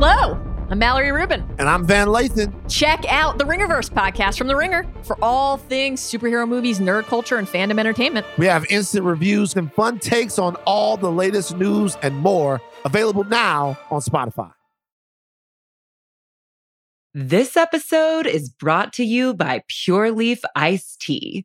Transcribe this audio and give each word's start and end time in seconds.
Hello, 0.00 0.40
I'm 0.70 0.78
Mallory 0.78 1.10
Rubin. 1.10 1.44
And 1.58 1.68
I'm 1.68 1.84
Van 1.84 2.06
Lathan. 2.06 2.54
Check 2.70 3.04
out 3.08 3.36
the 3.36 3.42
Ringerverse 3.42 3.90
podcast 3.90 4.38
from 4.38 4.46
The 4.46 4.54
Ringer 4.54 4.86
for 5.02 5.18
all 5.20 5.56
things 5.56 6.00
superhero 6.00 6.48
movies, 6.48 6.78
nerd 6.78 7.06
culture, 7.06 7.36
and 7.36 7.48
fandom 7.48 7.80
entertainment. 7.80 8.24
We 8.38 8.46
have 8.46 8.64
instant 8.70 9.04
reviews 9.04 9.56
and 9.56 9.72
fun 9.72 9.98
takes 9.98 10.38
on 10.38 10.54
all 10.66 10.96
the 10.96 11.10
latest 11.10 11.56
news 11.56 11.96
and 12.00 12.14
more 12.14 12.60
available 12.84 13.24
now 13.24 13.76
on 13.90 14.00
Spotify. 14.00 14.52
This 17.12 17.56
episode 17.56 18.28
is 18.28 18.48
brought 18.50 18.92
to 18.92 19.04
you 19.04 19.34
by 19.34 19.64
Pure 19.66 20.12
Leaf 20.12 20.42
Iced 20.54 21.00
Tea. 21.00 21.44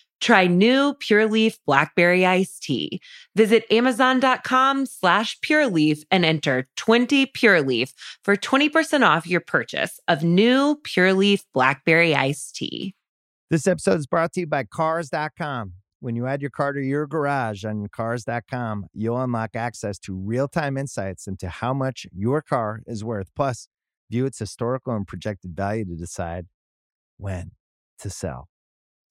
Try 0.21 0.47
new 0.47 0.93
Pure 0.93 1.27
Leaf 1.27 1.57
Blackberry 1.65 2.25
Iced 2.25 2.63
Tea. 2.63 3.01
Visit 3.35 3.65
Amazon.com 3.71 4.85
slash 4.85 5.39
Pure 5.41 5.67
Leaf 5.67 6.03
and 6.11 6.23
enter 6.23 6.67
20 6.77 7.25
Pure 7.25 7.63
Leaf 7.63 7.93
for 8.23 8.35
20% 8.35 9.05
off 9.05 9.27
your 9.27 9.41
purchase 9.41 9.99
of 10.07 10.23
new 10.23 10.79
Pure 10.83 11.15
Leaf 11.15 11.43
Blackberry 11.53 12.15
Iced 12.15 12.55
Tea. 12.55 12.95
This 13.49 13.67
episode 13.67 13.99
is 13.99 14.07
brought 14.07 14.31
to 14.33 14.41
you 14.41 14.47
by 14.47 14.63
Cars.com. 14.63 15.73
When 15.99 16.15
you 16.15 16.25
add 16.25 16.41
your 16.41 16.51
car 16.51 16.71
to 16.73 16.81
your 16.81 17.05
garage 17.05 17.65
on 17.65 17.87
Cars.com, 17.91 18.87
you'll 18.93 19.21
unlock 19.21 19.55
access 19.55 19.99
to 19.99 20.15
real 20.15 20.47
time 20.47 20.77
insights 20.77 21.27
into 21.27 21.49
how 21.49 21.73
much 21.73 22.07
your 22.11 22.41
car 22.41 22.81
is 22.87 23.03
worth. 23.03 23.29
Plus, 23.35 23.67
view 24.09 24.25
its 24.25 24.39
historical 24.39 24.95
and 24.95 25.07
projected 25.07 25.55
value 25.55 25.85
to 25.85 25.95
decide 25.95 26.47
when 27.17 27.51
to 27.99 28.09
sell. 28.09 28.50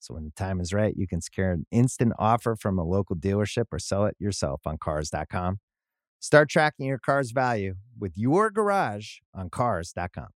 So 0.01 0.15
when 0.15 0.25
the 0.25 0.31
time 0.31 0.59
is 0.59 0.73
right, 0.73 0.95
you 0.97 1.07
can 1.07 1.21
secure 1.21 1.51
an 1.51 1.67
instant 1.71 2.13
offer 2.17 2.55
from 2.55 2.79
a 2.79 2.83
local 2.83 3.15
dealership 3.15 3.65
or 3.71 3.77
sell 3.77 4.05
it 4.05 4.15
yourself 4.17 4.61
on 4.65 4.79
cars.com. 4.79 5.59
Start 6.19 6.49
tracking 6.49 6.87
your 6.87 6.97
car's 6.97 7.29
value 7.31 7.75
with 7.99 8.13
your 8.17 8.49
garage 8.49 9.17
on 9.33 9.51
cars.com. 9.51 10.29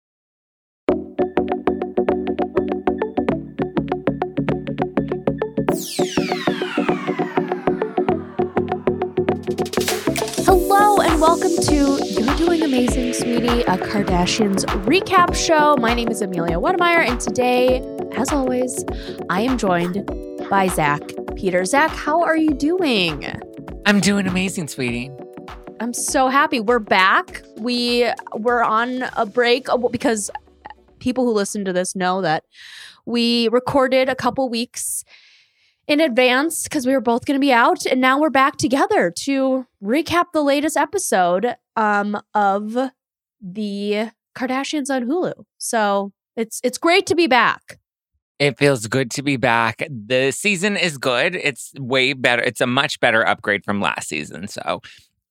Hello 10.44 11.00
and 11.00 11.20
welcome 11.22 11.56
to 11.62 11.98
You're 12.04 12.36
Doing 12.36 12.62
Amazing, 12.62 13.14
Sweetie, 13.14 13.62
a 13.62 13.78
Kardashians 13.78 14.64
recap 14.84 15.34
show. 15.34 15.74
My 15.76 15.94
name 15.94 16.08
is 16.08 16.20
Amelia 16.20 16.56
Wedemeyer, 16.58 17.08
and 17.08 17.18
today, 17.18 17.80
as 18.16 18.32
always, 18.32 18.84
I 19.28 19.42
am 19.42 19.58
joined 19.58 20.06
by 20.48 20.68
Zack 20.68 21.02
Peter. 21.36 21.64
Zack, 21.64 21.90
how 21.90 22.22
are 22.22 22.36
you 22.36 22.50
doing? 22.50 23.26
I'm 23.86 24.00
doing 24.00 24.26
amazing, 24.26 24.68
sweetie. 24.68 25.10
I'm 25.80 25.92
so 25.92 26.28
happy. 26.28 26.60
We're 26.60 26.78
back. 26.78 27.42
We 27.58 28.08
were 28.36 28.62
on 28.62 29.04
a 29.16 29.26
break 29.26 29.68
uh, 29.68 29.76
because 29.76 30.30
people 31.00 31.24
who 31.24 31.32
listen 31.32 31.64
to 31.64 31.72
this 31.72 31.96
know 31.96 32.22
that 32.22 32.44
we 33.04 33.48
recorded 33.48 34.08
a 34.08 34.14
couple 34.14 34.48
weeks 34.48 35.04
in 35.86 36.00
advance 36.00 36.62
because 36.62 36.86
we 36.86 36.92
were 36.92 37.00
both 37.00 37.26
going 37.26 37.38
to 37.38 37.44
be 37.44 37.52
out 37.52 37.84
and 37.84 38.00
now 38.00 38.18
we're 38.18 38.30
back 38.30 38.56
together 38.56 39.10
to 39.10 39.66
recap 39.82 40.26
the 40.32 40.42
latest 40.42 40.76
episode 40.76 41.56
um, 41.76 42.18
of 42.32 42.90
the 43.42 44.10
Kardashians 44.34 44.88
on 44.88 45.04
Hulu. 45.04 45.44
So 45.58 46.12
it's 46.36 46.60
it's 46.64 46.78
great 46.78 47.06
to 47.06 47.14
be 47.14 47.27
back. 47.27 47.78
It 48.39 48.58
feels 48.58 48.86
good 48.86 49.11
to 49.12 49.22
be 49.22 49.36
back. 49.36 49.86
The 49.89 50.33
season 50.33 50.77
is 50.77 50.98
good. 50.98 51.36
It's 51.36 51.72
way 51.78 52.12
better. 52.14 52.42
It's 52.42 52.61
a 52.61 52.67
much 52.67 52.98
better 53.00 53.27
upgrade 53.27 53.64
from 53.64 53.80
last 53.80 54.08
season. 54.08 54.48
So 54.48 54.80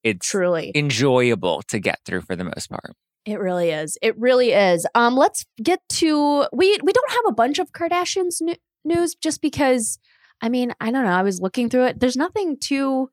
it's 0.03 0.29
Truly. 0.29 0.71
enjoyable 0.73 1.61
to 1.63 1.79
get 1.79 1.99
through 2.05 2.21
for 2.21 2.35
the 2.35 2.45
most 2.45 2.69
part. 2.69 2.95
It 3.25 3.39
really 3.39 3.71
is. 3.71 3.97
It 4.01 4.17
really 4.17 4.51
is. 4.51 4.85
Um, 4.95 5.15
let's 5.15 5.45
get 5.61 5.79
to 5.93 6.45
we 6.51 6.77
we 6.83 6.91
don't 6.91 7.11
have 7.11 7.25
a 7.27 7.33
bunch 7.33 7.59
of 7.59 7.71
Kardashians 7.71 8.41
news 8.85 9.15
just 9.15 9.41
because. 9.41 9.99
I 10.41 10.49
mean, 10.49 10.73
I 10.81 10.91
don't 10.91 11.05
know. 11.05 11.11
I 11.11 11.21
was 11.21 11.39
looking 11.39 11.69
through 11.69 11.85
it. 11.85 12.01
There's 12.01 12.17
nothing 12.17 12.57
too 12.59 13.09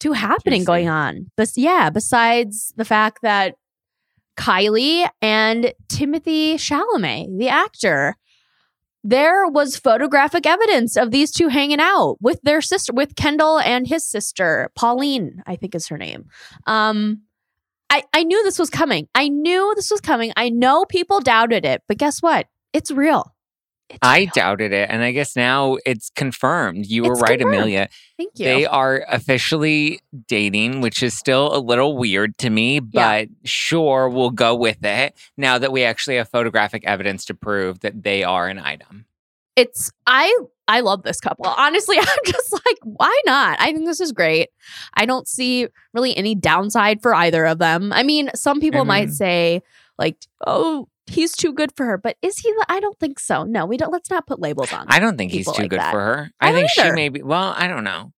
too 0.00 0.12
happening 0.12 0.64
going 0.64 0.88
on. 0.88 1.30
But 1.36 1.50
yeah, 1.56 1.90
besides 1.90 2.72
the 2.76 2.84
fact 2.84 3.20
that 3.22 3.54
Kylie 4.36 5.08
and 5.22 5.72
Timothée 5.88 6.54
Chalamet, 6.54 7.38
the 7.38 7.48
actor, 7.48 8.16
there 9.08 9.46
was 9.46 9.76
photographic 9.76 10.46
evidence 10.46 10.96
of 10.96 11.12
these 11.12 11.30
two 11.30 11.46
hanging 11.46 11.78
out 11.80 12.16
with 12.20 12.40
their 12.42 12.60
sister, 12.60 12.92
with 12.92 13.14
Kendall 13.14 13.60
and 13.60 13.86
his 13.86 14.04
sister, 14.04 14.70
Pauline, 14.74 15.42
I 15.46 15.54
think 15.54 15.76
is 15.76 15.86
her 15.88 15.96
name. 15.96 16.26
Um, 16.66 17.22
I, 17.88 18.02
I 18.12 18.24
knew 18.24 18.42
this 18.42 18.58
was 18.58 18.68
coming. 18.68 19.06
I 19.14 19.28
knew 19.28 19.72
this 19.76 19.92
was 19.92 20.00
coming. 20.00 20.32
I 20.36 20.48
know 20.48 20.84
people 20.84 21.20
doubted 21.20 21.64
it, 21.64 21.82
but 21.86 21.98
guess 21.98 22.20
what? 22.20 22.48
It's 22.72 22.90
real. 22.90 23.32
I 24.02 24.26
doubted 24.26 24.72
it. 24.72 24.90
And 24.90 25.02
I 25.02 25.12
guess 25.12 25.36
now 25.36 25.76
it's 25.86 26.10
confirmed. 26.10 26.86
You 26.86 27.04
were 27.04 27.12
It's 27.12 27.22
right, 27.22 27.38
confirmed. 27.38 27.56
Amelia. 27.56 27.88
Thank 28.16 28.32
you. 28.38 28.44
They 28.44 28.66
are 28.66 29.04
officially 29.08 30.00
dating, 30.26 30.80
which 30.80 31.02
is 31.02 31.16
still 31.16 31.56
a 31.56 31.60
little 31.60 31.96
weird 31.96 32.36
to 32.38 32.50
me, 32.50 32.80
but 32.80 33.28
sure, 33.44 34.08
we'll 34.08 34.30
go 34.30 34.54
with 34.54 34.84
it 34.84 35.14
now 35.36 35.58
that 35.58 35.72
we 35.72 35.84
actually 35.84 36.16
have 36.16 36.28
photographic 36.28 36.84
evidence 36.84 37.24
to 37.26 37.34
prove 37.34 37.80
that 37.80 38.02
they 38.02 38.24
are 38.24 38.48
an 38.48 38.58
item. 38.58 39.06
it's 39.56 39.90
I 40.06 40.36
I 40.68 40.80
love 40.80 41.02
this 41.04 41.20
couple. 41.20 41.46
Honestly, 41.46 41.96
I'm 42.00 42.18
just 42.24 42.52
like, 42.52 42.78
why 42.82 43.20
not? 43.24 43.56
I 43.60 43.72
think 43.72 43.86
this 43.86 44.00
is 44.00 44.10
great. 44.12 44.48
I 44.94 45.06
don't 45.06 45.28
see 45.28 45.68
really 45.94 46.14
any 46.16 46.34
downside 46.34 47.00
for 47.02 47.14
either 47.14 47.46
of 47.46 47.58
them. 47.58 47.92
I 47.92 48.02
mean, 48.02 48.30
some 48.34 48.58
people 48.60 48.84
might 48.84 49.08
Mhm. 49.08 49.12
say 49.12 49.62
like, 49.96 50.16
"Oh, 50.46 50.88
he's 51.06 51.32
too 51.32 51.52
good 51.52 51.70
for 51.76 51.86
her," 51.86 51.98
but 51.98 52.16
is 52.22 52.38
he? 52.38 52.52
I 52.68 52.80
don't 52.80 52.98
think 52.98 53.18
so. 53.18 53.44
No, 53.44 53.64
we 53.66 53.76
don't. 53.76 53.92
Let's 53.92 54.10
not 54.10 54.26
put 54.26 54.40
labels 54.40 54.72
on. 54.72 54.86
I 54.88 54.98
don't 54.98 55.16
think 55.16 55.32
he's 55.32 55.46
too 55.46 55.62
like 55.62 55.70
good 55.70 55.80
that. 55.80 55.90
for 55.92 56.00
her. 56.00 56.30
I 56.40 56.50
I, 56.50 56.52
think 56.52 56.70
she 56.70 56.80
either. 56.82 56.92
may 56.94 57.08
be, 57.08 57.22
well, 57.22 57.54
I 57.56 57.66
don't 57.68 57.84
know. 57.84 58.12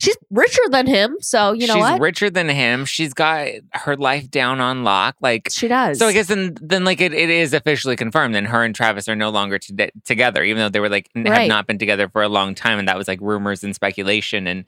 She's 0.00 0.16
richer 0.30 0.62
than 0.68 0.88
him, 0.88 1.16
so 1.20 1.52
you 1.52 1.68
know 1.68 1.74
She's 1.74 1.80
what? 1.80 2.00
richer 2.00 2.28
than 2.28 2.48
him. 2.48 2.84
She's 2.86 3.14
got 3.14 3.46
her 3.72 3.96
life 3.96 4.28
down 4.28 4.60
on 4.60 4.82
lock. 4.82 5.14
Like, 5.20 5.46
she 5.48 5.68
does. 5.68 6.00
so 6.00 6.08
I 6.08 6.12
guess 6.12 6.26
then, 6.26 6.56
then 6.60 6.84
like 6.84 7.00
it, 7.00 7.12
it 7.14 7.30
is 7.30 7.54
officially 7.54 7.94
confirmed. 7.94 8.34
Then 8.34 8.46
her 8.46 8.64
and 8.64 8.74
Travis 8.74 9.08
are 9.08 9.14
no 9.14 9.30
longer 9.30 9.60
to- 9.60 9.92
together, 10.04 10.42
even 10.42 10.58
though 10.60 10.68
they 10.70 10.80
were 10.80 10.88
like 10.88 11.08
n- 11.14 11.22
Right. 11.22 11.42
have 11.42 11.48
not 11.48 11.68
been 11.68 11.78
together 11.78 12.08
for 12.08 12.20
a 12.22 12.28
long 12.28 12.56
time, 12.56 12.80
and 12.80 12.88
that 12.88 12.98
was 12.98 13.06
like 13.06 13.20
rumors 13.20 13.62
and 13.62 13.76
speculation. 13.76 14.48
And 14.48 14.64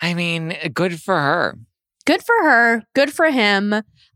I 0.00 0.14
mean, 0.14 0.56
good 0.72 1.00
for 1.00 1.16
her. 1.18 1.58
good 2.06 2.22
for 2.22 2.34
her 2.44 2.82
good 2.94 3.12
for 3.12 3.30
him 3.30 3.74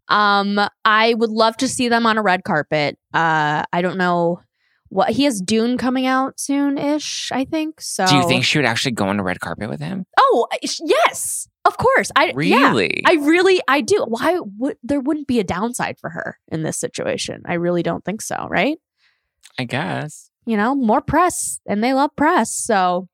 um 0.09 0.61
i 0.85 1.15
would 1.15 1.31
love 1.31 1.57
to 1.57 1.67
see 1.69 1.89
them 1.89 2.07
on 2.07 2.17
a 2.19 2.23
red 2.23 2.45
carpet 2.45 2.97
uh 3.15 3.63
i 3.73 3.83
don't 3.83 3.97
know 3.99 4.41
what 4.89 5.11
he 5.11 5.25
has 5.25 5.41
dune 5.41 5.77
coming 5.77 6.07
out 6.07 6.39
soon-ish 6.39 7.31
i 7.33 7.45
think 7.45 7.81
so 7.81 8.07
Do 8.07 8.17
you 8.17 8.29
think 8.29 8.45
she 8.45 8.59
would 8.59 8.65
actually 8.67 8.93
go 8.93 9.09
on 9.09 9.19
a 9.19 9.23
red 9.23 9.41
carpet 9.41 9.69
with 9.69 9.81
him? 9.81 10.07
oh 10.19 10.47
yes 10.85 11.49
of 11.65 11.77
course 11.77 12.13
i 12.15 12.33
yeah, 12.39 12.69
Really? 12.69 13.03
i 13.07 13.15
really 13.15 13.61
i 13.67 13.81
do 13.81 14.05
why 14.09 14.39
would 14.59 14.77
there 14.85 15.01
wouldn't 15.01 15.27
be 15.27 15.41
a 15.41 15.45
downside 15.45 15.99
for 16.01 16.11
her 16.11 16.39
in 16.49 16.63
this 16.63 16.79
situation 16.79 17.43
i 17.47 17.55
really 17.55 17.83
don't 17.83 18.05
think 18.05 18.23
so 18.23 18.47
right 18.49 18.79
I 19.59 19.65
guess. 19.65 20.31
you 20.47 20.57
know 20.57 20.75
more 20.77 21.01
press 21.01 21.61
and 21.67 21.83
they 21.83 21.93
love 21.95 22.11
press 22.17 22.53
so 22.53 23.09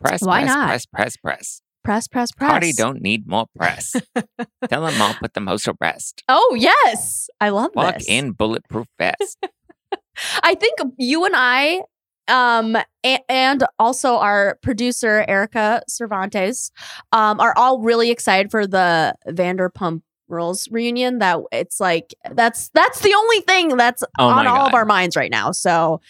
Press, 0.00 0.22
Why 0.22 0.42
press, 0.42 0.54
not? 0.54 0.66
press, 0.68 0.86
press, 0.86 1.16
press. 1.16 1.62
Press 1.88 2.06
press 2.06 2.30
press 2.32 2.50
Party 2.50 2.72
don't 2.74 3.00
need 3.00 3.26
more 3.26 3.46
press. 3.56 3.96
Tell 4.68 4.84
them 4.84 5.00
I'll 5.00 5.14
put 5.14 5.32
them 5.32 5.46
host 5.46 5.64
to 5.64 5.74
rest. 5.80 6.22
oh 6.28 6.54
yes 6.58 7.30
i 7.40 7.48
love 7.48 7.70
Walk 7.74 7.94
this 7.94 8.06
in 8.06 8.32
bulletproof 8.32 8.86
vest. 8.98 9.46
I 10.42 10.54
think 10.54 10.80
you 10.98 11.24
and 11.24 11.34
I, 11.34 11.80
um, 12.28 12.76
and 13.02 13.64
also 13.78 14.16
our 14.16 14.58
producer 14.62 15.24
Erika 15.26 15.80
Cervantes, 15.88 16.72
um, 17.12 17.40
are 17.40 17.54
all 17.56 17.80
really 17.80 18.10
excited 18.10 18.50
for 18.50 18.66
the 18.66 19.14
Vanderpump 19.26 20.02
Rules 20.28 20.68
reunion. 20.70 21.20
That 21.20 21.38
it's 21.52 21.80
like 21.80 22.12
that's 22.32 22.68
that's 22.74 23.00
the 23.00 23.14
only 23.14 23.40
thing 23.40 23.78
that's 23.78 24.02
Oh 24.18 24.28
on 24.28 24.44
my 24.44 24.50
all 24.50 24.66
of 24.66 24.74
our 24.74 24.84
minds 24.84 25.16
right 25.16 25.30
now. 25.30 25.52
So. 25.52 26.02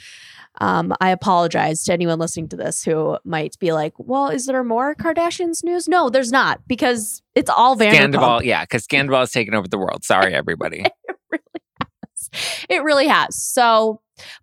Um, 0.61 0.93
I 1.01 1.11
apologize 1.11 1.85
to 1.85 1.93
anyone 1.93 2.19
listening 2.19 2.49
to 2.51 2.57
this 2.57 2.83
who 2.85 3.17
might 3.25 3.59
be 3.59 3.73
like, 3.73 3.93
"Well, 3.99 4.29
is 4.29 4.47
there 4.47 4.63
more 4.65 4.95
Kardashians 4.95 5.63
news?" 5.65 5.89
No, 5.89 6.11
there's 6.11 6.33
not 6.33 6.61
because 6.67 7.23
it's 7.35 7.51
all 7.51 7.77
Vanderpump. 7.77 7.93
Scandal, 7.95 8.45
yeah, 8.45 8.65
because 8.65 8.85
Scandal 8.85 9.19
has 9.21 9.31
taken 9.31 9.55
over 9.55 9.69
the 9.69 9.79
world. 9.79 10.05
Sorry, 10.05 10.35
everybody. 10.35 10.81
it 11.11 11.17
Really. 11.31 11.43
has. 11.81 12.31
It 12.69 12.83
really 12.83 13.09
has. 13.09 13.41
So, 13.43 14.01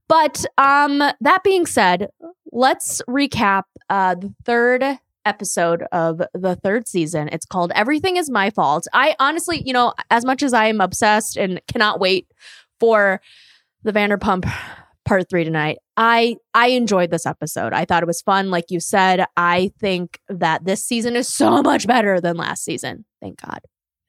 but 0.08 0.46
um 0.58 1.00
that 1.22 1.44
being 1.44 1.66
said, 1.66 2.08
let's 2.52 3.02
recap 3.10 3.64
uh 3.90 4.16
the 4.16 4.34
third 4.46 4.84
episode 5.26 5.84
of 5.92 6.22
the 6.34 6.56
third 6.64 6.88
season. 6.88 7.28
It's 7.32 7.46
called 7.46 7.72
Everything 7.76 8.16
Is 8.18 8.30
My 8.30 8.52
Fault. 8.52 8.88
I 8.94 9.16
honestly, 9.20 9.62
you 9.66 9.74
know, 9.74 9.94
as 10.12 10.24
much 10.24 10.44
as 10.44 10.54
I 10.54 10.68
am 10.68 10.80
obsessed 10.80 11.36
and 11.36 11.60
cannot 11.68 12.00
wait 12.00 12.28
for 12.80 13.22
the 13.84 13.92
Vanderpump 13.92 14.50
part 15.04 15.28
three 15.30 15.44
tonight. 15.44 15.80
I 15.98 16.38
I 16.54 16.68
enjoyed 16.68 17.12
this 17.12 17.26
episode. 17.26 17.74
I 17.74 17.86
thought 17.86 18.04
it 18.04 18.08
was 18.08 18.22
fun. 18.22 18.50
Like 18.52 18.66
you 18.70 18.80
said, 18.80 19.26
I 19.38 19.72
think 19.80 20.20
that 20.30 20.66
this 20.66 20.84
season 20.84 21.16
is 21.16 21.28
so 21.28 21.62
much 21.64 21.88
better 21.88 22.20
than 22.20 22.38
last 22.38 22.64
season. 22.64 23.06
Thank 23.22 23.42
God. 23.42 23.60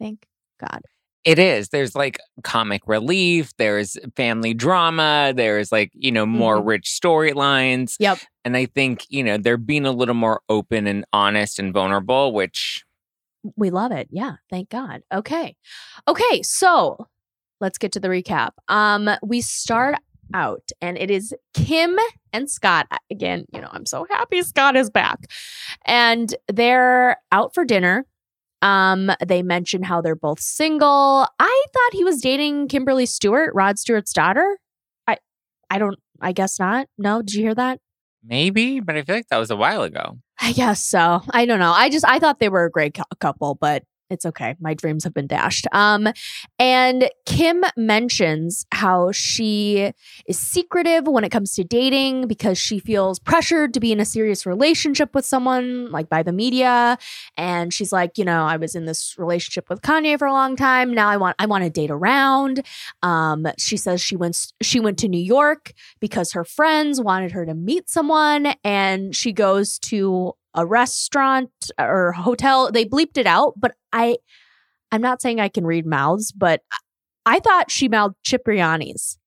Thank 0.00 0.26
God. 0.60 0.80
It 1.24 1.38
is. 1.40 1.70
There's 1.70 1.96
like 1.96 2.18
comic 2.44 2.82
relief, 2.86 3.52
there's 3.58 3.96
family 4.14 4.54
drama, 4.54 5.32
there's 5.34 5.72
like, 5.72 5.90
you 5.92 6.12
know, 6.12 6.24
more 6.24 6.60
Mhm. 6.60 6.66
rich 6.66 6.98
storylines. 7.02 7.96
Yep. 7.98 8.18
And 8.44 8.56
I 8.56 8.66
think, 8.66 9.04
you 9.08 9.24
know, 9.24 9.36
they're 9.36 9.56
being 9.56 9.86
a 9.86 9.90
little 9.90 10.14
more 10.14 10.40
open 10.48 10.86
and 10.86 11.04
honest 11.12 11.58
and 11.58 11.72
vulnerable, 11.72 12.32
which 12.32 12.84
We 13.56 13.70
love 13.70 13.92
it. 13.92 14.08
Yeah. 14.10 14.34
Thank 14.50 14.70
God. 14.70 15.02
Okay. 15.12 15.54
Okay. 16.08 16.42
So 16.42 17.06
let's 17.60 17.78
get 17.78 17.92
to 17.92 18.00
the 18.00 18.08
recap. 18.08 18.50
Um, 18.68 19.08
we 19.22 19.40
start 19.40 19.96
out 20.34 20.70
and 20.81 20.96
it 20.99 21.11
is 21.11 21.34
Kim 21.55 21.96
and 22.32 22.50
Scott. 22.50 22.87
Again, 23.11 23.44
you 23.52 23.61
know, 23.61 23.69
I'm 23.70 23.87
so 23.87 24.06
happy 24.11 24.43
Scott 24.43 24.76
is 24.76 24.90
back. 24.90 25.19
And 25.84 26.34
they're 26.52 27.17
out 27.32 27.55
for 27.55 27.64
dinner. 27.64 28.06
Um, 28.62 29.11
they 29.25 29.43
mention 29.43 29.82
how 29.82 30.00
they're 30.00 30.17
both 30.17 30.40
single. 30.40 31.26
I 31.38 31.64
thought 31.73 31.93
he 31.93 32.05
was 32.05 32.20
dating 32.20 32.69
Kimberly 32.69 33.06
Stewart, 33.06 33.55
Rod 33.55 33.78
Stewart's 33.78 34.12
daughter. 34.12 34.58
I 35.06 35.19
I 35.70 35.78
don't 35.78 35.99
I 36.20 36.32
guess 36.32 36.58
not. 36.58 36.88
No, 36.99 37.20
did 37.23 37.34
you 37.34 37.43
hear 37.43 37.55
that? 37.55 37.81
maybe, 38.28 38.81
but 38.81 38.96
I 38.96 39.02
feel 39.02 39.14
like 39.14 39.28
that 39.28 39.38
was 39.38 39.52
a 39.52 39.56
while 39.56 39.82
ago. 39.82 40.19
I 40.40 40.52
guess 40.52 40.82
so. 40.82 41.23
I 41.31 41.46
don't 41.46 41.61
know. 41.61 41.70
I 41.70 41.88
just 41.88 42.05
I 42.05 42.19
thought 42.19 42.40
they 42.40 42.49
were 42.49 42.64
a 42.64 42.70
great 42.70 42.94
cou- 42.94 43.05
couple, 43.20 43.55
but 43.55 43.84
it's 44.10 44.24
okay. 44.26 44.54
My 44.60 44.74
dreams 44.74 45.04
have 45.04 45.14
been 45.14 45.26
dashed. 45.26 45.66
Um 45.72 46.08
and 46.58 47.10
Kim 47.24 47.64
mentions 47.76 48.66
how 48.72 49.12
she 49.12 49.92
is 50.26 50.38
secretive 50.38 51.06
when 51.06 51.24
it 51.24 51.30
comes 51.30 51.54
to 51.54 51.64
dating 51.64 52.28
because 52.28 52.58
she 52.58 52.78
feels 52.78 53.18
pressured 53.18 53.74
to 53.74 53.80
be 53.80 53.92
in 53.92 54.00
a 54.00 54.04
serious 54.04 54.46
relationship 54.46 55.14
with 55.14 55.24
someone 55.24 55.90
like 55.90 56.08
by 56.08 56.22
the 56.22 56.32
media 56.32 56.98
and 57.36 57.72
she's 57.72 57.92
like, 57.92 58.18
you 58.18 58.24
know, 58.24 58.44
I 58.44 58.56
was 58.56 58.74
in 58.74 58.86
this 58.86 59.14
relationship 59.18 59.68
with 59.68 59.80
Kanye 59.82 60.18
for 60.18 60.26
a 60.26 60.32
long 60.32 60.56
time. 60.56 60.94
Now 60.94 61.08
I 61.08 61.16
want 61.16 61.36
I 61.38 61.46
want 61.46 61.64
to 61.64 61.70
date 61.70 61.90
around. 61.90 62.64
Um 63.02 63.46
she 63.58 63.76
says 63.76 64.00
she 64.00 64.16
went 64.16 64.52
she 64.62 64.80
went 64.80 64.98
to 64.98 65.08
New 65.08 65.22
York 65.22 65.72
because 66.00 66.32
her 66.32 66.44
friends 66.44 67.00
wanted 67.00 67.32
her 67.32 67.44
to 67.46 67.54
meet 67.54 67.88
someone 67.88 68.54
and 68.64 69.14
she 69.14 69.32
goes 69.32 69.78
to 69.80 70.34
a 70.56 70.64
restaurant 70.64 71.50
or 71.78 72.12
hotel 72.12 72.72
they 72.72 72.84
bleeped 72.84 73.18
it 73.18 73.26
out 73.26 73.52
but 73.56 73.74
i 73.96 74.16
i'm 74.93 75.00
not 75.02 75.20
saying 75.22 75.40
i 75.40 75.48
can 75.48 75.64
read 75.66 75.87
mouths 75.87 76.32
but 76.32 76.60
I- 77.25 77.40
thought 77.40 77.70
she 77.70 77.88
mouthed 77.88 78.16
cipriani's 78.25 79.19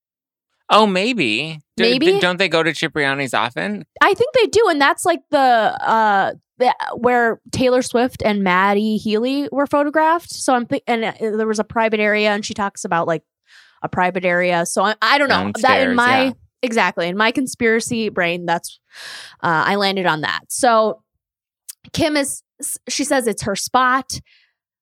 Oh, 0.72 0.86
maybe. 0.86 1.58
D- 1.76 1.82
d- 1.82 1.98
Maybe? 1.98 2.20
don't 2.20 2.36
they 2.38 2.48
go 2.48 2.62
to 2.62 2.70
Cipriani's 2.70 3.34
often? 3.34 3.84
i 4.00 4.14
think 4.14 4.32
they 4.34 4.46
do 4.46 4.68
and 4.68 4.80
that's 4.80 5.04
like 5.04 5.20
the 5.30 5.38
uh 5.38 6.32
the, 6.58 6.74
where 6.96 7.40
taylor 7.50 7.82
swift 7.82 8.22
and 8.24 8.44
matty 8.44 8.96
healy 8.98 9.48
were 9.50 9.66
photographed 9.66 10.30
so 10.30 10.54
i'm 10.54 10.66
think 10.66 10.82
and 10.86 11.04
uh, 11.04 11.12
there 11.18 11.46
was 11.46 11.58
a 11.58 11.64
private 11.64 11.98
area 12.00 12.30
and 12.30 12.44
she 12.46 12.52
talks 12.54 12.84
about 12.84 13.06
like 13.08 13.22
a 13.82 13.88
private 13.88 14.24
area 14.26 14.64
so 14.66 14.82
i, 14.84 14.94
I 15.02 15.16
don't 15.18 15.28
know 15.30 15.50
that 15.62 15.88
in 15.88 15.96
my 15.96 16.24
yeah. 16.26 16.32
exactly 16.62 17.08
in 17.08 17.16
my 17.16 17.30
conspiracy 17.32 18.10
brain 18.10 18.44
that's 18.46 18.78
uh, 19.42 19.64
i 19.66 19.74
landed 19.76 20.04
on 20.06 20.20
that 20.20 20.40
so 20.48 21.02
kim 21.94 22.14
is 22.16 22.42
she 22.88 23.04
says 23.04 23.26
it's 23.26 23.42
her 23.42 23.56
spot 23.56 24.20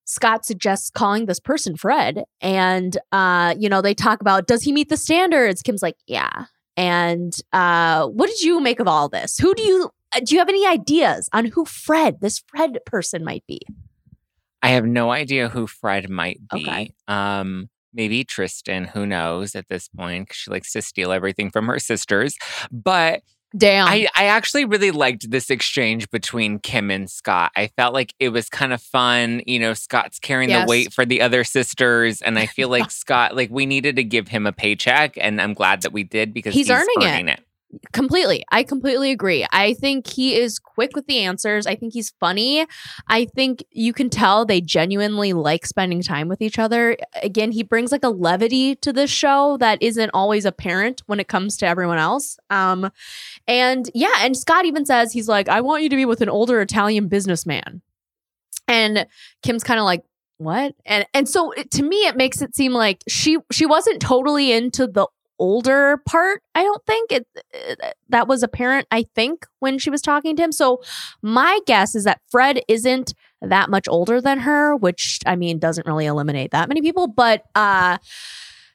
scott 0.09 0.45
suggests 0.45 0.89
calling 0.89 1.25
this 1.25 1.39
person 1.39 1.75
fred 1.75 2.23
and 2.41 2.97
uh 3.11 3.53
you 3.57 3.69
know 3.69 3.81
they 3.81 3.93
talk 3.93 4.21
about 4.21 4.47
does 4.47 4.63
he 4.63 4.71
meet 4.71 4.89
the 4.89 4.97
standards 4.97 5.61
kim's 5.61 5.81
like 5.81 5.97
yeah 6.07 6.45
and 6.75 7.41
uh 7.53 8.07
what 8.07 8.29
did 8.29 8.41
you 8.41 8.59
make 8.59 8.79
of 8.79 8.87
all 8.87 9.07
this 9.09 9.37
who 9.37 9.53
do 9.55 9.63
you 9.63 9.89
uh, 10.15 10.19
do 10.19 10.33
you 10.33 10.39
have 10.39 10.49
any 10.49 10.65
ideas 10.65 11.29
on 11.33 11.45
who 11.45 11.65
fred 11.65 12.19
this 12.21 12.41
fred 12.49 12.79
person 12.85 13.23
might 13.23 13.43
be 13.47 13.61
I 14.61 14.69
have 14.69 14.85
no 14.85 15.11
idea 15.11 15.49
who 15.49 15.67
Fred 15.67 16.09
might 16.09 16.39
be. 16.53 16.67
Okay. 16.67 16.91
Um, 17.07 17.69
maybe 17.93 18.23
Tristan, 18.23 18.85
who 18.85 19.05
knows 19.05 19.55
at 19.55 19.67
this 19.69 19.87
point, 19.87 20.33
she 20.33 20.51
likes 20.51 20.71
to 20.73 20.81
steal 20.81 21.11
everything 21.11 21.49
from 21.49 21.67
her 21.67 21.79
sisters. 21.79 22.35
But 22.71 23.21
damn 23.57 23.87
I, 23.87 24.07
I 24.15 24.25
actually 24.25 24.65
really 24.65 24.91
liked 24.91 25.29
this 25.31 25.49
exchange 25.49 26.09
between 26.11 26.59
Kim 26.59 26.91
and 26.91 27.09
Scott. 27.09 27.51
I 27.55 27.67
felt 27.67 27.93
like 27.93 28.13
it 28.19 28.29
was 28.29 28.49
kind 28.49 28.73
of 28.73 28.81
fun. 28.81 29.41
You 29.45 29.59
know, 29.59 29.73
Scott's 29.73 30.19
carrying 30.19 30.49
Yes. 30.49 30.65
the 30.65 30.69
weight 30.69 30.93
for 30.93 31.05
the 31.05 31.21
other 31.21 31.43
sisters. 31.43 32.21
And 32.21 32.37
I 32.37 32.45
feel 32.55 32.69
like 32.69 32.91
Scott, 32.91 33.35
like, 33.35 33.49
we 33.49 33.65
needed 33.65 33.95
to 33.97 34.03
give 34.03 34.27
him 34.27 34.45
a 34.47 34.51
paycheck. 34.51 35.17
And 35.17 35.41
I'm 35.41 35.53
glad 35.53 35.81
that 35.83 35.91
we 35.93 36.03
did 36.03 36.33
because 36.33 36.53
He's 36.53 36.67
he's, 36.67 36.75
earning 36.75 37.27
it. 37.27 37.33
it. 37.33 37.39
Completely. 37.91 38.43
I 38.51 38.63
completely 38.63 39.11
agree. 39.11 39.45
I 39.51 39.73
think 39.73 40.07
he 40.07 40.35
is 40.35 40.59
quick 40.59 40.95
with 40.95 41.07
the 41.07 41.19
answers. 41.19 41.67
I 41.67 41.75
think 41.75 41.93
he's 41.93 42.11
funny. 42.19 42.65
I 43.07 43.25
think 43.25 43.63
you 43.71 43.93
can 43.93 44.09
tell 44.09 44.45
they 44.45 44.61
genuinely 44.61 45.33
like 45.33 45.65
spending 45.65 46.01
time 46.01 46.27
with 46.27 46.41
each 46.41 46.57
other. 46.57 46.97
Again 47.21 47.51
he 47.51 47.63
brings 47.63 47.91
like 47.91 48.03
a 48.03 48.09
levity 48.09 48.75
to 48.77 48.91
this 48.91 49.11
show 49.11 49.57
that 49.57 49.81
isn't 49.81 50.11
always 50.13 50.45
apparent 50.45 51.03
when 51.05 51.19
it 51.19 51.27
comes 51.27 51.57
to 51.57 51.67
everyone 51.67 51.99
else. 51.99 52.37
Um 52.49 52.91
and 53.47 53.89
yeah 53.93 54.15
and 54.19 54.35
scott 54.35 54.65
even 54.65 54.85
says 54.85 55.11
he's 55.11 55.27
like 55.27 55.49
i 55.49 55.61
want 55.61 55.83
you 55.83 55.89
to 55.89 55.95
be 55.95 56.05
with 56.05 56.21
an 56.21 56.29
older 56.29 56.61
italian 56.61 57.07
businessman. 57.07 57.81
And 58.67 59.07
kim's 59.41 59.63
kind 59.63 59.79
of 59.79 59.85
like 59.85 60.03
what? 60.37 60.73
And 60.85 61.05
and 61.13 61.27
so 61.27 61.51
it, 61.51 61.69
to 61.71 61.83
me 61.83 61.97
it 62.07 62.15
makes 62.15 62.41
it 62.41 62.55
seem 62.55 62.71
like 62.71 63.03
she 63.07 63.37
she 63.51 63.65
wasn't 63.65 64.01
totally 64.01 64.51
into 64.51 64.87
the 64.87 65.07
older 65.39 66.01
part 66.05 66.41
i 66.55 66.61
don't 66.63 66.85
think 66.85 67.11
it, 67.11 67.25
it 67.53 67.79
that 68.09 68.27
was 68.27 68.43
apparent 68.43 68.85
i 68.91 69.03
think 69.15 69.45
when 69.59 69.79
she 69.79 69.89
was 69.89 70.01
talking 70.01 70.35
to 70.35 70.43
him 70.43 70.51
so 70.51 70.81
my 71.21 71.59
guess 71.65 71.95
is 71.95 72.03
that 72.03 72.19
fred 72.29 72.61
isn't 72.67 73.13
that 73.41 73.69
much 73.69 73.87
older 73.87 74.19
than 74.21 74.39
her 74.39 74.75
which 74.75 75.19
i 75.25 75.35
mean 75.35 75.57
doesn't 75.59 75.87
really 75.87 76.05
eliminate 76.05 76.51
that 76.51 76.67
many 76.67 76.81
people 76.81 77.07
but 77.07 77.43
uh 77.55 77.97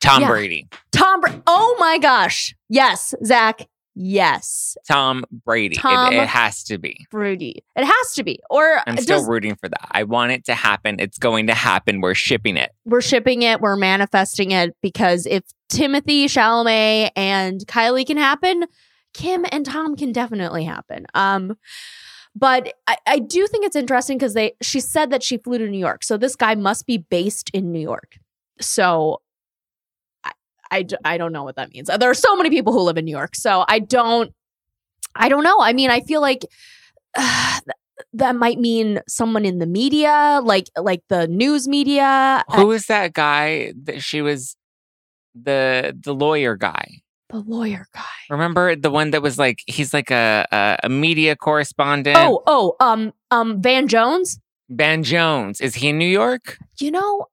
Tom 0.01 0.23
Yeah. 0.23 0.29
Brady. 0.29 0.69
tom 0.93 1.21
Bra- 1.21 1.41
oh 1.47 1.77
my 1.79 1.99
gosh 1.99 2.55
yes 2.69 3.15
zack 3.25 3.67
yes 3.95 4.77
Tom 4.87 5.25
Brady. 5.31 5.77
It- 5.77 5.81
Tom 5.81 6.13
it, 6.13 6.29
has 6.29 6.65
to 6.65 6.79
be. 6.79 7.07
Brady. 7.11 7.65
It 7.77 7.85
has 7.85 8.15
to 8.15 8.25
be. 8.25 8.39
Or 8.51 8.81
I'm 8.87 8.97
does- 8.97 9.05
still 9.05 9.27
rooting 9.27 9.57
for 9.57 9.69
that. 9.69 9.89
I 9.91 10.03
want 10.05 10.33
it 10.33 10.45
to 10.47 10.55
happen. 10.55 10.97
It's 10.99 11.19
going 11.19 11.47
to 11.47 11.55
happen. 11.55 12.01
We're 12.01 12.15
shipping 12.15 12.57
it. 12.57 12.71
we're 12.85 13.01
shipping 13.01 13.43
it, 13.43 13.61
we're 13.61 13.77
manifesting 13.77 14.51
it 14.51 14.77
because 14.83 15.27
if 15.27 15.43
Timothée 15.73 16.25
Chalamet 16.25 17.11
and 17.17 17.61
Kylie 17.67 18.07
can 18.07 18.17
happen, 18.17 18.65
Kim 19.13 19.45
and 19.53 19.65
Tom 19.65 19.97
can 19.97 20.13
definitely 20.13 20.65
happen. 20.65 21.07
Um, 21.15 21.57
but 22.37 22.73
I, 22.87 22.97
I 23.07 23.19
do 23.21 23.47
think 23.47 23.65
it's 23.65 23.77
interesting 23.77 24.19
because 24.19 24.35
they 24.35 24.55
she 24.61 24.81
said 24.81 25.11
that 25.11 25.23
she 25.23 25.39
flew 25.39 25.59
to 25.59 25.69
New 25.69 25.79
York, 25.79 26.03
so 26.03 26.17
this 26.17 26.35
guy 26.37 26.55
must 26.57 26.87
be 26.87 26.99
based 26.99 27.51
in 27.55 27.71
New 27.71 27.81
York. 27.81 28.19
So 28.61 29.21
I, 30.75 30.87
I, 31.05 31.19
don't 31.19 31.33
know 31.33 31.45
what 31.45 31.57
that 31.57 31.73
means. 31.73 31.89
There 31.89 32.11
are 32.11 32.15
so 32.15 32.37
many 32.37 32.51
people 32.51 32.73
who 32.73 32.81
live 32.81 32.97
in 32.97 33.05
New 33.05 33.17
York, 33.17 33.35
so 33.35 33.65
I 33.69 33.79
don't 33.79 34.33
I 35.15 35.29
don't 35.29 35.45
know. 35.45 35.61
I 35.61 35.73
mean, 35.73 35.91
I 35.91 36.01
feel 36.01 36.21
like 36.21 36.45
uh, 37.17 37.61
that 38.13 38.37
might 38.37 38.59
mean 38.59 39.01
someone 39.09 39.45
in 39.45 39.59
the 39.59 39.67
media, 39.67 40.41
like 40.43 40.69
like 40.77 41.03
the 41.09 41.29
news 41.29 41.69
media. 41.69 42.45
Who 42.55 42.73
is 42.73 42.87
that 42.87 43.13
guy 43.13 43.73
that 43.85 44.03
she 44.03 44.23
was 44.23 44.57
the 45.35 45.97
the 45.99 46.15
lawyer 46.15 46.57
guy? 46.57 47.01
The 47.31 47.41
lawyer 47.41 47.87
guy. 47.95 48.03
Remember 48.31 48.77
the 48.77 48.91
one 48.91 49.11
that 49.13 49.23
was 49.23 49.39
like 49.39 49.61
he's 49.67 49.95
like 49.95 50.11
a 50.11 50.47
a, 50.51 50.79
a 50.85 50.89
media 50.89 51.37
correspondent. 51.37 52.17
Oh, 52.19 52.43
oh, 52.47 52.77
um, 52.81 53.13
um, 53.31 53.63
Van 53.63 53.89
Jones. 53.89 54.39
Van 54.69 55.03
Jones. 55.03 55.61
Is 55.61 55.75
he 55.75 55.89
in 55.89 55.99
New 55.99 56.09
York? 56.09 56.59
You 56.81 56.91
know, 56.91 57.27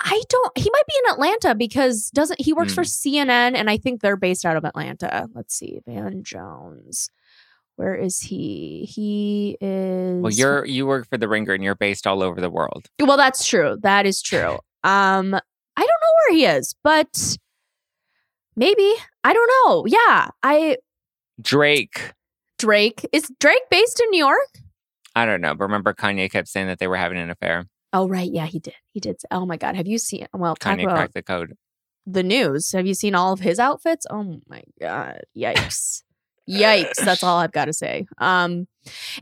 I 0.00 0.22
don't. 0.28 0.56
He 0.56 0.70
might 0.70 0.86
be 0.86 0.94
in 1.04 1.12
Atlanta 1.12 1.54
because 1.54 2.10
doesn't 2.10 2.40
he 2.40 2.52
works 2.52 2.72
for 2.72 2.82
CNN 2.82 3.56
and 3.56 3.68
I 3.68 3.76
think 3.78 4.00
they're 4.00 4.16
based 4.16 4.44
out 4.44 4.56
of 4.56 4.64
Atlanta. 4.64 5.28
Let's 5.34 5.54
see, 5.54 5.80
Van 5.86 6.22
Jones. 6.22 7.10
Where 7.76 7.94
is 7.94 8.20
he? 8.20 8.88
He 8.88 9.56
is. 9.60 10.22
Well, 10.22 10.32
you're 10.32 10.64
you 10.64 10.86
work 10.86 11.08
for 11.08 11.16
the 11.16 11.28
Ringer 11.28 11.52
and 11.52 11.64
you're 11.64 11.74
based 11.74 12.06
all 12.06 12.22
over 12.22 12.40
the 12.40 12.50
world. 12.50 12.86
Well, 13.00 13.16
that's 13.16 13.46
true. 13.46 13.76
That 13.82 14.06
is 14.06 14.22
true. 14.22 14.58
Um, 14.84 15.34
I 15.34 15.80
don't 15.80 15.88
know 15.88 16.14
where 16.28 16.36
he 16.36 16.44
is, 16.46 16.76
but 16.84 17.36
maybe 18.54 18.94
I 19.24 19.32
don't 19.32 19.50
know. 19.66 19.86
Yeah, 19.86 20.28
I 20.40 20.76
Drake. 21.42 22.12
Drake 22.58 23.04
is 23.12 23.30
Drake 23.40 23.62
based 23.70 24.00
in 24.00 24.08
New 24.10 24.18
York. 24.18 24.58
I 25.16 25.26
don't 25.26 25.40
know. 25.40 25.54
But 25.54 25.64
remember 25.64 25.92
Kanye 25.94 26.30
kept 26.30 26.46
saying 26.46 26.68
that 26.68 26.78
they 26.78 26.86
were 26.86 26.96
having 26.96 27.18
an 27.18 27.28
affair. 27.28 27.66
Oh 27.92 28.08
right, 28.08 28.30
yeah, 28.30 28.46
he 28.46 28.58
did. 28.58 28.74
He 28.92 29.00
did. 29.00 29.16
Oh 29.30 29.46
my 29.46 29.56
God, 29.56 29.76
have 29.76 29.86
you 29.86 29.98
seen? 29.98 30.26
Well, 30.32 30.56
Kanye 30.56 30.84
cracked 30.86 31.14
the 31.14 31.22
code. 31.22 31.54
the 32.06 32.22
news. 32.22 32.72
Have 32.72 32.86
you 32.86 32.94
seen 32.94 33.14
all 33.14 33.32
of 33.32 33.40
his 33.40 33.58
outfits? 33.58 34.06
Oh 34.10 34.40
my 34.48 34.62
god. 34.80 35.22
Yikes. 35.36 36.02
Yikes. 36.48 36.96
That's 37.04 37.22
all 37.22 37.38
I've 37.42 37.52
got 37.52 37.66
to 37.66 37.72
say. 37.72 38.06
Um 38.18 38.66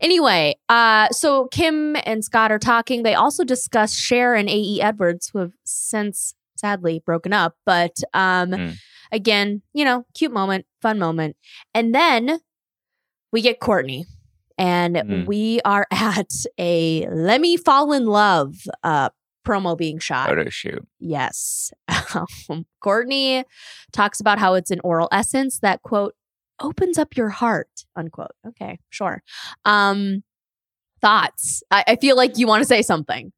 Anyway, 0.01 0.55
uh, 0.69 1.09
so 1.11 1.49
Kim 1.49 1.97
and 2.07 2.25
Scott 2.25 2.53
are 2.53 2.59
talking. 2.59 3.03
They 3.03 3.15
also 3.15 3.43
discuss 3.43 3.95
Cher 3.95 4.35
and 4.37 4.49
A.E. 4.49 4.81
Edwards, 4.81 5.31
who 5.33 5.41
have 5.41 5.53
since 5.65 6.35
sadly 6.57 7.03
broken 7.05 7.33
up. 7.33 7.55
But 7.65 7.97
um, 8.15 8.51
Mm. 8.51 8.77
again, 9.11 9.63
you 9.75 9.85
know, 9.85 10.07
cute 10.15 10.33
moment, 10.33 10.67
fun 10.81 11.01
moment. 11.01 11.37
And 11.75 11.93
then 11.93 12.39
we 13.33 13.43
get 13.43 13.59
Kourtney. 13.59 14.05
And 14.59 14.97
Mm. 14.97 15.27
we 15.27 15.61
are 15.65 15.87
at 15.91 16.31
a 16.59 17.07
Lemme 17.09 17.57
Fall 17.59 17.93
in 17.93 18.07
Love 18.07 18.57
uh, 18.83 19.11
promo 19.47 19.77
being 19.77 19.99
shot. 19.99 20.29
Photo 20.29 20.49
shoot. 20.49 20.87
Yes. 20.99 21.73
Um, 22.49 22.67
Kourtney 22.85 23.45
talks 23.93 24.21
about 24.21 24.39
how 24.39 24.55
it's 24.55 24.71
an 24.71 24.81
oral 24.83 25.09
essence 25.13 25.59
that, 25.61 25.83
quote, 25.83 26.15
opens 26.61 26.99
up 26.99 27.17
your 27.17 27.29
heart, 27.29 27.69
unquote. 27.95 28.33
Okay, 28.47 28.79
sure. 28.91 29.23
Um, 29.65 30.23
thoughts? 31.03 31.63
I, 31.71 31.85
I 31.89 31.97
feel 31.97 32.17
like 32.17 32.39
you 32.39 32.47
want 32.47 32.63
to 32.63 32.67
say 32.67 32.81
something. 32.83 33.33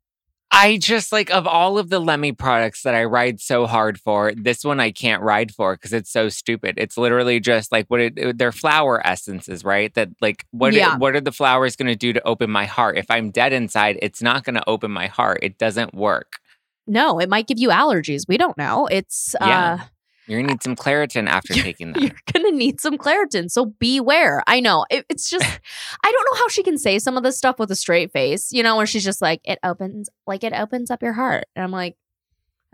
I 0.50 0.78
just 0.78 1.12
like 1.12 1.31
of 1.31 1.47
all 1.47 1.78
of 1.78 1.90
the 1.90 2.00
Lemme 2.00 2.33
products 2.33 2.83
that 2.83 2.95
I 2.95 3.05
ride 3.05 3.38
so 3.40 3.67
hard 3.67 4.00
for, 4.00 4.33
this 4.35 4.64
one 4.64 4.81
I 4.81 4.90
can't 4.90 5.23
ride 5.23 5.52
for 5.52 5.75
because 5.76 5.93
it's 5.93 6.11
so 6.11 6.28
stupid. 6.31 6.75
It's 6.78 6.97
literally 6.97 7.38
just 7.38 7.71
like 7.71 7.87
what 7.88 8.00
it, 8.00 8.38
they're 8.38 8.50
flower 8.50 9.07
essences, 9.07 9.62
right? 9.62 9.93
That 9.95 10.09
like 10.23 10.47
what 10.50 10.73
Yeah. 10.73 10.97
what 10.97 11.14
are 11.14 11.21
the 11.21 11.33
flowers 11.33 11.76
going 11.76 11.88
to 11.88 11.97
do 11.97 12.12
to 12.14 12.26
open 12.26 12.50
my 12.50 12.64
heart? 12.64 12.97
If 12.97 13.11
I'm 13.11 13.31
dead 13.31 13.52
inside, 13.52 13.99
it's 14.00 14.23
not 14.23 14.45
going 14.45 14.55
to 14.57 14.69
open 14.69 14.90
my 14.90 15.07
heart. 15.07 15.40
It 15.43 15.59
doesn't 15.59 15.95
work. 15.95 16.38
No, 16.87 17.19
it 17.21 17.28
might 17.28 17.47
give 17.47 17.59
you 17.59 17.69
allergies. 17.69 18.23
We 18.26 18.38
don't 18.38 18.57
know. 18.57 18.87
It's 18.87 19.35
Yeah. 19.40 19.75
uh 19.75 19.85
You're 20.28 20.40
gonna 20.40 20.52
need 20.52 20.62
some 20.62 20.76
Claritin 20.76 21.26
after 21.28 21.54
taking 21.54 21.92
that. 21.92 22.02
you're 22.02 22.12
gonna 22.32 22.50
need 22.50 22.80
some 22.80 22.99
Claritin. 22.99 23.50
So 23.50 23.66
beware. 23.66 24.42
I 24.47 24.61
know. 24.61 24.85
It, 24.90 25.06
it's 25.08 25.28
just 25.28 25.44
I 26.04 26.12
don't 26.12 26.26
know 26.30 26.38
how 26.38 26.49
she 26.49 26.62
can 26.62 26.78
say 26.78 26.99
some 26.99 27.16
of 27.16 27.23
this 27.23 27.38
stuff 27.38 27.58
with 27.58 27.70
a 27.70 27.76
straight 27.76 28.12
face, 28.12 28.52
you 28.52 28.62
know, 28.62 28.76
where 28.76 28.87
she's 28.87 29.04
just 29.04 29.23
like, 29.23 29.40
it 29.44 29.58
opens 29.62 30.08
like 30.26 30.44
it 30.44 30.52
opens 30.52 30.90
up 30.90 31.02
your 31.02 31.14
heart. 31.14 31.44
And 31.56 31.64
I'm 31.64 31.73
like, 31.73 31.97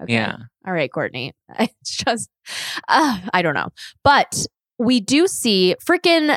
okay. 0.03 0.13
Yeah. 0.13 0.37
All 0.67 0.73
right, 0.73 0.91
Kourtney. 0.91 1.33
It's 1.59 1.97
just, 1.97 2.31
uh, 2.89 3.21
I 3.33 3.43
don't 3.43 3.55
know. 3.55 3.69
But 4.03 4.47
we 4.79 5.01
do 5.01 5.29
see 5.29 5.77
freaking 5.85 6.37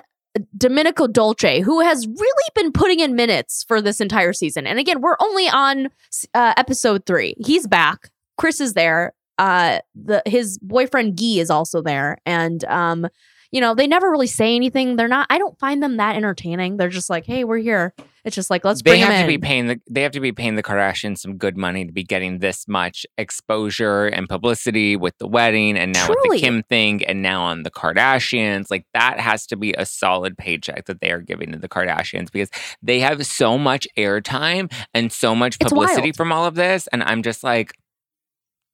Domenico 0.56 1.08
Dolce, 1.08 1.62
who 1.62 1.82
has 1.82 2.06
really 2.08 2.50
been 2.56 2.72
putting 2.72 3.00
in 3.00 3.16
minutes 3.16 3.66
for 3.68 3.82
this 3.82 4.00
entire 4.00 4.34
season. 4.34 4.68
And 4.68 4.78
again, 4.80 5.02
we're 5.02 5.16
only 5.20 5.48
on 5.50 5.88
uh, 6.34 6.54
episode 6.58 7.06
three. 7.06 7.36
He's 7.40 7.68
back. 7.68 8.12
Kris 8.38 8.62
is 8.62 8.74
there. 8.74 9.14
Uh, 9.38 9.80
the 9.96 10.22
his 10.26 10.58
boyfriend 10.60 11.18
Guy 11.18 11.40
is 11.40 11.50
also 11.50 11.82
there, 11.82 12.18
and 12.26 12.64
um, 12.66 13.08
you 13.52 13.62
know 13.62 13.76
they 13.76 13.88
never 13.88 14.10
really 14.10 14.28
say 14.28 14.56
anything. 14.56 14.96
They're 14.96 15.08
not. 15.08 15.28
I 15.30 15.38
don't 15.38 15.58
find 15.60 15.82
them 15.82 15.98
that 15.98 16.16
entertaining. 16.16 16.78
They're 16.78 16.90
just 16.90 17.10
like, 17.10 17.26
hey, 17.26 17.44
we're 17.44 17.58
here. 17.58 17.94
It's 18.28 18.36
just 18.36 18.50
like 18.50 18.66
let's 18.66 18.82
they 18.82 19.00
have 19.00 19.22
to 19.22 19.28
be 19.28 19.38
paying 19.38 19.68
the 19.68 19.80
they 19.90 20.02
have 20.02 20.12
to 20.12 20.20
be 20.20 20.34
paying 20.34 20.56
the 20.56 20.64
Kardashians 20.64 21.20
some 21.20 21.38
good 21.38 21.56
money 21.56 21.86
to 21.86 21.94
be 21.94 22.04
getting 22.04 22.40
this 22.40 22.68
much 22.68 23.06
exposure 23.18 24.08
and 24.08 24.28
publicity 24.28 24.98
with 24.98 25.18
the 25.18 25.28
wedding 25.28 25.78
and 25.78 25.94
now 25.94 26.10
with 26.10 26.18
the 26.32 26.38
Kim 26.38 26.62
thing 26.64 27.06
and 27.06 27.22
now 27.22 27.44
on 27.44 27.64
the 27.64 27.72
Kardashians. 27.72 28.66
Like 28.70 28.86
that 28.94 29.22
has 29.22 29.48
to 29.48 29.56
be 29.56 29.74
a 29.78 29.86
solid 29.86 30.38
paycheck 30.38 30.88
that 30.88 31.00
they 31.00 31.12
are 31.12 31.22
giving 31.22 31.54
to 31.54 31.58
the 31.58 31.70
Kardashians 31.70 32.30
because 32.30 32.50
they 32.82 33.00
have 33.00 33.26
so 33.26 33.58
much 33.58 33.88
airtime 33.98 34.70
and 34.94 35.10
so 35.10 35.34
much 35.34 35.58
publicity 35.60 36.12
from 36.12 36.34
all 36.34 36.46
of 36.46 36.56
this. 36.56 36.88
And 36.92 37.04
I'm 37.04 37.24
just 37.24 37.46
like, 37.46 37.72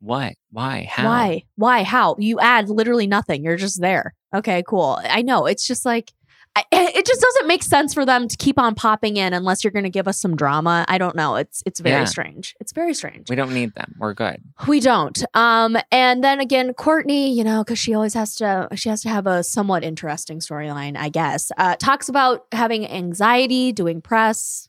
what? 0.03 0.33
Why? 0.51 0.88
How? 0.89 1.05
Why? 1.07 1.43
Why? 1.55 1.83
How? 1.83 2.15
You 2.19 2.39
add 2.39 2.69
literally 2.69 3.07
nothing. 3.07 3.43
You're 3.43 3.55
just 3.57 3.79
there. 3.81 4.13
Okay, 4.36 4.63
cool. 4.67 5.00
I 5.03 5.22
know. 5.22 5.45
It's 5.45 5.65
just 5.65 5.86
like, 5.86 6.12
I, 6.55 6.63
it 6.72 7.05
just 7.05 7.22
doesn't 7.22 7.48
make 7.48 7.63
sense 7.63 7.93
for 7.93 8.05
them 8.05 8.27
to 8.27 8.38
keep 8.38 8.60
on 8.60 8.75
popping 8.75 9.17
in 9.17 9.33
unless 9.33 9.63
you're 9.63 9.72
going 9.72 9.86
to 9.86 9.89
give 9.89 10.07
us 10.07 10.19
some 10.19 10.36
drama. 10.36 10.86
I 10.88 10.98
don't 10.98 11.15
know. 11.15 11.36
It's 11.38 11.63
it's 11.65 11.79
very 11.79 12.01
Yeah. 12.01 12.05
strange. 12.05 12.53
It's 12.60 12.74
very 12.74 12.93
strange. 12.93 13.29
We 13.29 13.36
don't 13.36 13.53
need 13.53 13.74
them. 13.75 13.95
We're 13.98 14.13
good. 14.13 14.38
We 14.67 14.79
don't. 14.79 15.24
Um, 15.33 15.77
and 15.91 16.24
then 16.24 16.39
again, 16.39 16.74
Kourtney, 16.74 17.33
you 17.33 17.43
know, 17.43 17.63
because 17.63 17.79
she 17.79 17.93
always 17.95 18.13
has 18.13 18.36
to, 18.36 18.67
she 18.75 18.89
has 18.89 19.01
to 19.03 19.10
have 19.10 19.25
a 19.25 19.41
somewhat 19.43 19.83
interesting 19.83 20.39
storyline, 20.39 20.95
I 20.98 21.10
guess. 21.10 21.51
Uh, 21.57 21.75
talks 21.77 22.10
about 22.10 22.45
having 22.51 22.88
anxiety, 22.88 23.72
doing 23.72 24.01
press. 24.01 24.67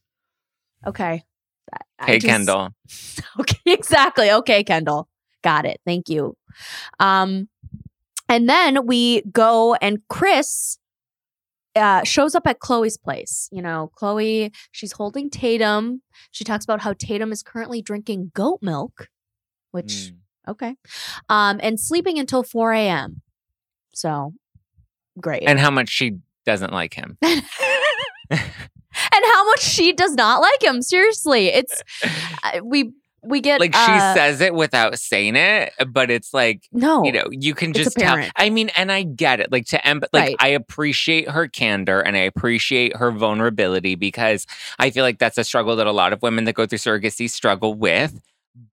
Okay. 0.87 1.25
I- 1.73 1.79
I 1.99 2.07
Hey, 2.07 2.19
just- 2.19 2.27
Kendall. 2.31 2.69
Okay, 3.41 3.59
exactly. 3.67 4.31
Okay, 4.31 4.63
Kendall. 4.65 5.09
Got 5.45 5.67
it. 5.67 5.81
Thank 5.87 6.09
you. 6.09 6.37
Um, 6.99 7.49
and 8.29 8.49
then 8.49 8.87
we 8.87 9.23
go 9.31 9.75
and 9.75 9.99
Kris 10.09 10.79
uh, 11.77 12.03
shows 12.05 12.35
up 12.35 12.47
at 12.47 12.61
Khloé's 12.61 12.97
place. 12.97 13.49
You 13.53 13.61
know, 13.63 13.91
Khloé, 14.01 14.55
she's 14.73 14.93
holding 14.93 15.29
Tatum. 15.29 16.01
She 16.31 16.43
talks 16.45 16.65
about 16.65 16.81
how 16.81 16.95
Tatum 16.95 17.31
is 17.31 17.43
currently 17.43 17.83
drinking 17.83 18.31
goat 18.35 18.61
milk, 18.63 19.09
which, 19.73 20.13
Mm. 20.13 20.17
okay, 20.49 20.77
um, 21.29 21.61
and 21.63 21.79
sleeping 21.79 22.19
until 22.19 22.43
4 22.43 22.73
a.m. 22.73 23.21
So 23.95 24.33
great. 25.21 25.43
And 25.47 25.61
how 25.61 25.71
much 25.71 25.91
she 25.91 26.19
doesn't 26.47 26.73
like 26.73 26.95
him. 26.95 27.19
and 27.23 27.41
how 28.31 29.45
much 29.47 29.61
she 29.61 29.93
does 29.93 30.15
not 30.15 30.41
like 30.41 30.63
him. 30.63 30.81
Seriously, 30.81 31.49
it's 31.49 31.83
uh, 32.43 32.61
we 32.65 32.93
we 33.25 33.41
get 33.41 33.61
like 33.61 33.75
she 33.75 33.81
uh, 33.93 34.15
says 34.15 34.41
it 34.41 34.55
without 34.55 34.99
saying 34.99 35.37
it, 35.37 35.73
but 35.89 36.11
it's 36.11 36.33
like 36.35 36.69
no, 36.73 37.03
you 37.05 37.13
know 37.13 37.25
you 37.31 37.55
can 37.55 37.73
just 37.73 37.97
tell. 37.97 38.17
I 38.37 38.51
mean, 38.51 38.71
and 38.77 38.93
I 38.93 39.03
get 39.03 39.41
it. 39.41 39.51
Like 39.53 39.67
to 39.67 39.79
empath, 39.79 40.09
like 40.13 40.23
Right. 40.25 40.37
I 40.41 40.49
appreciate 40.49 41.29
her 41.29 41.49
candor 41.49 42.01
and 42.01 42.17
I 42.17 42.21
appreciate 42.21 42.97
her 42.97 43.11
vulnerability 43.11 43.95
because 43.95 44.47
I 44.79 44.91
feel 44.91 45.03
like 45.05 45.19
that's 45.19 45.39
a 45.39 45.45
struggle 45.45 45.77
that 45.77 45.87
a 45.87 45.93
lot 45.93 46.13
of 46.13 46.23
women 46.23 46.45
that 46.45 46.55
go 46.55 46.67
through 46.67 46.79
surrogacy 46.79 47.29
struggle 47.31 47.75
with. 47.75 48.21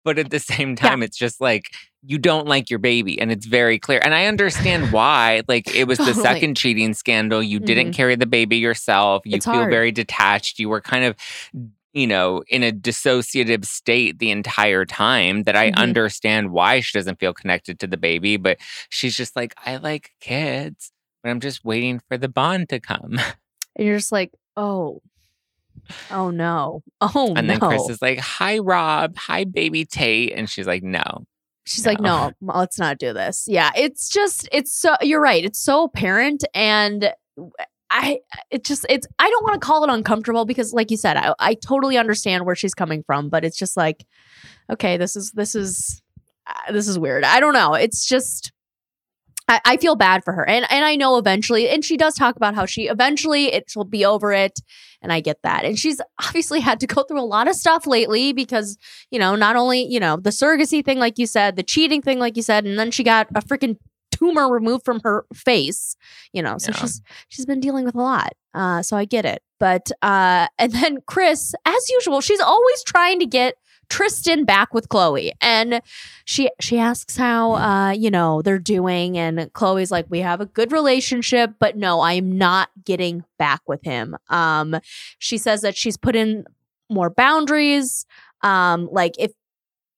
But 0.03 0.19
at 0.19 0.29
the 0.29 0.39
same 0.39 0.75
time, 0.75 1.01
it's 1.01 1.17
just 1.17 1.41
like 1.41 1.71
you 2.03 2.17
don't 2.19 2.47
like 2.47 2.69
your 2.69 2.79
baby, 2.79 3.19
and 3.19 3.31
it's 3.31 3.45
very 3.47 3.79
clear. 3.79 3.99
And 4.03 4.13
I 4.13 4.25
understand 4.25 4.91
why. 4.91 5.41
Like 5.47 5.73
it 5.75 5.85
was 5.87 5.97
the 6.09 6.13
second 6.13 6.55
cheating 6.55 6.93
scandal. 6.93 7.41
You 7.41 7.59
didn't 7.59 7.93
carry 7.93 8.15
the 8.15 8.27
baby 8.27 8.57
yourself. 8.57 9.23
You 9.25 9.37
It's 9.37 9.45
feel 9.45 9.55
hard. 9.55 9.71
very 9.71 9.91
detached. 9.91 10.59
You 10.59 10.69
were 10.69 10.81
kind 10.81 11.05
of 11.05 11.15
you 11.93 12.07
know, 12.07 12.43
in 12.47 12.63
a 12.63 12.71
dissociative 12.71 13.65
state 13.65 14.19
the 14.19 14.31
entire 14.31 14.85
time 14.85 15.43
that 15.43 15.55
I 15.55 15.71
Mhm. 15.71 15.75
understand 15.77 16.51
why 16.51 16.79
she 16.79 16.97
doesn't 16.97 17.19
feel 17.19 17.33
connected 17.33 17.79
to 17.79 17.87
the 17.87 17.97
baby, 17.97 18.37
but 18.37 18.57
she's 18.89 19.15
just 19.15 19.35
like, 19.35 19.53
I 19.65 19.77
like 19.77 20.11
kids, 20.21 20.91
but 21.23 21.29
I'm 21.29 21.39
just 21.39 21.65
waiting 21.65 21.99
for 22.07 22.17
the 22.17 22.29
bond 22.29 22.69
to 22.69 22.79
come. 22.79 23.19
and 23.75 23.85
you're 23.87 23.97
just 23.97 24.11
like, 24.11 24.31
oh, 24.55 25.01
oh 26.11 26.29
no, 26.31 26.83
oh 27.01 27.33
and 27.35 27.47
no. 27.47 27.53
then 27.53 27.59
Kris 27.59 27.89
is 27.89 28.01
like, 28.01 28.19
Hi, 28.19 28.59
Rob. 28.59 29.17
Hi, 29.17 29.43
baby 29.43 29.85
Tate. 29.85 30.33
And 30.33 30.49
she's 30.49 30.67
like, 30.67 30.83
No. 30.83 31.25
She's 31.65 31.85
like, 31.85 31.99
No. 31.99 32.31
no, 32.41 32.53
let's 32.55 32.79
not 32.79 32.97
do 32.97 33.13
this. 33.13 33.45
Yeah, 33.47 33.71
it's 33.75 34.09
just, 34.09 34.47
it's 34.51 34.73
so. 34.73 34.95
You're 35.01 35.21
right. 35.21 35.43
It's 35.45 35.59
so 35.59 35.83
apparent, 35.83 36.43
and 36.55 37.13
I, 37.91 38.19
it 38.49 38.63
just, 38.63 38.85
it's. 38.89 39.05
I 39.19 39.29
don't 39.29 39.43
want 39.43 39.61
to 39.61 39.65
call 39.65 39.83
it 39.83 39.89
uncomfortable 39.89 40.45
because, 40.45 40.71
like 40.71 40.89
you 40.89 40.97
said, 40.97 41.17
I, 41.17 41.33
I 41.39 41.53
totally 41.55 41.97
understand 41.97 42.45
where 42.45 42.55
she's 42.55 42.73
coming 42.73 43.03
from, 43.03 43.27
but 43.27 43.43
it's 43.43 43.57
just 43.57 43.75
like, 43.75 44.05
okay, 44.71 44.95
this 44.95 45.17
is, 45.17 45.31
this 45.33 45.55
is, 45.55 46.01
uh, 46.47 46.71
this 46.71 46.87
is 46.87 46.97
weird. 46.97 47.25
I 47.25 47.39
don't 47.39 47.53
know. 47.53 47.73
It's 47.73 48.07
just. 48.07 48.51
I, 49.47 49.59
I 49.65 49.77
feel 49.77 49.95
bad 49.97 50.23
for 50.23 50.31
her, 50.33 50.47
and 50.47 50.65
and 50.71 50.85
I 50.85 50.95
know 50.95 51.17
eventually, 51.17 51.67
and 51.67 51.83
she 51.83 51.97
does 51.97 52.13
talk 52.13 52.37
about 52.37 52.55
how 52.55 52.65
she 52.65 52.87
eventually 52.87 53.51
it 53.51 53.69
she'll 53.69 53.83
be 53.83 54.05
over 54.05 54.31
it, 54.31 54.61
and 55.01 55.11
I 55.11 55.19
get 55.19 55.39
that, 55.43 55.65
and 55.65 55.77
she's 55.77 55.99
obviously 56.25 56.61
had 56.61 56.79
to 56.79 56.87
go 56.87 57.03
through 57.03 57.19
a 57.19 57.25
lot 57.25 57.49
of 57.49 57.55
stuff 57.55 57.85
lately 57.85 58.31
because 58.31 58.77
you 59.09 59.19
know, 59.19 59.35
not 59.35 59.57
only, 59.57 59.83
you 59.83 59.99
know, 59.99 60.15
the 60.15 60.29
surrogacy 60.29 60.85
thing, 60.85 60.99
like 60.99 61.19
you 61.19 61.25
said, 61.25 61.57
the 61.57 61.63
cheating 61.63 62.01
thing, 62.01 62.19
like 62.19 62.37
you 62.37 62.43
said, 62.43 62.65
and 62.65 62.79
then 62.79 62.91
she 62.91 63.03
got 63.03 63.27
a 63.35 63.41
freaking 63.41 63.77
tumor 64.21 64.49
removed 64.49 64.85
from 64.85 64.99
her 65.03 65.25
face, 65.33 65.95
you 66.33 66.41
know, 66.41 66.57
so 66.57 66.71
Yeah. 66.71 66.77
she's 66.81 67.01
she's 67.29 67.45
been 67.45 67.59
dealing 67.59 67.85
with 67.85 67.95
a 67.95 68.01
lot. 68.01 68.33
Uh, 68.53 68.81
so 68.81 68.95
I 68.97 69.05
get 69.05 69.25
it. 69.25 69.41
But 69.59 69.91
uh 70.01 70.47
and 70.59 70.71
then 70.71 70.99
Kris, 71.07 71.53
as 71.65 71.89
usual, 71.89 72.21
she's 72.21 72.39
always 72.41 72.83
trying 72.83 73.19
to 73.19 73.25
get 73.25 73.55
Tristan 73.89 74.45
back 74.45 74.73
with 74.73 74.87
Khloé. 74.87 75.31
And 75.41 75.81
she 76.25 76.49
she 76.61 76.77
asks 76.77 77.17
how 77.17 77.53
uh, 77.55 77.91
you 77.91 78.09
know, 78.11 78.41
they're 78.41 78.57
doing, 78.59 79.17
and 79.17 79.37
Khloé's 79.53 79.91
like, 79.91 80.05
We 80.09 80.19
have 80.19 80.39
a 80.39 80.45
good 80.45 80.71
relationship, 80.71 81.55
but 81.59 81.75
no, 81.75 81.99
I 81.99 82.13
am 82.13 82.37
not 82.37 82.69
getting 82.85 83.25
back 83.37 83.61
with 83.67 83.83
him. 83.83 84.15
Um, 84.29 84.79
she 85.19 85.37
says 85.37 85.61
that 85.61 85.75
she's 85.75 85.97
put 85.97 86.15
in 86.15 86.45
more 86.89 87.09
boundaries 87.09 88.05
um 88.43 88.89
like 88.91 89.13
if 89.17 89.31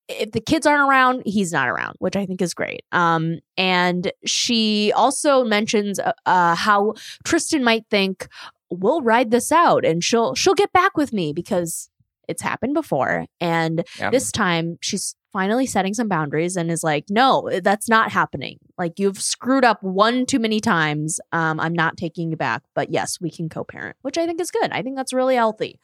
if 0.09 0.31
the 0.31 0.41
kids 0.41 0.65
aren't 0.65 0.87
around 0.89 1.21
he's 1.25 1.51
not 1.51 1.67
around 1.69 1.95
which 1.99 2.15
i 2.15 2.25
think 2.25 2.41
is 2.41 2.53
great 2.53 2.83
um 2.91 3.39
and 3.57 4.11
she 4.25 4.91
also 4.95 5.43
mentions 5.43 5.99
uh, 5.99 6.11
uh 6.25 6.55
how 6.55 6.93
tristan 7.23 7.63
might 7.63 7.85
think 7.89 8.27
we'll 8.69 9.01
ride 9.01 9.31
this 9.31 9.51
out 9.51 9.85
and 9.85 10.03
she'll 10.03 10.35
she'll 10.35 10.55
get 10.55 10.71
back 10.73 10.97
with 10.97 11.13
me 11.13 11.31
because 11.33 11.89
it's 12.27 12.41
happened 12.41 12.73
before 12.73 13.25
and 13.39 13.83
Yep. 13.99 14.11
this 14.11 14.31
time 14.31 14.77
she's 14.81 15.15
finally 15.31 15.65
setting 15.65 15.93
some 15.93 16.07
boundaries 16.07 16.55
and 16.55 16.69
is 16.71 16.83
like 16.83 17.05
no 17.09 17.49
that's 17.63 17.89
not 17.89 18.11
happening 18.11 18.59
Like 18.77 18.99
you've 18.99 19.21
screwed 19.21 19.65
up 19.65 19.81
one 19.83 20.25
too 20.25 20.39
many 20.39 20.59
times. 20.59 21.19
Um, 21.31 21.59
I'm 21.59 21.73
not 21.73 21.97
taking 21.97 22.29
you 22.31 22.37
back, 22.37 22.61
but 22.75 22.89
yes, 22.91 23.19
we 23.21 23.29
can 23.31 23.49
co-parent, 23.49 23.95
which 24.01 24.17
I 24.17 24.25
think 24.25 24.39
is 24.41 24.51
good. 24.51 24.71
I 24.71 24.81
think 24.83 24.95
that's 24.95 25.13
really 25.13 25.35
healthy 25.35 25.79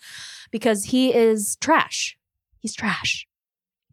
because 0.52 0.86
he 0.86 1.14
is 1.14 1.56
trash. 1.62 2.18
He's 2.60 2.76
trash. 2.76 3.26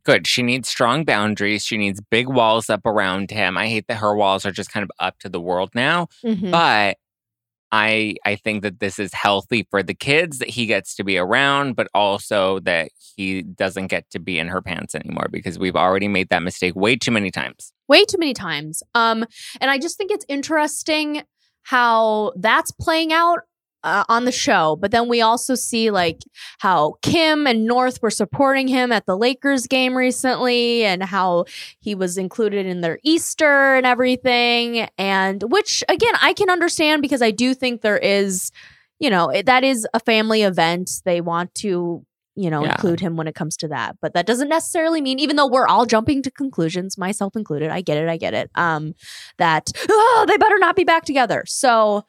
Good. 0.07 0.27
She 0.27 0.43
needs 0.43 0.69
strong 0.69 1.05
boundaries. 1.05 1.65
She 1.65 1.77
needs 1.77 2.01
big 2.11 2.29
walls 2.29 2.71
up 2.71 2.87
around 2.87 3.31
him. 3.33 3.59
I 3.59 3.67
hate 3.69 3.87
that 3.89 3.97
her 3.97 4.15
walls 4.17 4.47
are 4.47 4.53
just 4.53 4.71
kind 4.73 4.85
of 4.85 4.91
up 5.01 5.19
to 5.19 5.29
the 5.29 5.41
world 5.41 5.71
now, 5.75 6.07
Mhm. 6.25 6.51
but 6.53 6.97
I 7.73 8.15
I 8.25 8.37
think 8.37 8.63
that 8.63 8.79
this 8.79 9.01
is 9.01 9.13
healthy 9.13 9.67
for 9.69 9.83
the 9.83 9.93
kids 9.95 10.39
that 10.39 10.49
he 10.51 10.67
gets 10.67 10.95
to 10.95 11.03
be 11.05 11.19
around, 11.19 11.75
but 11.75 11.89
also 11.93 12.61
that 12.61 12.91
he 13.17 13.43
doesn't 13.43 13.89
get 13.89 14.09
to 14.11 14.21
be 14.21 14.39
in 14.39 14.47
her 14.47 14.63
pants 14.63 14.95
anymore 14.95 15.27
because 15.33 15.59
we've 15.59 15.75
already 15.75 16.07
made 16.07 16.29
that 16.29 16.45
mistake 16.45 16.77
way 16.77 16.95
too 16.97 17.11
many 17.11 17.31
times. 17.33 17.73
way 17.89 18.05
too 18.05 18.19
many 18.19 18.33
times. 18.35 18.83
Um, 18.95 19.25
and 19.61 19.71
I 19.71 19.79
just 19.79 19.97
think 19.99 20.11
it's 20.13 20.25
interesting 20.29 21.23
how 21.65 22.33
that's 22.37 22.71
playing 22.73 23.13
out 23.13 23.41
uh, 23.83 24.05
on 24.09 24.25
the 24.25 24.33
show. 24.33 24.77
But 24.77 24.91
then 24.91 25.09
we 25.09 25.21
also 25.21 25.55
see 25.55 25.91
like 25.91 26.23
how 26.59 26.95
Kim 27.03 27.47
and 27.47 27.65
North 27.67 28.03
were 28.03 28.11
supporting 28.11 28.69
him 28.69 28.93
at 28.93 29.07
the 29.07 29.17
Lakers 29.17 29.67
game 29.67 29.97
recently, 29.97 30.85
and 30.85 31.03
how 31.03 31.45
he 31.81 31.95
was 31.95 32.19
included 32.19 32.67
in 32.67 32.81
their 32.81 32.99
Easter 33.03 33.75
and 33.75 33.87
everything. 33.87 34.89
And 34.99 35.43
which 35.51 35.85
again, 35.89 36.15
I 36.21 36.33
can 36.33 36.51
understand 36.51 37.03
because 37.03 37.23
I 37.23 37.31
do 37.31 37.55
think 37.55 37.83
there 37.83 37.99
is. 37.99 38.51
You 38.99 39.11
know, 39.11 39.29
it, 39.29 39.45
that 39.45 39.63
is 39.63 39.87
a 39.93 40.01
family 40.01 40.41
event. 40.43 40.91
They 41.05 41.21
want 41.21 41.55
to 41.57 42.07
you 42.39 42.51
know, 42.51 42.65
Yeah. 42.65 42.73
include 42.73 43.01
him 43.01 43.17
when 43.17 43.27
it 43.27 43.35
comes 43.35 43.57
to 43.59 43.69
that. 43.69 43.97
But 44.03 44.13
that 44.13 44.27
doesn't 44.27 44.51
necessarily 44.51 45.01
mean, 45.01 45.19
even 45.19 45.37
though 45.37 45.47
we're 45.47 45.67
all 45.67 45.87
jumping 45.87 46.23
to 46.23 46.31
conclusions, 46.31 46.99
myself 46.99 47.35
included, 47.35 47.71
I 47.71 47.81
get 47.81 47.97
it, 47.97 48.09
I 48.11 48.19
get 48.19 48.35
it. 48.35 48.51
Um, 48.55 48.95
that 49.39 49.73
oh, 49.89 50.25
they 50.29 50.37
better 50.37 50.59
not 50.59 50.77
be 50.77 50.85
back 50.85 51.05
together. 51.07 51.45
So, 51.47 52.05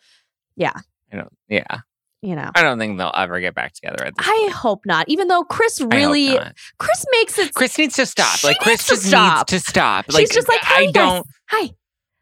I 1.12 1.18
don't 1.18 1.34
yeah. 1.48 1.80
you 2.22 2.36
know, 2.36 2.52
I 2.56 2.62
don't 2.64 2.78
think 2.80 2.98
they'll 2.98 3.12
ever 3.16 3.40
get 3.40 3.56
back 3.56 3.74
together 3.74 4.04
at 4.04 4.16
this 4.18 4.28
I 4.28 4.38
point. 4.42 4.52
hope 4.54 4.86
not. 4.86 5.08
Even 5.08 5.28
though 5.28 5.44
Kris 5.44 5.80
really. 5.82 6.38
Kris 6.80 7.06
makes 7.12 7.40
it. 7.40 7.54
Kris 7.54 7.78
needs 7.78 7.96
to 7.96 8.06
stop. 8.06 8.38
She 8.38 8.48
like 8.48 8.60
Kris 8.60 8.80
needs 8.80 8.86
to 8.86 8.94
just 8.96 9.08
stop. 9.08 9.52
needs 9.52 9.64
to 9.64 9.70
stop. 9.72 10.06
she's 10.12 10.30
just 10.30 10.48
like, 10.50 10.60
I 10.64 10.86
guys. 10.86 10.94
don't 10.94 11.28
Hi, 11.50 11.70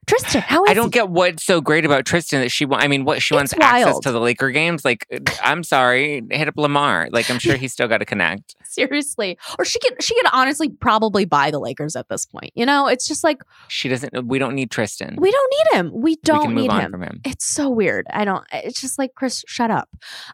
Tristan. 0.05 0.41
How 0.41 0.63
is 0.63 0.71
I 0.71 0.73
don't 0.73 0.85
he?" 0.85 0.91
get 0.91 1.09
what's 1.09 1.43
so 1.43 1.61
great 1.61 1.85
about 1.85 2.05
Tristan 2.05 2.41
that 2.41 2.49
she 2.49 2.65
I 2.71 2.87
mean 2.87 3.05
what 3.05 3.21
she 3.21 3.33
wants 3.33 3.53
It's 3.53 3.61
access 3.61 3.99
to 3.99 4.11
the 4.11 4.19
Laker 4.19 4.51
games 4.51 4.85
like 4.85 5.05
uh, 5.13 5.19
I'm 5.43 5.63
sorry 5.63 6.23
hit 6.29 6.47
up 6.47 6.57
Lamar 6.57 7.09
like 7.11 7.29
I'm 7.29 7.39
sure 7.39 7.55
he's 7.57 7.73
still 7.73 7.87
got 7.87 7.99
to 7.99 8.05
connect 8.05 8.55
seriously, 8.63 9.37
or 9.57 9.65
she 9.65 9.79
could, 9.79 10.01
she 10.03 10.13
could 10.15 10.27
honestly 10.33 10.69
probably 10.69 11.25
buy 11.25 11.49
the 11.49 11.59
Lakers 11.59 11.95
at 11.95 12.09
this 12.09 12.25
point. 12.25 12.51
You 12.55 12.65
know, 12.65 12.87
it's 12.87 13.07
just 13.07 13.23
like 13.23 13.41
she 13.67 13.89
doesn't 13.89 14.15
uh, 14.15 14.21
we 14.21 14.37
don't 14.37 14.55
need 14.55 14.71
Tristan 14.71 15.15
we 15.17 15.31
don't 15.31 15.53
need 15.53 15.77
him. 15.77 15.91
We 15.93 16.01
we 16.01 16.15
don't 16.23 16.53
move 16.53 16.71
need 16.71 16.71
him. 16.71 17.01
him 17.01 17.21
It's 17.23 17.45
so 17.45 17.69
weird. 17.69 18.05
I 18.11 18.25
don't 18.25 18.45
eh, 18.51 18.61
it's 18.65 18.81
just 18.81 18.97
like 18.97 19.15
Kris 19.15 19.43
shut 19.47 19.71
up. 19.71 19.89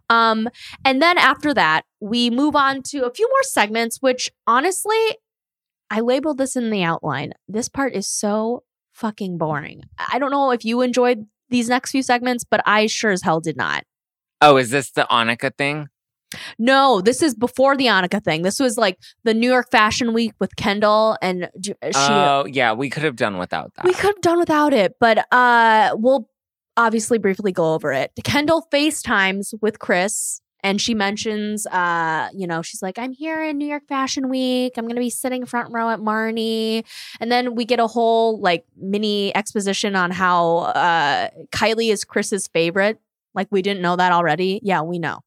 Um 0.10 0.50
and 0.84 1.02
then 1.02 1.18
after 1.18 1.54
that, 1.54 1.84
we 2.00 2.30
move 2.30 2.56
on 2.56 2.82
to 2.84 3.06
a 3.06 3.14
few 3.14 3.30
more 3.30 3.44
segments 3.44 3.98
which 4.02 4.32
honestly 4.48 5.18
I 5.90 6.00
labeled 6.00 6.38
this 6.38 6.56
in 6.56 6.70
the 6.70 6.84
outline. 6.84 7.34
This 7.48 7.68
part 7.68 7.94
is 7.94 8.08
so 8.08 8.64
fucking 9.02 9.38
boring. 9.38 9.82
I 10.14 10.20
don't 10.20 10.32
know 10.32 10.52
if 10.52 10.64
you 10.64 10.82
enjoyed 10.82 11.26
these 11.50 11.68
next 11.68 11.92
few 11.92 12.02
segments, 12.04 12.46
but 12.50 12.62
I 12.66 12.86
sure 12.88 13.12
as 13.12 13.22
hell 13.24 13.42
did 13.42 13.58
not. 13.58 13.84
oh 14.42 14.56
is 14.58 14.70
this 14.70 14.92
the 14.92 15.06
Annika 15.12 15.52
thing 15.58 15.90
No, 16.58 17.02
this 17.02 17.22
is 17.22 17.36
before 17.36 17.76
the 17.76 17.88
Annika 17.88 18.24
thing. 18.24 18.42
This 18.44 18.60
was 18.60 18.78
like 18.78 18.98
the 19.26 19.34
New 19.34 19.50
York 19.50 19.70
Fashion 19.70 20.14
Week 20.14 20.34
with 20.40 20.56
Kendall 20.56 21.18
and 21.22 21.50
she 21.64 21.74
oh 21.94 22.46
yeah 22.48 22.72
we 22.74 22.90
could 22.90 23.04
have 23.04 23.18
done 23.18 23.38
without 23.38 23.74
that 23.76 23.86
We 23.86 23.94
could 23.94 24.14
have 24.16 24.22
done 24.22 24.40
without 24.40 24.74
it, 24.74 24.96
but 25.00 25.26
uh 25.34 25.92
we'll 25.96 26.30
obviously 26.78 27.18
briefly 27.18 27.52
go 27.52 27.74
over 27.74 27.92
it. 27.92 28.12
Kendall 28.24 28.66
FaceTimes 28.74 29.54
with 29.62 29.80
Kris 29.80 30.42
and 30.64 30.80
she 30.80 30.94
mentions 30.94 31.66
uh, 31.68 32.30
you 32.34 32.48
know, 32.48 32.62
she's 32.62 32.82
like, 32.82 32.98
I'm 33.00 33.12
here 33.12 33.44
in 33.44 33.58
New 33.58 33.68
York 33.68 33.88
Fashion 33.88 34.30
Week. 34.30 34.74
I'm 34.78 34.88
gonna 34.88 35.00
be 35.00 35.10
sitting 35.10 35.46
front 35.46 35.74
row 35.74 35.90
at 35.90 36.00
Marni. 36.00 36.84
And 37.20 37.32
then 37.32 37.56
we 37.56 37.66
get 37.66 37.80
a 37.80 37.88
whole 37.88 38.40
like 38.40 38.66
mini 38.78 39.36
exposition 39.36 39.96
on 39.96 40.12
how 40.12 40.58
uh 40.58 41.30
Kylie 41.52 41.92
is 41.92 42.06
Kris's 42.06 42.48
favorite. 42.48 43.00
Like 43.34 43.48
we 43.52 43.62
didn't 43.62 43.82
know 43.82 43.96
that 43.96 44.12
already. 44.12 44.60
Yeah, 44.64 44.82
we 44.82 45.00
know. 45.00 45.20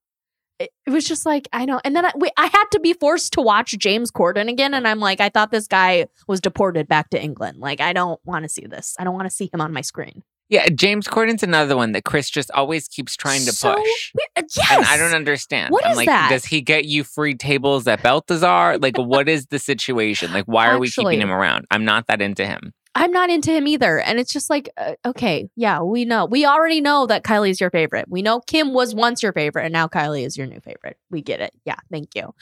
It, 0.59 0.71
it 0.87 0.91
was 0.91 1.07
just 1.07 1.27
like 1.27 1.49
I 1.53 1.65
know, 1.65 1.81
and 1.85 1.97
then 1.97 2.07
I, 2.07 2.13
we, 2.17 2.31
I 2.37 2.47
had 2.47 2.65
to 2.73 2.81
be 2.81 2.93
forced 2.93 3.33
to 3.33 3.41
watch 3.41 3.77
James 3.77 4.13
Corden 4.13 4.49
again, 4.49 4.73
and 4.73 4.87
I'm 4.87 5.01
like, 5.01 5.21
I 5.21 5.29
thought 5.29 5.51
this 5.51 5.67
guy 5.67 6.07
was 6.29 6.41
deported 6.41 6.87
back 6.87 7.11
to 7.11 7.21
England. 7.21 7.59
Like, 7.59 7.81
I 7.81 7.93
don't 7.93 8.21
want 8.25 8.45
to 8.45 8.49
see 8.49 8.67
this. 8.67 8.95
I 8.99 9.05
don't 9.05 9.15
want 9.15 9.29
to 9.29 9.35
see 9.35 9.51
him 9.53 9.61
on 9.61 9.73
my 9.73 9.81
screen. 9.81 10.23
Yeah 10.55 10.69
James 10.69 11.07
Corden's 11.09 11.43
another 11.43 11.77
one 11.77 11.93
that 11.93 12.05
Kris 12.05 12.31
just 12.31 12.51
always 12.53 12.89
keeps 12.89 13.17
trying 13.17 13.45
to 13.45 13.53
So 13.53 13.75
push 13.75 14.13
weird. 14.15 14.47
Yes, 14.57 14.71
and 14.71 14.85
I 14.87 14.97
don't 14.97 15.15
understand 15.15 15.71
What 15.73 15.85
I'm 15.85 15.93
is 15.93 15.97
like 15.97 16.07
that? 16.07 16.29
does 16.31 16.45
he 16.45 16.61
get 16.61 16.85
you 16.85 17.05
free 17.05 17.35
tables 17.35 17.87
at 17.87 18.03
Balthazar 18.03 18.79
like 18.79 18.97
what 18.97 19.29
is 19.29 19.47
the 19.47 19.59
situation 19.59 20.33
like 20.33 20.45
why 20.47 20.69
are 20.69 20.79
we 20.79 20.89
keeping 20.91 21.21
him 21.21 21.31
around 21.31 21.67
I'm 21.71 21.85
not 21.85 22.07
that 22.07 22.21
into 22.23 22.47
him 22.47 22.73
I'm 22.97 23.11
not 23.11 23.29
into 23.29 23.51
him 23.51 23.67
either. 23.67 23.99
And 23.99 24.21
it's 24.21 24.33
just 24.33 24.49
like, 24.49 24.71
uh, 24.77 24.93
okay, 25.05 25.49
yeah, 25.57 25.81
we 25.83 26.05
know. 26.05 26.27
We 26.27 26.47
already 26.47 26.81
know 26.81 27.07
that 27.07 27.25
Kylie's 27.25 27.61
your 27.61 27.71
favorite. 27.71 28.07
We 28.09 28.23
know 28.23 28.39
Kim 28.39 28.73
was 28.73 28.95
once 28.95 29.21
your 29.21 29.33
favorite, 29.33 29.65
and 29.65 29.73
now 29.73 29.89
Kylie 29.89 30.25
is 30.25 30.37
your 30.37 30.47
new 30.47 30.61
favorite. 30.61 30.97
We 31.11 31.21
get 31.21 31.41
it. 31.41 31.53
Yeah, 31.65 31.75
thank 31.91 32.15
you. 32.15 32.35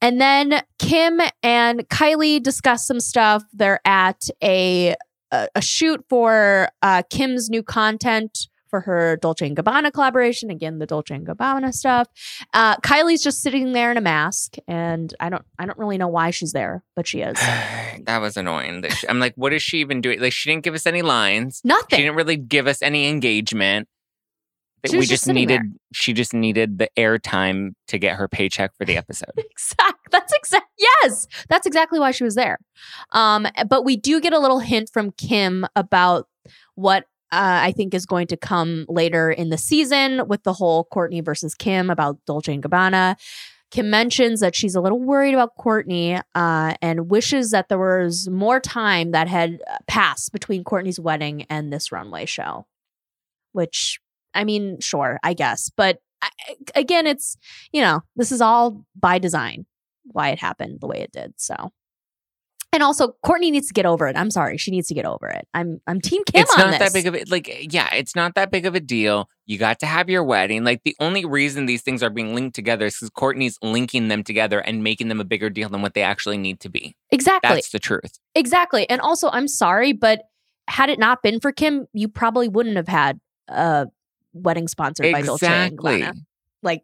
And 0.00 0.20
then 0.20 0.62
Kim 0.80 1.20
and 1.44 1.88
Kylie 1.88 2.42
discuss 2.42 2.88
some 2.88 2.98
stuff. 2.98 3.44
They're 3.52 3.80
at 3.84 4.28
a 4.42 4.96
a, 5.30 5.48
a 5.54 5.62
shoot 5.62 6.04
for 6.08 6.68
uh, 6.82 7.02
Kim's 7.10 7.50
new 7.50 7.62
content 7.62 8.48
for 8.68 8.80
her 8.82 9.16
Dolce 9.16 9.46
and 9.46 9.56
Gabbana 9.56 9.92
collaboration. 9.92 10.50
Again, 10.50 10.78
the 10.78 10.86
Dolce 10.86 11.14
and 11.14 11.26
Gabbana 11.26 11.72
stuff. 11.72 12.08
Uh, 12.52 12.76
Kylie's 12.76 13.22
just 13.22 13.40
sitting 13.40 13.72
there 13.72 13.90
in 13.90 13.96
a 13.96 14.00
mask, 14.00 14.56
and 14.66 15.12
I 15.20 15.28
don't 15.30 15.44
I 15.58 15.66
don't 15.66 15.78
really 15.78 15.98
know 15.98 16.08
why 16.08 16.30
she's 16.30 16.52
there, 16.52 16.84
but 16.94 17.06
she 17.06 17.20
is. 17.20 17.34
that 17.40 18.18
was 18.20 18.36
annoying. 18.36 18.84
I'm 19.08 19.20
like, 19.20 19.34
what 19.36 19.52
is 19.52 19.62
she 19.62 19.78
even 19.78 20.00
doing? 20.00 20.20
Like, 20.20 20.32
she 20.32 20.50
didn't 20.50 20.64
give 20.64 20.74
us 20.74 20.86
any 20.86 21.02
lines. 21.02 21.60
Nothing. 21.64 21.96
She 21.96 22.02
didn't 22.02 22.16
really 22.16 22.36
give 22.36 22.66
us 22.66 22.82
any 22.82 23.08
engagement. 23.08 23.88
We 24.84 25.00
just 25.00 25.10
just 25.10 25.26
needed. 25.26 25.60
there. 25.60 25.68
She 25.92 26.12
just 26.12 26.34
needed 26.34 26.78
the 26.78 26.88
airtime 26.96 27.72
to 27.88 27.98
get 27.98 28.16
her 28.16 28.28
paycheck 28.28 28.76
for 28.76 28.84
the 28.84 28.96
episode. 28.96 29.32
exactly. 29.36 30.08
That's 30.10 30.32
exact. 30.32 30.66
Yes, 30.78 31.26
that's 31.48 31.66
exactly 31.66 31.98
why 31.98 32.12
she 32.12 32.24
was 32.24 32.34
there. 32.34 32.58
Um, 33.12 33.46
but 33.68 33.84
we 33.84 33.96
do 33.96 34.20
get 34.20 34.32
a 34.32 34.38
little 34.38 34.60
hint 34.60 34.90
from 34.92 35.12
Kim 35.12 35.66
about 35.74 36.28
what 36.74 37.04
uh, 37.30 37.60
I 37.62 37.72
think 37.72 37.92
is 37.92 38.06
going 38.06 38.26
to 38.28 38.36
come 38.36 38.86
later 38.88 39.30
in 39.30 39.50
the 39.50 39.58
season 39.58 40.26
with 40.28 40.44
the 40.44 40.52
whole 40.52 40.88
Kourtney 40.92 41.24
versus 41.24 41.54
Kim 41.54 41.90
about 41.90 42.24
Dolce 42.24 42.54
and 42.54 42.62
Gabbana. 42.62 43.16
Kim 43.70 43.90
mentions 43.90 44.40
that 44.40 44.54
she's 44.54 44.74
a 44.74 44.80
little 44.80 45.00
worried 45.00 45.34
about 45.34 45.56
Kourtney 45.58 46.22
uh, 46.34 46.74
and 46.80 47.10
wishes 47.10 47.50
that 47.50 47.68
there 47.68 47.78
was 47.78 48.28
more 48.28 48.60
time 48.60 49.10
that 49.10 49.28
had 49.28 49.60
uh, 49.70 49.76
passed 49.86 50.32
between 50.32 50.64
Kourtney's 50.64 50.98
wedding 50.98 51.44
and 51.50 51.70
this 51.70 51.92
runway 51.92 52.24
show. 52.24 52.66
Which, 53.52 54.00
I 54.34 54.44
mean, 54.44 54.78
sure, 54.80 55.18
I 55.22 55.34
guess. 55.34 55.70
But 55.76 55.98
I, 56.22 56.28
again, 56.74 57.06
it's, 57.06 57.36
you 57.72 57.80
know, 57.80 58.00
this 58.16 58.32
is 58.32 58.40
all 58.40 58.84
by 58.98 59.18
design 59.18 59.66
why 60.04 60.30
it 60.30 60.38
happened 60.38 60.80
the 60.80 60.86
way 60.86 60.98
it 61.00 61.12
did. 61.12 61.34
So. 61.36 61.70
And 62.70 62.82
also, 62.82 63.14
Kourtney 63.24 63.50
needs 63.50 63.66
to 63.68 63.72
get 63.72 63.86
over 63.86 64.06
it. 64.08 64.16
I'm 64.16 64.30
sorry, 64.30 64.58
she 64.58 64.70
needs 64.70 64.88
to 64.88 64.94
get 64.94 65.06
over 65.06 65.26
it. 65.26 65.48
I'm 65.54 65.80
I'm 65.86 66.02
Team 66.02 66.22
Kim 66.24 66.42
it's 66.42 66.54
not 66.54 66.70
this. 66.70 66.78
that 66.80 66.92
big 66.92 67.06
of 67.06 67.14
a 67.14 67.24
like. 67.30 67.72
Yeah, 67.72 67.88
it's 67.94 68.14
not 68.14 68.34
that 68.34 68.50
big 68.50 68.66
of 68.66 68.74
a 68.74 68.80
deal. 68.80 69.26
You 69.46 69.56
got 69.56 69.78
to 69.78 69.86
have 69.86 70.10
your 70.10 70.22
wedding. 70.22 70.64
Like 70.64 70.82
the 70.84 70.94
only 71.00 71.24
reason 71.24 71.64
these 71.64 71.80
things 71.80 72.02
are 72.02 72.10
being 72.10 72.34
linked 72.34 72.54
together 72.54 72.84
is 72.84 72.96
because 72.96 73.08
Kourtney's 73.08 73.56
linking 73.62 74.08
them 74.08 74.22
together 74.22 74.60
and 74.60 74.84
making 74.84 75.08
them 75.08 75.18
a 75.18 75.24
bigger 75.24 75.48
deal 75.48 75.70
than 75.70 75.80
what 75.80 75.94
they 75.94 76.02
actually 76.02 76.36
need 76.36 76.60
to 76.60 76.68
be. 76.68 76.94
exactly, 77.10 77.54
That's 77.54 77.70
the 77.70 77.78
truth. 77.78 78.18
exactly. 78.34 78.88
And 78.90 79.00
also, 79.00 79.30
I'm 79.30 79.48
sorry, 79.48 79.94
but 79.94 80.24
had 80.68 80.90
it 80.90 80.98
not 80.98 81.22
been 81.22 81.40
for 81.40 81.52
Kim, 81.52 81.86
you 81.94 82.06
probably 82.06 82.48
wouldn't 82.48 82.76
have 82.76 82.88
had 82.88 83.18
a 83.48 83.86
wedding 84.42 84.68
sponsored 84.68 85.12
by 85.12 85.22
Dolce 85.22 85.46
and 85.46 85.72
Exactly. 85.74 86.00
Gabbana. 86.02 86.14
Like, 86.62 86.82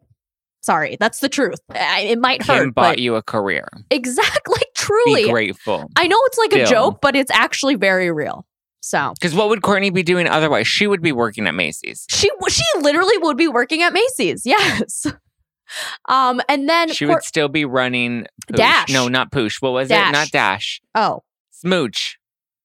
sorry, 0.61 0.97
that's 0.99 1.19
the 1.19 1.29
truth. 1.29 1.59
I, 1.69 2.01
it 2.01 2.19
might 2.19 2.41
Kim 2.41 2.55
hurt, 2.55 2.75
bought 2.75 2.91
but 2.93 2.99
you 2.99 3.15
a 3.15 3.21
career. 3.23 3.67
exactly, 3.91 4.61
truly. 4.75 5.23
Be 5.25 5.29
grateful. 5.31 5.89
I 5.95 6.07
know 6.07 6.17
it's 6.25 6.37
like 6.37 6.53
a 6.53 6.65
joke, 6.65 6.99
but 7.01 7.15
it's 7.15 7.31
actually 7.31 7.75
very 7.75 8.11
real. 8.11 8.45
So 8.81 9.13
Because 9.19 9.33
what 9.33 9.49
would 9.49 9.61
Kourtney 9.61 9.91
be 9.91 10.03
doing 10.03 10.27
otherwise? 10.27 10.67
She 10.67 10.85
would 10.85 11.01
be 11.01 11.11
working 11.11 11.47
at 11.47 11.55
Macy's. 11.55 12.05
she 12.09 12.29
she 12.49 12.63
literally 12.81 13.17
would 13.17 13.35
be 13.35 13.47
working 13.47 13.81
at 13.81 13.93
Macy's. 13.93 14.43
Yes. 14.45 15.07
Um, 16.07 16.41
and 16.47 16.69
then 16.69 16.91
She 16.93 17.05
Cour- 17.05 17.15
would 17.15 17.23
still 17.23 17.47
be 17.47 17.65
running 17.65 18.27
Poosh. 18.47 18.57
Dash. 18.57 18.89
No, 18.93 19.07
not 19.07 19.31
Poosh. 19.31 19.59
What 19.61 19.73
was 19.73 19.89
Dash. 19.89 20.09
it? 20.09 20.11
Not 20.11 20.29
Dash. 20.29 20.79
oh 20.93 21.23
Smooch. 21.51 22.17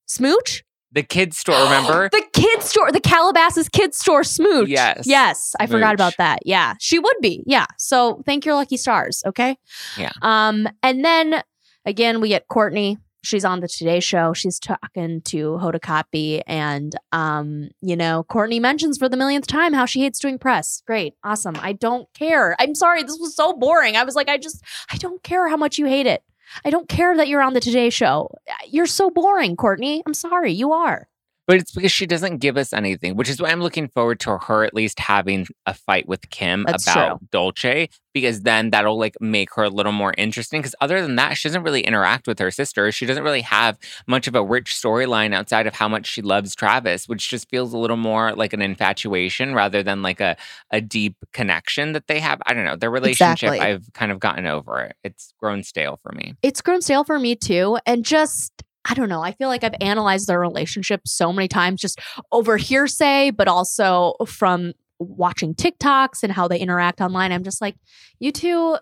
Smooch, 0.07 0.63
The 0.93 1.03
kids 1.03 1.39
store, 1.39 1.63
remember? 1.65 2.09
the 2.13 2.25
kids 2.33 2.67
store, 2.67 2.91
the 2.93 3.01
Calabasas 3.01 3.69
kids 3.69 3.97
store, 3.97 4.25
Smooch. 4.25 4.69
Yes. 4.69 5.07
yes, 5.07 5.55
I 5.61 5.67
forgot 5.67 5.95
about 5.95 6.17
that. 6.19 6.41
Yeah, 6.45 6.75
she 6.81 6.99
would 6.99 7.17
be. 7.21 7.43
Yeah, 7.47 7.67
so 7.79 8.23
thank 8.27 8.45
your 8.45 8.55
lucky 8.55 8.77
stars. 8.77 9.23
Okay. 9.27 9.57
Yeah. 9.97 10.13
Um, 10.23 10.69
and 10.83 11.05
then 11.05 11.43
again 11.85 12.21
we 12.21 12.29
get 12.29 12.49
Kourtney 12.49 12.99
she's 13.23 13.45
on 13.45 13.61
the 13.61 13.69
Today 13.69 14.01
Show. 14.01 14.33
She's 14.33 14.59
talking 14.59 15.21
to 15.23 15.53
Hoda 15.53 15.81
Kotb, 15.81 16.43
and 16.47 16.95
um, 17.13 17.69
you 17.81 17.97
know, 17.97 18.25
Kourtney 18.29 18.61
mentions 18.61 18.99
for 18.99 19.09
the 19.09 19.17
millionth 19.17 19.47
time 19.47 19.73
how 19.73 19.87
she 19.87 20.01
hates 20.01 20.19
doing 20.19 20.39
press. 20.39 20.83
Great, 20.87 21.15
awesome. 21.25 21.57
I 21.61 21.73
don't 21.73 22.09
care. 22.15 22.57
I'm 22.59 22.75
sorry, 22.75 23.03
this 23.03 23.19
was 23.19 23.35
so 23.35 23.53
boring. 23.55 23.97
I 23.97 24.05
was 24.05 24.15
like, 24.15 24.29
I 24.29 24.39
just, 24.39 24.63
I 24.91 24.97
don't 24.97 25.23
care 25.23 25.49
how 25.49 25.57
much 25.57 25.79
you 25.79 25.87
hate 25.87 26.07
it. 26.07 26.23
I 26.65 26.71
don't 26.71 26.89
care 26.89 27.17
that 27.17 27.29
you're 27.29 27.43
on 27.43 27.53
the 27.55 27.61
Today 27.61 27.91
Show. 27.91 28.31
You're 28.67 28.87
so 28.87 29.11
boring, 29.11 29.57
Kourtney. 29.57 30.03
I'm 30.07 30.15
sorry, 30.15 30.53
you 30.53 30.73
are. 30.73 31.09
But 31.51 31.59
it's 31.59 31.73
because 31.73 31.91
she 31.91 32.07
doesn't 32.07 32.37
give 32.37 32.57
us 32.57 32.73
anything, 32.73 33.17
which 33.17 33.29
is 33.29 33.43
why 33.43 33.49
I'm 33.49 33.61
looking 33.61 33.89
forward 33.89 34.21
to 34.21 34.39
her 34.39 34.63
at 34.63 34.73
least 34.73 35.01
having 35.01 35.49
a 35.67 35.75
fight 35.75 36.07
with 36.07 36.31
Kim 36.31 36.63
That's 36.63 36.87
about 36.87 37.19
true. 37.19 37.29
Dolce, 37.33 37.89
because 38.15 38.43
then 38.43 38.71
that'll 38.71 38.97
like 38.97 39.17
make 39.21 39.53
her 39.55 39.65
a 39.65 39.69
little 39.69 39.91
more 39.91 40.15
interesting. 40.17 40.61
Because 40.61 40.77
other 40.81 41.03
than 41.03 41.17
that, 41.17 41.37
she 41.37 41.49
doesn't 41.49 41.65
really 41.65 41.81
interact 41.81 42.29
with 42.29 42.39
her 42.39 42.53
sister. 42.53 42.93
She 42.93 43.05
doesn't 43.05 43.25
really 43.25 43.41
have 43.41 43.81
much 44.07 44.29
of 44.29 44.37
a 44.37 44.45
rich 44.45 44.77
storyline 44.77 45.35
outside 45.35 45.67
of 45.67 45.75
how 45.75 45.89
much 45.89 46.07
she 46.07 46.23
loves 46.23 46.55
Travis, 46.55 47.09
which 47.09 47.29
just 47.29 47.51
feels 47.51 47.73
a 47.73 47.79
little 47.79 47.97
more 47.97 48.33
like 48.37 48.53
an 48.53 48.63
infatuation 48.63 49.53
rather 49.53 49.83
than 49.83 50.03
like 50.03 50.21
a, 50.21 50.37
a 50.71 50.81
deep 50.81 51.17
connection 51.33 51.95
that 51.95 52.07
they 52.07 52.21
have. 52.21 52.41
I 52.47 52.55
don't 52.55 52.65
know. 52.65 52.77
Their 52.77 52.93
relationship, 52.93 53.49
Exactly. 53.49 53.59
I've 53.59 53.93
kind 53.93 54.13
of 54.13 54.21
gotten 54.21 54.47
over 54.47 54.83
it. 54.83 54.95
It's 55.03 55.35
grown 55.41 55.65
stale 55.65 55.99
for 56.01 56.13
me. 56.13 56.35
it's 56.45 56.61
grown 56.61 56.81
stale 56.81 57.03
for 57.03 57.19
me 57.19 57.35
too. 57.35 57.77
And 57.87 58.05
just, 58.05 58.60
I 58.89 58.95
don't 58.95 59.09
know. 59.09 59.23
I 59.23 59.33
feel 59.33 59.49
like 59.49 59.63
I've 59.63 59.75
analyzed 59.81 60.27
their 60.27 60.41
relationship 60.41 61.03
so 61.07 61.33
many 61.33 61.49
times, 61.49 61.81
just 61.81 62.01
over 62.33 62.57
hearsay, 62.57 63.31
but 63.31 63.49
also 63.49 64.15
from 64.27 64.73
watching 64.99 65.55
TikToks 65.55 66.23
and 66.23 66.33
how 66.33 66.49
they 66.49 66.59
interact 66.59 67.01
online. 67.01 67.33
I'm 67.33 67.45
just 67.45 67.61
like, 67.61 67.77
you 68.19 68.33
two, 68.33 68.77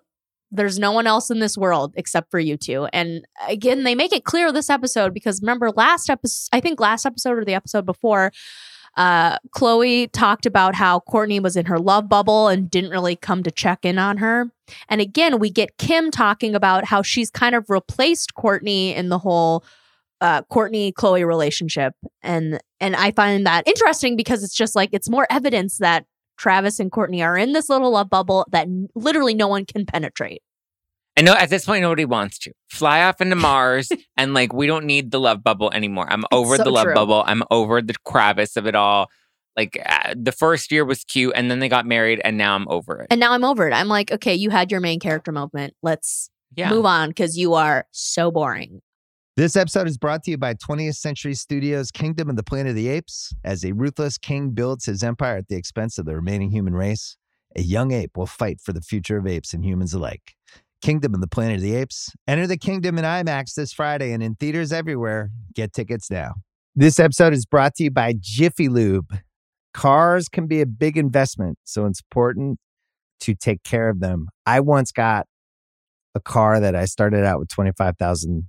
there's 0.50 0.78
no 0.78 0.92
one 0.92 1.06
else 1.06 1.30
in 1.30 1.40
this 1.40 1.56
world 1.56 1.94
except 1.96 2.30
for 2.30 2.38
you 2.38 2.56
two. 2.56 2.86
And 2.92 3.24
again, 3.48 3.84
they 3.84 3.94
make 3.94 4.12
it 4.12 4.24
clear 4.24 4.52
this 4.52 4.70
episode 4.70 5.12
because 5.14 5.40
remember 5.42 5.70
last 5.70 6.08
episode, 6.10 6.48
I 6.52 6.60
think 6.60 6.80
last 6.80 7.04
episode 7.04 7.38
or 7.38 7.44
the 7.44 7.54
episode 7.54 7.84
before, 7.84 8.32
uh, 8.96 9.38
Khloé 9.54 10.10
talked 10.10 10.44
about 10.44 10.74
how 10.74 11.00
Kourtney 11.08 11.40
was 11.40 11.56
in 11.56 11.66
her 11.66 11.78
love 11.78 12.08
bubble 12.08 12.48
and 12.48 12.68
didn't 12.68 12.90
really 12.90 13.14
come 13.14 13.42
to 13.44 13.50
check 13.50 13.84
in 13.84 13.98
on 13.98 14.16
her. 14.16 14.50
And 14.88 15.00
again, 15.00 15.38
we 15.38 15.50
get 15.50 15.78
Kim 15.78 16.10
talking 16.10 16.54
about 16.54 16.84
how 16.84 17.02
she's 17.02 17.30
kind 17.30 17.54
of 17.54 17.70
replaced 17.70 18.34
Kourtney 18.34 18.94
in 18.96 19.08
the 19.08 19.18
whole 19.18 19.64
uh, 20.20 20.42
Kourtney 20.42 20.92
Khloé 20.92 21.26
relationship, 21.26 21.94
and 22.22 22.60
and 22.80 22.96
I 22.96 23.10
find 23.12 23.46
that 23.46 23.66
interesting 23.66 24.16
because 24.16 24.42
it's 24.42 24.54
just 24.54 24.74
like 24.74 24.90
it's 24.92 25.08
more 25.08 25.26
evidence 25.30 25.78
that 25.78 26.06
Travis 26.38 26.80
and 26.80 26.90
Kourtney 26.90 27.22
are 27.22 27.36
in 27.36 27.52
this 27.52 27.68
little 27.68 27.90
love 27.90 28.10
bubble 28.10 28.46
that 28.50 28.66
n- 28.66 28.88
literally 28.94 29.34
no 29.34 29.48
one 29.48 29.64
can 29.64 29.84
penetrate. 29.84 30.42
And 31.16 31.26
no, 31.26 31.34
at 31.34 31.50
this 31.50 31.66
point, 31.66 31.82
nobody 31.82 32.04
wants 32.04 32.38
to 32.40 32.52
fly 32.70 33.02
off 33.02 33.20
into 33.20 33.34
Mars, 33.34 33.90
and 34.16 34.34
like 34.34 34.52
we 34.52 34.66
don't 34.66 34.84
need 34.84 35.10
the 35.10 35.20
love 35.20 35.42
bubble 35.42 35.70
anymore. 35.72 36.06
I'm 36.08 36.24
over 36.30 36.56
so 36.56 36.62
the 36.62 36.70
love 36.70 36.84
true. 36.84 36.94
bubble. 36.94 37.24
I'm 37.26 37.42
over 37.50 37.82
the 37.82 37.94
Kravis 38.06 38.56
of 38.56 38.66
it 38.66 38.76
all. 38.76 39.10
Like 39.56 39.82
uh, 39.84 40.14
the 40.16 40.30
first 40.30 40.70
year 40.70 40.84
was 40.84 41.02
cute, 41.02 41.32
and 41.34 41.50
then 41.50 41.58
they 41.58 41.68
got 41.68 41.86
married, 41.86 42.20
and 42.24 42.38
now 42.38 42.54
I'm 42.54 42.68
over 42.68 43.02
it. 43.02 43.08
And 43.10 43.18
now 43.18 43.32
I'm 43.32 43.44
over 43.44 43.66
it. 43.66 43.72
I'm 43.72 43.88
like, 43.88 44.12
okay, 44.12 44.34
you 44.34 44.50
had 44.50 44.70
your 44.70 44.80
main 44.80 45.00
character 45.00 45.32
moment. 45.32 45.74
Let's 45.82 46.30
yeah, 46.54 46.70
move 46.70 46.86
on 46.86 47.08
because 47.08 47.36
you 47.36 47.54
are 47.54 47.86
so 47.90 48.30
boring. 48.30 48.80
This 49.38 49.54
episode 49.54 49.86
is 49.86 49.96
brought 49.96 50.24
to 50.24 50.32
you 50.32 50.36
by 50.36 50.54
20th 50.54 50.96
Century 50.96 51.32
Studios' 51.32 51.92
Kingdom 51.92 52.28
of 52.28 52.34
the 52.34 52.42
Planet 52.42 52.70
of 52.70 52.74
the 52.74 52.88
Apes. 52.88 53.32
As 53.44 53.64
a 53.64 53.70
ruthless 53.70 54.18
king 54.18 54.50
builds 54.50 54.86
his 54.86 55.04
empire 55.04 55.36
at 55.36 55.46
the 55.46 55.54
expense 55.54 55.96
of 55.96 56.06
the 56.06 56.16
remaining 56.16 56.50
human 56.50 56.74
race, 56.74 57.16
a 57.54 57.62
young 57.62 57.92
ape 57.92 58.16
will 58.16 58.26
fight 58.26 58.60
for 58.60 58.72
the 58.72 58.80
future 58.80 59.16
of 59.16 59.28
apes 59.28 59.54
and 59.54 59.64
humans 59.64 59.94
alike. 59.94 60.34
Kingdom 60.82 61.14
of 61.14 61.20
the 61.20 61.28
Planet 61.28 61.58
of 61.58 61.62
the 61.62 61.76
Apes. 61.76 62.10
Enter 62.26 62.48
the 62.48 62.56
kingdom 62.56 62.98
in 62.98 63.04
IMAX 63.04 63.54
this 63.54 63.72
Friday 63.72 64.10
and 64.10 64.24
in 64.24 64.34
theaters 64.34 64.72
everywhere. 64.72 65.30
Get 65.54 65.72
tickets 65.72 66.10
now. 66.10 66.34
This 66.74 66.98
episode 66.98 67.32
is 67.32 67.46
brought 67.46 67.76
to 67.76 67.84
you 67.84 67.92
by 67.92 68.14
Jiffy 68.18 68.68
Lube. 68.68 69.18
Cars 69.72 70.28
can 70.28 70.48
be 70.48 70.60
a 70.60 70.66
big 70.66 70.96
investment, 70.96 71.58
so 71.62 71.86
it's 71.86 72.00
important 72.00 72.58
to 73.20 73.36
take 73.36 73.62
care 73.62 73.88
of 73.88 74.00
them. 74.00 74.30
I 74.44 74.58
once 74.58 74.90
got 74.90 75.28
a 76.16 76.20
car 76.20 76.58
that 76.58 76.74
I 76.74 76.86
started 76.86 77.24
out 77.24 77.38
with 77.38 77.50
25,000 77.50 78.48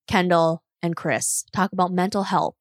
Kendall, 0.11 0.63
and 0.81 0.95
Kris 0.95 1.45
talk 1.51 1.71
about 1.71 1.91
mental 1.91 2.23
health 2.23 2.55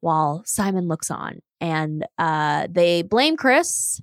while 0.00 0.42
Simon 0.44 0.86
looks 0.88 1.10
on, 1.10 1.40
and 1.60 2.06
uh, 2.18 2.66
they 2.70 3.02
blame 3.02 3.36
Chris 3.36 4.00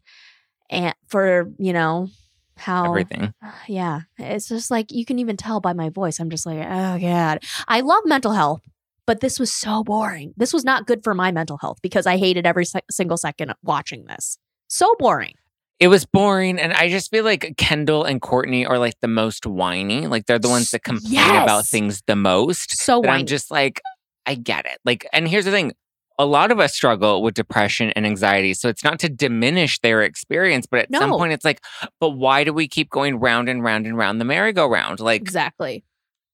and 0.70 0.96
for 1.08 1.52
you 1.58 1.74
know 1.74 2.10
how 2.58 2.86
everything. 2.86 3.34
yeah, 3.68 4.02
it's 4.18 4.50
just 4.50 4.72
like 4.72 4.92
you 4.92 5.06
can 5.06 5.20
even 5.20 5.38
tell 5.38 5.60
by 5.60 5.74
my 5.74 5.90
voice. 5.90 6.20
I'm 6.20 6.30
just 6.30 6.46
like, 6.46 6.60
oh 6.60 7.00
god, 7.00 7.44
I 7.68 7.82
love 7.82 8.04
mental 8.06 8.34
health. 8.34 8.62
But 9.08 9.20
this 9.20 9.40
was 9.40 9.52
so 9.52 9.84
boring. 9.84 10.34
This 10.38 10.54
was 10.54 10.64
not 10.64 10.86
good 10.86 11.04
for 11.04 11.14
my 11.14 11.32
mental 11.32 11.58
health 11.58 11.80
because 11.82 12.06
I 12.06 12.18
hated 12.18 12.46
every 12.46 12.66
se- 12.66 12.82
single 12.90 13.18
second 13.18 13.54
watching 13.64 14.06
this. 14.06 14.38
So 14.68 14.96
boring. 15.00 15.34
It 15.82 15.88
was 15.88 16.06
boring, 16.06 16.60
and 16.60 16.74
I 16.74 16.90
just 16.90 17.10
feel 17.10 17.26
like 17.26 17.56
Kendall 17.58 18.04
and 18.04 18.22
Kourtney 18.22 18.70
are 18.70 18.78
like 18.78 18.94
the 19.02 19.08
most 19.08 19.48
whiny. 19.48 20.06
Like 20.06 20.28
they're 20.28 20.38
the 20.38 20.48
ones 20.48 20.70
that 20.72 20.84
complain 20.84 21.36
about 21.42 21.66
things 21.66 22.04
the 22.06 22.16
most. 22.16 22.78
So 22.78 23.00
whiny. 23.00 23.22
I'm 23.22 23.26
just 23.26 23.50
like, 23.50 23.82
I 24.28 24.36
get 24.36 24.68
it. 24.68 24.78
Like, 24.86 25.08
and 25.12 25.28
here's 25.28 25.46
the 25.46 25.52
thing. 25.52 25.74
A 26.20 26.26
lot 26.26 26.52
of 26.52 26.60
us 26.60 26.76
struggle 26.76 27.24
with 27.24 27.34
depression 27.34 27.90
and 27.96 28.06
anxiety. 28.06 28.54
So 28.54 28.70
it's 28.70 28.84
not 28.84 29.00
to 29.00 29.10
diminish 29.10 29.80
their 29.80 30.04
experience, 30.04 30.68
but 30.70 30.82
at 30.82 30.94
some 30.94 31.10
point 31.10 31.34
it's 31.34 31.44
like, 31.44 31.62
but 32.00 32.12
why 32.12 32.44
do 32.44 32.54
we 32.54 32.68
keep 32.68 32.92
going 32.92 33.20
round 33.20 33.50
and 33.50 33.64
round 33.64 33.88
and 33.88 33.98
round 33.98 34.22
the 34.22 34.26
merry-go-round? 34.26 35.00
Like, 35.00 35.20
exactly. 35.20 35.84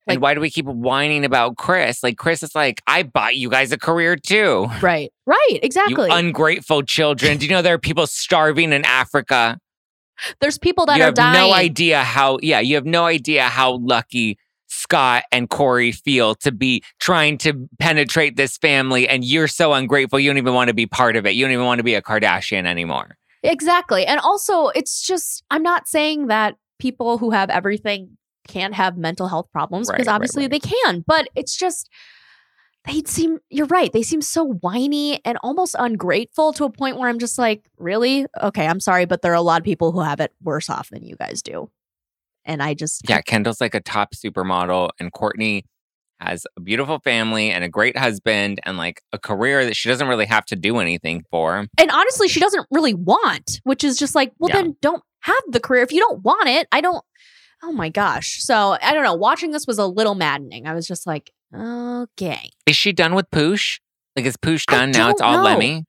And 0.08 0.16
like- 0.16 0.22
why 0.22 0.34
do 0.34 0.42
we 0.42 0.50
keep 0.50 0.66
whining 0.66 1.26
about 1.26 1.58
Kris? 1.58 2.04
Like, 2.04 2.18
Kris 2.18 2.44
is 2.44 2.56
like, 2.56 2.82
I 2.88 3.04
bought 3.04 3.36
you 3.36 3.50
guys 3.50 3.72
a 3.72 3.78
career 3.78 4.16
too. 4.16 4.68
Right. 4.82 5.12
Right. 5.26 5.60
Exactly. 5.62 6.08
You 6.10 6.16
ungrateful 6.16 6.84
children. 6.84 7.38
Do 7.38 7.46
you 7.46 7.52
know 7.52 7.62
there 7.62 7.74
are 7.74 7.80
people 7.80 8.08
starving 8.08 8.72
in 8.74 8.86
Africa? 8.86 9.60
There's 10.40 10.58
people 10.58 10.86
that 10.88 10.94
are 10.94 10.98
dying. 10.98 11.00
you 11.00 11.04
are 11.04 11.06
have 11.08 11.16
dying. 11.16 11.50
no 11.50 11.54
idea 11.54 12.04
how 12.04 12.40
yeah 12.42 12.60
you 12.60 12.74
have 12.76 12.86
no 12.86 13.06
idea 13.06 13.44
how 13.44 13.74
lucky 13.74 14.40
scott 14.66 15.24
and 15.32 15.48
corey 15.50 15.92
feel 15.92 16.34
to 16.36 16.52
be 16.52 16.84
trying 17.00 17.38
to 17.38 17.70
penetrate 17.78 18.36
this 18.36 18.58
family 18.58 19.08
and 19.08 19.24
you're 19.24 19.48
so 19.48 19.74
ungrateful 19.74 20.20
you 20.20 20.28
don't 20.30 20.38
even 20.40 20.56
want 20.56 20.70
to 20.70 20.74
be 20.74 20.88
part 20.88 21.16
of 21.16 21.26
it 21.28 21.36
you 21.36 21.46
don't 21.46 21.52
even 21.54 21.66
want 21.66 21.78
to 21.78 21.84
be 21.84 21.94
a 21.94 22.02
kardashian 22.02 22.66
anymore 22.66 23.16
Exactly. 23.44 24.06
And 24.06 24.20
also, 24.20 24.70
it's 24.70 25.02
just, 25.06 25.44
I'm 25.52 25.62
not 25.64 25.88
saying 25.88 26.28
that 26.28 26.56
people 26.80 27.20
who 27.20 27.30
have 27.30 27.50
everything 27.52 28.18
can't 28.48 28.74
have 28.74 28.98
mental 28.98 29.28
health 29.28 29.48
problems 29.52 29.88
Right, 29.90 29.98
because 29.98 30.08
right, 30.08 30.14
obviously 30.16 30.44
right. 30.44 30.52
they 30.52 30.60
can, 30.60 31.04
but 31.06 31.28
it's 31.36 31.56
just, 31.58 31.90
they 32.86 33.02
seem, 33.06 33.40
you're 33.50 33.68
right. 33.68 33.92
They 33.92 34.02
seem 34.04 34.22
so 34.22 34.46
whiny 34.46 35.20
and 35.26 35.38
almost 35.44 35.76
ungrateful 35.78 36.54
to 36.54 36.64
a 36.64 36.70
point 36.72 36.98
where 36.98 37.10
I'm 37.10 37.20
just 37.20 37.38
like, 37.38 37.66
really? 37.78 38.26
Okay, 38.42 38.66
I'm 38.66 38.80
sorry, 38.80 39.06
but 39.06 39.22
there 39.22 39.32
are 39.34 39.36
a 39.36 39.42
lot 39.42 39.60
of 39.60 39.66
people 39.66 39.92
who 39.92 40.00
have 40.02 40.20
it 40.20 40.32
worse 40.42 40.70
off 40.70 40.90
than 40.90 41.04
you 41.04 41.16
guys 41.18 41.42
do. 41.42 41.70
And 42.46 42.64
I 42.64 42.74
just, 42.74 43.02
yeah 43.10 43.20
kendall's 43.22 43.60
like 43.60 43.76
a 43.76 43.82
top 43.82 44.14
supermodel 44.16 44.90
and 45.02 45.12
kourtney 45.12 45.64
has 46.22 46.48
a 46.56 46.62
beautiful 46.62 47.00
family 47.00 47.52
and 47.52 47.64
a 47.64 47.70
great 47.70 47.96
husband 47.98 48.60
and 48.64 48.78
like 48.78 49.02
a 49.14 49.20
career 49.20 49.66
that 49.66 49.76
she 49.76 49.88
doesn't 49.90 50.08
really 50.08 50.26
have 50.26 50.46
to 50.46 50.56
do 50.56 50.78
anything 50.80 51.24
for. 51.30 51.68
And 51.78 51.92
honestly, 51.92 52.28
she 52.28 52.40
doesn't 52.40 52.66
really 52.72 52.94
want, 52.94 53.60
which 53.66 53.84
is 53.84 53.98
just 53.98 54.16
like, 54.16 54.32
well, 54.40 54.50
Yeah. 54.50 54.62
then 54.64 54.78
don't 54.82 55.04
have 55.22 55.44
the 55.50 55.60
career. 55.60 55.84
If 55.84 55.92
you 55.92 56.00
don't 56.00 56.24
want 56.24 56.48
it, 56.48 56.68
I 56.72 56.82
don't. 56.82 57.04
Oh 57.64 57.72
my 57.72 57.90
gosh. 57.90 58.38
So 58.42 58.78
I 58.82 58.94
don't 58.94 59.04
know. 59.04 59.14
Watching 59.16 59.52
this 59.52 59.66
was 59.68 59.78
a 59.78 59.86
little 59.86 60.16
maddening. 60.16 60.68
I 60.68 60.74
was 60.74 60.88
just 60.88 61.08
like, 61.08 61.32
okay, 61.54 62.50
Is 62.66 62.76
she 62.76 62.92
done 62.94 63.16
with 63.16 63.30
Poosh? 63.32 63.80
Like, 64.16 64.26
is 64.26 64.38
Poosh 64.38 64.66
done 64.66 64.92
now? 64.92 65.10
It's 65.10 65.22
all 65.22 65.38
know. 65.38 65.44
Lemme. 65.44 65.84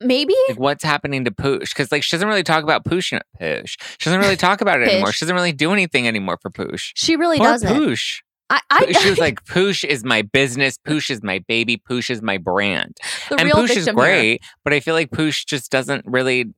maybe. 0.00 0.34
Like, 0.48 0.58
what's 0.58 0.84
happening 0.84 1.24
to 1.24 1.30
Poosh? 1.30 1.70
Because 1.70 1.90
like 1.92 2.02
she 2.02 2.16
doesn't 2.16 2.28
really 2.28 2.42
talk 2.42 2.62
about 2.64 2.84
Poosh. 2.84 3.18
Poosh. 3.40 3.76
She 3.98 4.04
doesn't 4.10 4.20
really 4.20 4.36
talk 4.36 4.60
about 4.60 4.80
it 4.80 4.88
anymore. 4.88 5.12
She 5.12 5.24
doesn't 5.24 5.34
really 5.34 5.52
do 5.52 5.72
anything 5.72 6.06
anymore 6.08 6.38
for 6.40 6.50
Poosh. 6.50 6.92
She 6.94 7.16
really 7.16 7.38
Poor 7.38 7.48
doesn't. 7.48 7.68
Poosh. 7.76 8.20
I, 8.50 8.60
I 8.70 8.92
she 8.92 9.08
was 9.10 9.18
like, 9.26 9.44
Poosh 9.46 9.82
is 9.84 10.04
my 10.04 10.22
business. 10.22 10.76
Poosh 10.86 11.08
is 11.10 11.22
my 11.22 11.42
baby. 11.48 11.76
Poosh 11.78 12.10
is 12.10 12.20
my 12.20 12.36
brand. 12.38 12.96
and 13.30 13.50
Poosh 13.50 13.70
is 13.70 13.86
victim 13.86 13.96
here. 13.96 14.04
great, 14.04 14.42
but 14.64 14.72
I 14.72 14.80
feel 14.80 14.94
like 14.94 15.10
Poosh 15.10 15.46
just 15.46 15.70
doesn't 15.70 16.04
really 16.06 16.52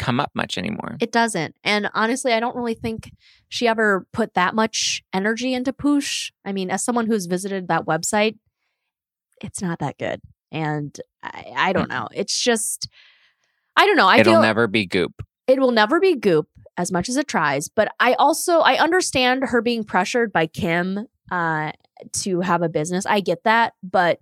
come 0.00 0.18
up 0.18 0.30
much 0.34 0.56
anymore. 0.56 0.96
It 0.98 1.12
doesn't. 1.12 1.54
And 1.62 1.90
honestly, 1.94 2.32
I 2.32 2.40
don't 2.40 2.56
really 2.56 2.74
think 2.74 3.12
she 3.50 3.68
ever 3.68 4.06
put 4.12 4.32
that 4.34 4.54
much 4.54 5.04
energy 5.12 5.52
into 5.52 5.72
Poosh. 5.72 6.32
I 6.44 6.52
mean, 6.52 6.70
as 6.70 6.82
someone 6.82 7.06
who's 7.06 7.26
visited 7.26 7.68
that 7.68 7.84
website, 7.84 8.38
it's 9.42 9.60
not 9.60 9.78
that 9.80 9.98
good. 9.98 10.20
And 10.50 10.98
I, 11.22 11.52
I 11.54 11.72
don't 11.74 11.90
know. 11.90 12.08
It's 12.12 12.40
just, 12.42 12.88
I 13.76 13.86
don't 13.86 13.96
know. 13.96 14.08
I 14.08 14.18
It'll 14.18 14.40
never 14.40 14.66
be 14.66 14.86
Goop. 14.86 15.22
it 15.46 15.60
will 15.60 15.70
never 15.70 16.00
be 16.00 16.16
Goop 16.16 16.48
as 16.78 16.90
much 16.90 17.10
as 17.10 17.16
it 17.18 17.28
tries. 17.28 17.68
But 17.68 17.92
I 18.00 18.14
also, 18.14 18.60
I 18.60 18.78
understand 18.82 19.44
her 19.44 19.60
being 19.60 19.84
pressured 19.84 20.32
by 20.32 20.46
Kim 20.46 21.06
uh, 21.30 21.72
to 22.22 22.40
have 22.40 22.62
a 22.62 22.68
business. 22.70 23.04
I 23.04 23.20
get 23.20 23.44
that. 23.44 23.74
But 23.82 24.20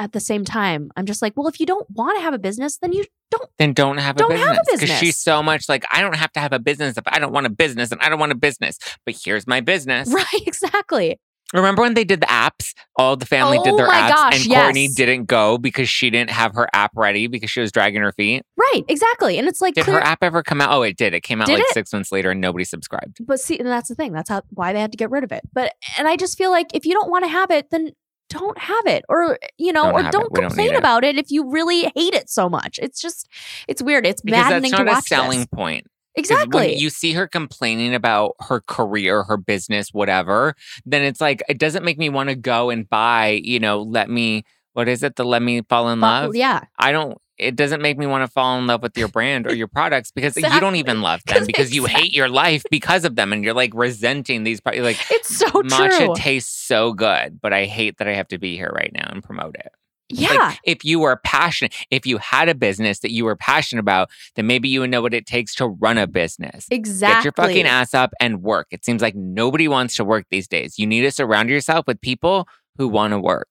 at 0.00 0.12
the 0.12 0.18
same 0.20 0.44
time, 0.44 0.90
I'm 0.96 1.04
just 1.06 1.20
like, 1.22 1.34
well, 1.36 1.46
if 1.46 1.60
you 1.60 1.66
don't 1.66 1.88
want 1.90 2.16
to 2.18 2.22
have 2.22 2.34
a 2.34 2.38
business, 2.38 2.78
then 2.78 2.92
you 2.92 3.04
don't. 3.30 3.48
Then 3.58 3.72
don't 3.74 3.98
have 3.98 4.16
Don't 4.16 4.32
a 4.32 4.34
business. 4.34 4.80
Because 4.80 4.98
she's 4.98 5.18
so 5.18 5.42
much 5.42 5.68
like, 5.68 5.84
I 5.92 6.00
don't 6.00 6.16
have 6.16 6.32
to 6.32 6.40
have 6.40 6.52
a 6.52 6.58
business 6.58 6.96
if 6.96 7.04
I 7.06 7.18
don't 7.18 7.32
want 7.32 7.46
a 7.46 7.50
business 7.50 7.92
and 7.92 8.00
I 8.00 8.08
don't 8.08 8.18
want 8.18 8.32
a 8.32 8.36
business. 8.36 8.78
But 9.04 9.14
here's 9.22 9.46
my 9.46 9.60
business. 9.60 10.12
Right, 10.20 10.42
exactly. 10.46 11.20
Remember 11.52 11.82
when 11.82 11.94
they 11.94 12.04
did 12.04 12.20
the 12.20 12.26
apps? 12.28 12.74
All 12.96 13.16
the 13.16 13.26
family 13.26 13.58
did 13.58 13.74
Oh 13.74 13.76
their 13.76 13.88
apps, 13.88 14.08
gosh, 14.08 14.46
and 14.46 14.54
Kourtney 14.54 14.84
yes. 14.84 14.94
didn't 14.94 15.24
go 15.24 15.58
because 15.58 15.88
she 15.88 16.08
didn't 16.08 16.30
have 16.30 16.54
her 16.54 16.68
app 16.72 16.92
ready 16.94 17.26
because 17.26 17.50
she 17.50 17.60
was 17.60 17.72
dragging 17.72 18.00
her 18.02 18.12
feet. 18.12 18.42
Right, 18.56 18.82
exactly. 18.88 19.36
And 19.36 19.48
it's 19.48 19.60
like, 19.60 19.74
Did 19.74 19.84
clear- 19.84 19.96
her 19.96 20.02
app 20.02 20.22
ever 20.22 20.42
come 20.44 20.60
out? 20.60 20.72
Oh, 20.72 20.82
it 20.82 20.96
did. 20.96 21.12
It 21.12 21.22
came 21.22 21.40
out 21.40 21.46
Did 21.48 21.54
like 21.54 21.62
it? 21.62 21.74
six 21.74 21.92
months 21.92 22.12
later, 22.12 22.30
and 22.30 22.40
nobody 22.40 22.64
subscribed. 22.64 23.18
but 23.26 23.40
see, 23.40 23.58
and 23.58 23.66
that's 23.66 23.88
the 23.88 23.96
thing. 23.96 24.12
That's 24.12 24.28
how 24.30 24.42
why 24.50 24.72
they 24.72 24.80
had 24.80 24.92
to 24.92 24.96
get 24.98 25.10
rid 25.10 25.24
of 25.24 25.32
it. 25.32 25.42
But 25.52 25.74
and 25.98 26.06
I 26.06 26.16
just 26.16 26.38
feel 26.38 26.50
like 26.52 26.68
if 26.72 26.86
you 26.86 26.92
don't 26.94 27.10
want 27.10 27.24
to 27.24 27.28
have 27.30 27.50
it, 27.50 27.70
then 27.70 27.90
don't 28.30 28.56
have 28.58 28.86
it, 28.86 29.04
or 29.10 29.38
you 29.58 29.72
know, 29.72 29.92
Don't 29.92 29.94
or 30.06 30.10
don't 30.10 30.32
We 30.32 30.40
don't 30.40 30.48
complain 30.48 30.74
it. 30.74 30.78
about 30.78 31.04
it 31.04 31.18
if 31.18 31.30
you 31.30 31.50
really 31.50 31.82
hate 31.94 32.14
it 32.14 32.30
so 32.30 32.48
much. 32.48 32.78
It's 32.82 33.00
just, 33.00 33.28
it's 33.68 33.82
weird. 33.82 34.06
It's 34.06 34.22
Because 34.22 34.44
maddening 34.44 34.70
that's 34.70 34.72
not 34.72 34.84
to 34.84 34.90
a 34.90 34.94
watch 34.94 35.04
selling 35.04 35.38
this. 35.40 35.48
point. 35.52 35.86
Exactly. 36.16 36.68
When 36.70 36.78
you 36.78 36.90
see 36.90 37.12
her 37.12 37.28
complaining 37.28 37.94
about 37.94 38.34
her 38.40 38.60
career, 38.62 39.22
her 39.24 39.36
business, 39.36 39.90
whatever, 39.92 40.54
then 40.84 41.02
it's 41.02 41.20
like 41.20 41.42
it 41.48 41.58
doesn't 41.58 41.84
make 41.84 41.98
me 41.98 42.08
want 42.08 42.30
to 42.30 42.34
go 42.34 42.70
and 42.70 42.88
buy, 42.88 43.40
you 43.44 43.60
know, 43.60 43.82
let 43.82 44.10
me 44.10 44.44
what 44.74 44.88
is 44.88 45.02
it? 45.02 45.16
The 45.16 45.24
Lemme 45.24 45.62
fall 45.68 45.88
in 45.90 46.00
But- 46.00 46.24
love. 46.24 46.36
yeah, 46.36 46.64
I 46.78 46.92
don't 46.92 47.18
it 47.38 47.56
doesn't 47.56 47.80
make 47.80 47.96
me 47.96 48.06
want 48.06 48.22
to 48.22 48.30
fall 48.30 48.58
in 48.58 48.66
love 48.66 48.82
with 48.82 48.98
your 48.98 49.08
brand 49.08 49.46
or 49.46 49.54
your 49.54 49.66
products 49.66 50.10
because 50.10 50.36
you 50.36 50.60
don't 50.60 50.76
even 50.76 51.00
love 51.00 51.22
them 51.24 51.46
because 51.46 51.74
you 51.74 51.86
hate 51.86 52.12
your 52.12 52.28
life 52.28 52.62
because 52.70 53.02
of 53.06 53.16
them 53.16 53.32
and 53.32 53.42
you're 53.42 53.54
like 53.54 53.72
resenting 53.74 54.42
these 54.42 54.60
pro- 54.60 54.74
you're 54.74 54.84
like 54.84 54.98
it's 55.10 55.38
so 55.38 55.46
matcha 55.48 56.04
true. 56.04 56.14
tastes 56.14 56.54
so 56.54 56.92
good, 56.92 57.40
but 57.40 57.54
I 57.54 57.64
hate 57.64 57.96
that 57.96 58.06
I 58.06 58.12
have 58.12 58.28
to 58.28 58.38
be 58.38 58.56
here 58.56 58.70
right 58.76 58.90
now 58.92 59.08
and 59.10 59.24
promote 59.24 59.54
it. 59.54 59.72
yeah, 60.10 60.34
Like, 60.34 60.58
if 60.64 60.84
you 60.84 61.00
were 61.00 61.16
passionate, 61.24 61.72
if 61.90 62.04
you 62.04 62.18
had 62.18 62.50
a 62.50 62.54
business 62.54 62.98
that 62.98 63.10
you 63.10 63.24
were 63.24 63.36
passionate 63.36 63.80
about, 63.80 64.10
then 64.36 64.46
maybe 64.46 64.68
you 64.68 64.80
would 64.80 64.90
know 64.90 65.00
what 65.00 65.14
it 65.14 65.24
takes 65.24 65.54
to 65.54 65.66
run 65.68 65.96
a 65.96 66.06
business. 66.06 66.66
exactly. 66.70 67.14
Get 67.14 67.24
your 67.24 67.32
fucking 67.46 67.66
ass 67.66 67.94
up 67.94 68.12
and 68.20 68.42
work. 68.42 68.66
It 68.70 68.84
seems 68.84 69.00
like 69.00 69.14
nobody 69.14 69.66
wants 69.66 69.96
to 69.96 70.04
work 70.04 70.26
these 70.30 70.46
days. 70.46 70.78
You 70.78 70.86
need 70.86 71.00
to 71.02 71.10
surround 71.10 71.48
yourself 71.48 71.86
with 71.86 72.02
people 72.02 72.46
who 72.76 72.86
want 72.86 73.12
to 73.12 73.18
work. 73.18 73.48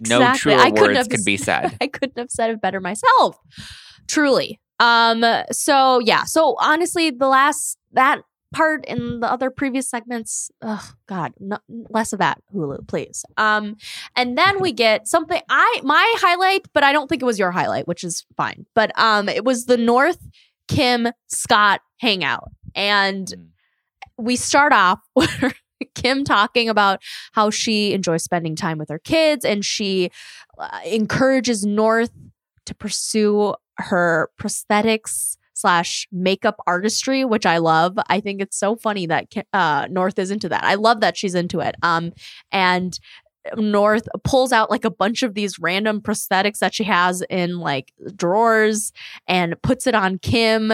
Exactly. 0.00 0.52
No 0.52 0.56
truer 0.56 0.64
I 0.66 0.70
couldn't 0.70 0.86
words 0.86 0.98
have 0.98 1.08
could 1.08 1.24
be 1.24 1.36
said. 1.36 1.76
I 1.80 1.86
couldn't 1.86 2.18
have 2.18 2.30
said 2.30 2.50
it 2.50 2.60
better 2.60 2.80
myself. 2.80 3.36
Truly. 4.06 4.60
Um. 4.80 5.24
So 5.52 5.98
yeah. 6.00 6.24
So 6.24 6.56
honestly, 6.60 7.10
the 7.10 7.28
last 7.28 7.78
that 7.92 8.20
part 8.54 8.84
in 8.86 9.20
the 9.20 9.30
other 9.30 9.50
previous 9.50 9.90
segments, 9.90 10.50
oh 10.62 10.90
God, 11.06 11.32
no, 11.38 11.58
less 11.90 12.12
of 12.14 12.18
that 12.20 12.40
Hulu, 12.54 12.86
please. 12.88 13.24
Um. 13.36 13.76
And 14.16 14.38
then 14.38 14.60
we 14.60 14.72
get 14.86 15.06
something. 15.08 15.40
I 15.50 15.80
my 15.82 16.14
highlight, 16.18 16.66
but 16.72 16.84
I 16.84 16.92
don't 16.92 17.08
think 17.08 17.22
it 17.22 17.26
was 17.26 17.38
your 17.38 17.50
highlight, 17.50 17.86
which 17.88 18.04
is 18.04 18.24
fine. 18.36 18.66
But 18.74 18.98
um, 18.98 19.28
it 19.28 19.44
was 19.44 19.66
the 19.66 19.76
North 19.76 20.18
Kim 20.68 21.08
Scott 21.28 21.80
hangout, 22.00 22.50
and 22.74 23.26
Mm. 23.26 23.46
we 24.16 24.36
start 24.36 24.72
off 24.72 25.00
Kim 25.94 26.24
talking 26.24 26.68
about 26.68 27.00
how 27.32 27.50
she 27.50 27.92
enjoys 27.92 28.22
spending 28.22 28.56
time 28.56 28.78
with 28.78 28.88
her 28.88 28.98
kids 28.98 29.44
and 29.44 29.64
she 29.64 30.10
uh, 30.58 30.80
encourages 30.84 31.64
North 31.64 32.12
to 32.66 32.74
pursue 32.74 33.54
her 33.78 34.30
prosthetics 34.40 35.36
slash 35.54 36.06
makeup 36.12 36.56
artistry, 36.66 37.24
which 37.24 37.44
I 37.44 37.58
love. 37.58 37.98
I 38.08 38.20
think 38.20 38.40
it's 38.40 38.56
so 38.56 38.76
funny 38.76 39.06
that 39.06 39.32
uh, 39.52 39.88
North 39.90 40.18
is 40.18 40.30
into 40.30 40.48
that. 40.50 40.62
I 40.62 40.74
love 40.74 41.00
that 41.00 41.16
she's 41.16 41.34
into 41.34 41.60
it. 41.60 41.74
Um, 41.82 42.12
and 42.52 42.98
North 43.56 44.08
pulls 44.24 44.52
out 44.52 44.70
like 44.70 44.84
a 44.84 44.90
bunch 44.90 45.22
of 45.22 45.34
these 45.34 45.58
random 45.58 46.00
prosthetics 46.00 46.58
that 46.58 46.74
she 46.74 46.84
has 46.84 47.22
in 47.30 47.58
like 47.58 47.92
drawers 48.14 48.92
and 49.26 49.60
puts 49.62 49.86
it 49.86 49.94
on 49.94 50.18
Kim. 50.18 50.72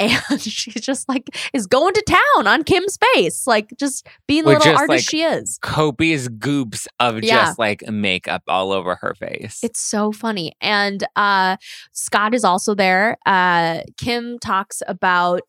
And 0.00 0.40
she's 0.40 0.74
just 0.74 1.08
like 1.08 1.28
is 1.52 1.66
going 1.66 1.92
to 1.94 2.02
town 2.02 2.46
on 2.46 2.64
Kim's 2.64 2.96
face, 3.14 3.46
like 3.46 3.70
just 3.78 4.06
being 4.26 4.44
the 4.44 4.48
With 4.50 4.58
little 4.60 4.72
just, 4.72 4.80
artist 4.80 5.06
like, 5.06 5.10
she 5.10 5.22
is. 5.22 5.58
Copious 5.62 6.28
goops 6.28 6.88
of 6.98 7.22
Yeah. 7.22 7.44
just 7.46 7.58
like 7.58 7.86
makeup 7.88 8.42
all 8.48 8.72
over 8.72 8.94
her 8.96 9.14
face. 9.14 9.60
It's 9.62 9.80
so 9.80 10.10
funny. 10.12 10.54
And 10.60 11.06
uh 11.16 11.56
Scott 11.92 12.34
is 12.34 12.44
also 12.44 12.74
there. 12.74 13.18
Uh 13.26 13.80
Kim 13.98 14.38
talks 14.38 14.82
about 14.88 15.42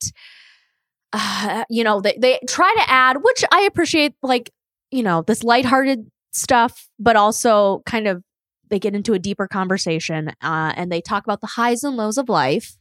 uh, 1.14 1.66
you 1.70 1.84
know, 1.84 2.00
they, 2.02 2.18
they 2.20 2.40
try 2.48 2.74
to 2.78 2.90
add, 2.90 3.18
which 3.22 3.44
I 3.52 3.62
appreciate, 3.64 4.14
like, 4.24 4.50
you 4.92 5.04
know, 5.04 5.24
this 5.24 5.44
lighthearted 5.44 6.10
stuff, 6.32 6.88
but 7.00 7.16
also 7.18 7.82
kind 7.86 8.08
of 8.08 8.24
they 8.70 8.80
get 8.80 8.96
into 8.96 9.12
a 9.14 9.20
deeper 9.20 9.48
conversation 9.48 10.30
uh, 10.42 10.72
and 10.78 10.90
they 10.90 11.02
talk 11.02 11.26
about 11.26 11.42
the 11.42 11.48
highs 11.48 11.84
and 11.84 11.98
lows 11.98 12.18
of 12.18 12.30
life. 12.30 12.78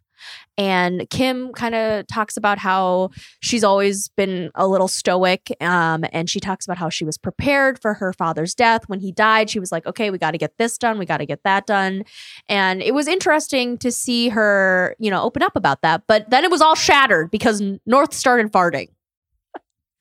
And 0.58 1.08
Kim 1.10 1.52
kind 1.52 1.74
of 1.74 2.06
talks 2.06 2.36
about 2.36 2.58
how 2.58 3.10
she's 3.40 3.64
always 3.64 4.08
been 4.08 4.50
a 4.54 4.68
little 4.68 4.88
stoic. 4.88 5.50
Um, 5.60 6.04
and 6.12 6.28
she 6.28 6.40
talks 6.40 6.66
about 6.66 6.76
how 6.76 6.90
she 6.90 7.04
was 7.04 7.16
prepared 7.16 7.80
for 7.80 7.94
her 7.94 8.12
father's 8.12 8.54
death. 8.54 8.82
When 8.86 9.00
he 9.00 9.12
died, 9.12 9.48
she 9.48 9.60
was 9.60 9.72
like, 9.72 9.86
okay, 9.86 10.10
we 10.10 10.18
got 10.18 10.32
to 10.32 10.38
get 10.38 10.58
this 10.58 10.76
done. 10.76 10.98
We 10.98 11.06
got 11.06 11.18
to 11.18 11.26
get 11.26 11.42
that 11.44 11.66
done. 11.66 12.04
And 12.48 12.82
it 12.82 12.94
was 12.94 13.08
interesting 13.08 13.78
to 13.78 13.90
see 13.90 14.28
her, 14.28 14.96
you 14.98 15.10
know, 15.10 15.22
open 15.22 15.42
up 15.42 15.56
about 15.56 15.82
that. 15.82 16.02
But 16.06 16.30
then 16.30 16.44
it 16.44 16.50
was 16.50 16.60
all 16.60 16.74
shattered 16.74 17.30
because 17.30 17.62
North 17.86 18.12
started 18.12 18.52
farting. 18.52 18.88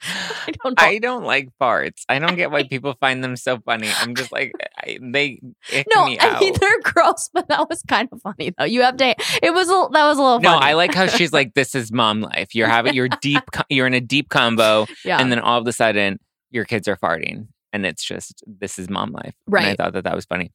I 0.03 0.51
don't. 0.63 0.81
I 0.81 0.97
don't 0.99 1.23
like 1.23 1.49
farts. 1.59 2.03
I 2.07 2.19
don't 2.19 2.35
get 2.35 2.51
why 2.51 2.63
people 2.69 2.95
find 2.99 3.23
them 3.23 3.35
so 3.35 3.59
funny. 3.59 3.89
I'm 3.99 4.15
just 4.15 4.31
like 4.31 4.53
I, 4.77 4.97
they 5.01 5.39
no, 5.93 6.03
I 6.03 6.17
out. 6.19 6.39
mean 6.41 6.53
they're 6.59 6.81
gross, 6.81 7.29
but 7.33 7.47
that 7.49 7.67
was 7.69 7.81
kind 7.83 8.07
of 8.11 8.21
funny 8.21 8.53
though. 8.57 8.65
You 8.65 8.81
have 8.81 8.97
to. 8.97 9.15
It 9.43 9.53
was 9.53 9.69
a, 9.69 9.87
that 9.91 10.05
was 10.05 10.17
a 10.17 10.21
little 10.21 10.39
no, 10.39 10.51
funny. 10.51 10.65
I 10.65 10.73
like 10.73 10.93
how 10.93 11.07
she's 11.07 11.33
like, 11.39 11.53
"This 11.53 11.75
is 11.75 11.91
mom 11.91 12.21
life." 12.21 12.55
You're 12.55 12.67
having 12.67 12.93
you're 12.93 13.09
deep, 13.09 13.43
you're 13.69 13.87
in 13.87 13.93
a 13.93 14.01
deep 14.01 14.29
combo, 14.29 14.87
yeah. 15.03 15.19
and 15.19 15.31
then 15.31 15.39
all 15.39 15.59
of 15.59 15.67
a 15.67 15.73
sudden 15.73 16.19
your 16.51 16.65
kids 16.65 16.87
are 16.87 16.95
farting, 16.95 17.47
and 17.73 17.85
it's 17.85 18.03
just 18.03 18.43
this 18.47 18.79
is 18.79 18.89
mom 18.89 19.11
life. 19.11 19.35
And 19.47 19.65
I 19.65 19.75
thought 19.75 19.93
that 19.93 20.05
that 20.05 20.15
was 20.15 20.25
funny. 20.25 20.51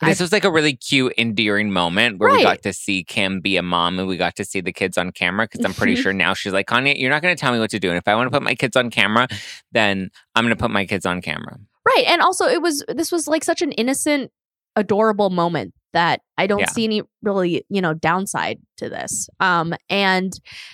I- 0.00 0.10
This 0.10 0.20
was 0.20 0.32
like 0.32 0.44
a 0.44 0.50
really 0.50 0.76
cute, 0.76 1.12
endearing 1.18 1.72
moment 1.72 2.18
where 2.18 2.30
we 2.32 2.42
got 2.42 2.62
to 2.62 2.72
see 2.72 3.02
Kim 3.04 3.40
be 3.40 3.56
a 3.56 3.62
mom 3.62 3.98
and 3.98 4.06
we 4.08 4.16
got 4.16 4.36
to 4.36 4.44
see 4.44 4.60
the 4.60 4.72
kids 4.72 4.96
on 4.96 5.10
camera. 5.12 5.46
Because 5.50 5.64
I'm 5.64 5.74
pretty 5.74 5.96
sure 5.96 6.12
now 6.12 6.34
she's 6.34 6.52
like, 6.52 6.66
Kanye, 6.68 6.98
you're 6.98 7.10
not 7.10 7.20
going 7.22 7.34
to 7.34 7.40
tell 7.40 7.52
me 7.52 7.58
what 7.58 7.70
to 7.70 7.80
do. 7.80 7.88
And 7.88 7.98
if 7.98 8.06
I 8.06 8.14
want 8.14 8.26
to 8.26 8.30
put 8.30 8.42
my 8.42 8.54
kids 8.54 8.76
on 8.76 8.90
camera, 8.90 9.26
then 9.72 10.10
I'm 10.34 10.44
going 10.44 10.56
to 10.56 10.60
put 10.62 10.70
my 10.70 10.86
kids 10.86 11.04
on 11.04 11.20
camera. 11.20 11.58
Right. 11.84 12.04
And 12.06 12.20
also 12.22 12.44
it 12.46 12.62
was 12.62 12.84
this 12.88 13.10
was 13.10 13.26
like 13.26 13.42
such 13.42 13.60
an 13.62 13.72
innocent, 13.72 14.30
adorable 14.76 15.30
moment 15.30 15.74
that 15.94 16.20
I 16.36 16.46
don't 16.46 16.60
Yeah. 16.60 16.66
see 16.68 16.84
any 16.84 17.02
really, 17.22 17.64
you 17.70 17.80
know, 17.80 17.94
downside 17.94 18.58
to 18.76 18.88
this. 18.88 19.28
Um 19.40 19.74
and 19.88 20.32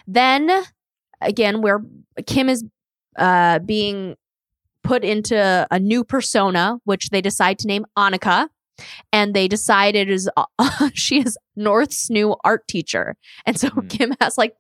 then 0.08 0.50
again 1.20 1.62
where 1.62 1.80
Kim 2.26 2.48
is 2.48 2.64
uh 3.16 3.60
being 3.60 4.16
put 4.82 5.04
into 5.04 5.66
a 5.70 5.78
new 5.78 6.02
persona, 6.04 6.78
which 6.84 7.10
they 7.10 7.20
decide 7.22 7.58
to 7.60 7.66
name 7.68 7.86
Annika. 7.96 8.48
And 9.12 9.34
they 9.34 9.48
decided 9.48 10.10
is 10.10 10.28
uh, 10.36 10.44
she 10.94 11.20
is 11.20 11.38
North's 11.56 12.10
new 12.10 12.36
art 12.44 12.66
teacher, 12.68 13.16
and 13.46 13.58
so 13.58 13.68
Mhm. 13.70 13.88
Kim 13.90 14.14
has 14.20 14.36
like, 14.38 14.56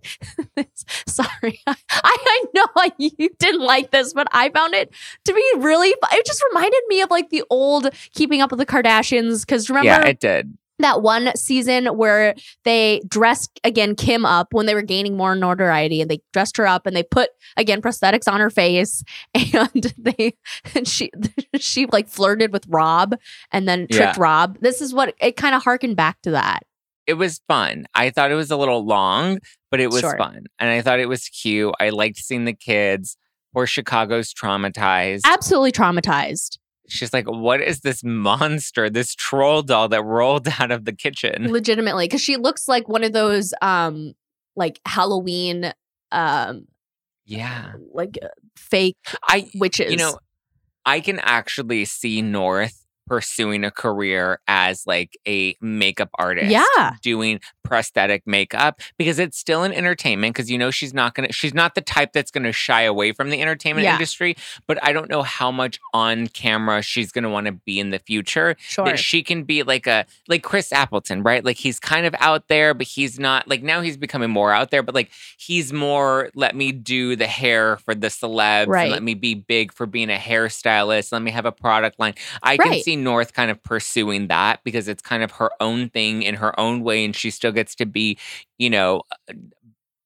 sorry, 1.06 1.60
I, 1.66 1.74
I 1.90 2.44
know 2.54 2.66
you 2.98 3.30
didn't 3.38 3.60
like 3.62 3.90
this, 3.90 4.12
but 4.12 4.26
I 4.32 4.50
found 4.50 4.74
it 4.74 4.92
to 5.24 5.32
be 5.34 5.52
really. 5.58 5.88
It 6.12 6.26
just 6.26 6.42
reminded 6.50 6.80
me 6.88 7.00
of 7.02 7.10
like 7.10 7.30
the 7.30 7.42
old 7.50 7.88
Keeping 8.14 8.40
Up 8.40 8.50
with 8.50 8.58
the 8.58 8.66
Kardashians 8.66 9.40
because 9.40 9.68
remember 9.68 9.86
yeah, 9.86 10.06
it 10.06 10.20
did. 10.20 10.56
That 10.78 11.02
one 11.02 11.34
season 11.36 11.86
where 11.86 12.34
they 12.64 13.00
dressed 13.08 13.60
again 13.64 13.94
Kim 13.94 14.24
up 14.24 14.48
when 14.52 14.66
they 14.66 14.74
were 14.74 14.82
gaining 14.82 15.16
more 15.16 15.34
notoriety 15.34 16.00
and 16.00 16.10
they 16.10 16.20
dressed 16.32 16.56
her 16.56 16.66
up 16.66 16.86
and 16.86 16.96
they 16.96 17.02
put 17.02 17.30
again 17.56 17.80
prosthetics 17.80 18.30
on 18.30 18.40
her 18.40 18.50
face 18.50 19.02
and 19.34 19.92
they 19.98 20.34
and 20.74 20.86
she 20.88 21.10
she 21.58 21.86
like 21.86 22.08
flirted 22.08 22.52
with 22.52 22.64
Rob 22.68 23.14
and 23.52 23.68
then 23.68 23.86
tricked 23.90 24.16
Yeah. 24.16 24.22
Rob. 24.22 24.58
This 24.60 24.80
is 24.80 24.92
what 24.92 25.14
it 25.20 25.36
kind 25.36 25.54
of 25.54 25.62
harkened 25.62 25.96
back 25.96 26.20
to 26.22 26.32
that. 26.32 26.64
It 27.06 27.14
was 27.14 27.40
fun. 27.48 27.86
I 27.94 28.10
thought 28.10 28.30
it 28.30 28.34
was 28.34 28.50
a 28.50 28.56
little 28.56 28.84
long, 28.84 29.38
but 29.70 29.78
it 29.78 29.90
was 29.90 30.00
Sure. 30.00 30.16
fun. 30.16 30.44
And 30.58 30.70
I 30.70 30.80
thought 30.80 31.00
it 31.00 31.08
was 31.08 31.28
cute. 31.28 31.74
I 31.78 31.90
liked 31.90 32.16
seeing 32.16 32.46
the 32.46 32.54
kids. 32.54 33.16
Poor 33.52 33.66
Chicago's 33.66 34.32
traumatized. 34.34 35.20
Absolutely 35.26 35.70
traumatized. 35.70 36.58
She's 36.88 37.12
like, 37.12 37.26
what 37.26 37.60
is 37.62 37.80
this 37.80 38.04
monster, 38.04 38.90
this 38.90 39.14
troll 39.14 39.62
doll 39.62 39.88
that 39.88 40.02
rolled 40.04 40.46
out 40.60 40.70
of 40.70 40.84
the 40.84 40.92
kitchen? 40.92 41.50
Legitimately 41.50 42.08
cuz 42.08 42.20
she 42.20 42.36
looks 42.36 42.68
like 42.68 42.88
one 42.88 43.04
of 43.04 43.12
those 43.12 43.54
um 43.62 44.12
like 44.56 44.80
Halloween 44.86 45.72
um 46.12 46.66
Yeah. 47.24 47.72
like 47.92 48.18
uh, 48.22 48.28
fake 48.56 48.96
I 49.28 49.48
witches. 49.54 49.90
you 49.90 49.96
know, 49.96 50.18
I 50.84 51.00
can 51.00 51.18
actually 51.20 51.84
see 51.86 52.20
North 52.22 52.83
pursuing 53.06 53.64
a 53.64 53.70
career 53.70 54.40
as 54.48 54.86
like 54.86 55.16
a 55.26 55.56
makeup 55.60 56.10
artist. 56.18 56.50
Yeah. 56.50 56.92
Doing 57.02 57.40
prosthetic 57.62 58.26
makeup 58.26 58.80
because 58.98 59.18
it's 59.18 59.38
still 59.38 59.62
an 59.62 59.72
entertainment 59.72 60.34
because 60.34 60.50
you 60.50 60.58
know 60.58 60.70
she's 60.70 60.92
not 60.92 61.14
gonna 61.14 61.32
she's 61.32 61.54
not 61.54 61.74
the 61.74 61.80
type 61.80 62.12
that's 62.12 62.30
gonna 62.30 62.52
shy 62.52 62.82
away 62.82 63.12
from 63.12 63.30
the 63.30 63.40
entertainment 63.40 63.84
Yeah. 63.84 63.94
industry, 63.94 64.36
but 64.66 64.78
I 64.82 64.92
don't 64.92 65.08
know 65.08 65.22
how 65.22 65.50
much 65.50 65.80
on 65.94 66.26
camera 66.28 66.82
she's 66.82 67.10
gonna 67.10 67.30
want 67.30 67.46
to 67.46 67.52
be 67.52 67.80
in 67.80 67.90
the 67.90 67.98
future. 67.98 68.56
sure. 68.58 68.84
That 68.84 68.98
she 68.98 69.22
can 69.22 69.44
be 69.44 69.62
like 69.62 69.86
a 69.86 70.04
like 70.28 70.42
Chris 70.42 70.72
Appleton, 70.72 71.22
right? 71.22 71.44
Like 71.44 71.56
he's 71.56 71.80
kind 71.80 72.04
of 72.06 72.14
out 72.20 72.48
there, 72.48 72.74
but 72.74 72.86
he's 72.86 73.18
not 73.18 73.48
like 73.48 73.62
now 73.62 73.80
he's 73.80 73.96
becoming 73.96 74.30
more 74.30 74.52
out 74.52 74.70
there, 74.70 74.82
but 74.82 74.94
like 74.94 75.10
he's 75.38 75.72
more 75.72 76.30
let 76.34 76.54
me 76.54 76.70
do 76.72 77.16
the 77.16 77.26
hair 77.26 77.78
for 77.78 77.94
the 77.94 78.08
celebs 78.08 78.66
Right. 78.66 78.82
and 78.84 78.92
let 78.92 79.02
me 79.02 79.14
be 79.14 79.34
big 79.34 79.72
for 79.72 79.86
being 79.86 80.10
a 80.10 80.16
hairstylist. 80.16 81.12
Let 81.12 81.22
me 81.22 81.30
have 81.30 81.46
a 81.46 81.52
product 81.52 81.98
line. 81.98 82.14
I 82.42 82.56
can 82.56 82.68
Right. 82.70 82.84
See 82.94 83.02
North 83.02 83.32
kind 83.32 83.50
of 83.50 83.62
pursuing 83.62 84.28
that 84.28 84.60
because 84.64 84.88
it's 84.88 85.02
kind 85.02 85.22
of 85.22 85.32
her 85.32 85.50
own 85.60 85.90
thing 85.90 86.22
in 86.22 86.36
her 86.36 86.58
own 86.58 86.82
way 86.82 87.04
and 87.04 87.14
she 87.14 87.30
still 87.30 87.52
gets 87.52 87.74
to 87.76 87.86
be, 87.86 88.18
you 88.58 88.70
know, 88.70 89.02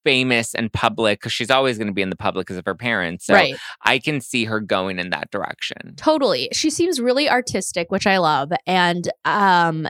famous 0.05 0.55
and 0.55 0.73
public 0.73 1.21
because 1.21 1.33
she's 1.33 1.51
always 1.51 1.77
going 1.77 1.89
to 1.89 1.93
be 1.93 2.03
in 2.03 2.11
the 2.11 2.17
public 2.17 2.47
because 2.47 2.57
of 2.57 2.65
her 2.65 2.75
parents. 2.75 3.27
So 3.27 3.35
right. 3.35 3.57
I 3.83 3.99
can 3.99 4.21
see 4.21 4.45
her 4.45 4.61
going 4.61 4.99
in 4.99 5.11
that 5.11 5.31
direction. 5.31 5.95
Totally. 5.97 6.49
She 6.53 6.71
seems 6.71 7.01
really 7.01 7.29
artistic, 7.29 7.91
which 7.91 8.07
I 8.07 8.19
love. 8.19 8.51
And 8.67 9.11
um 9.25 9.89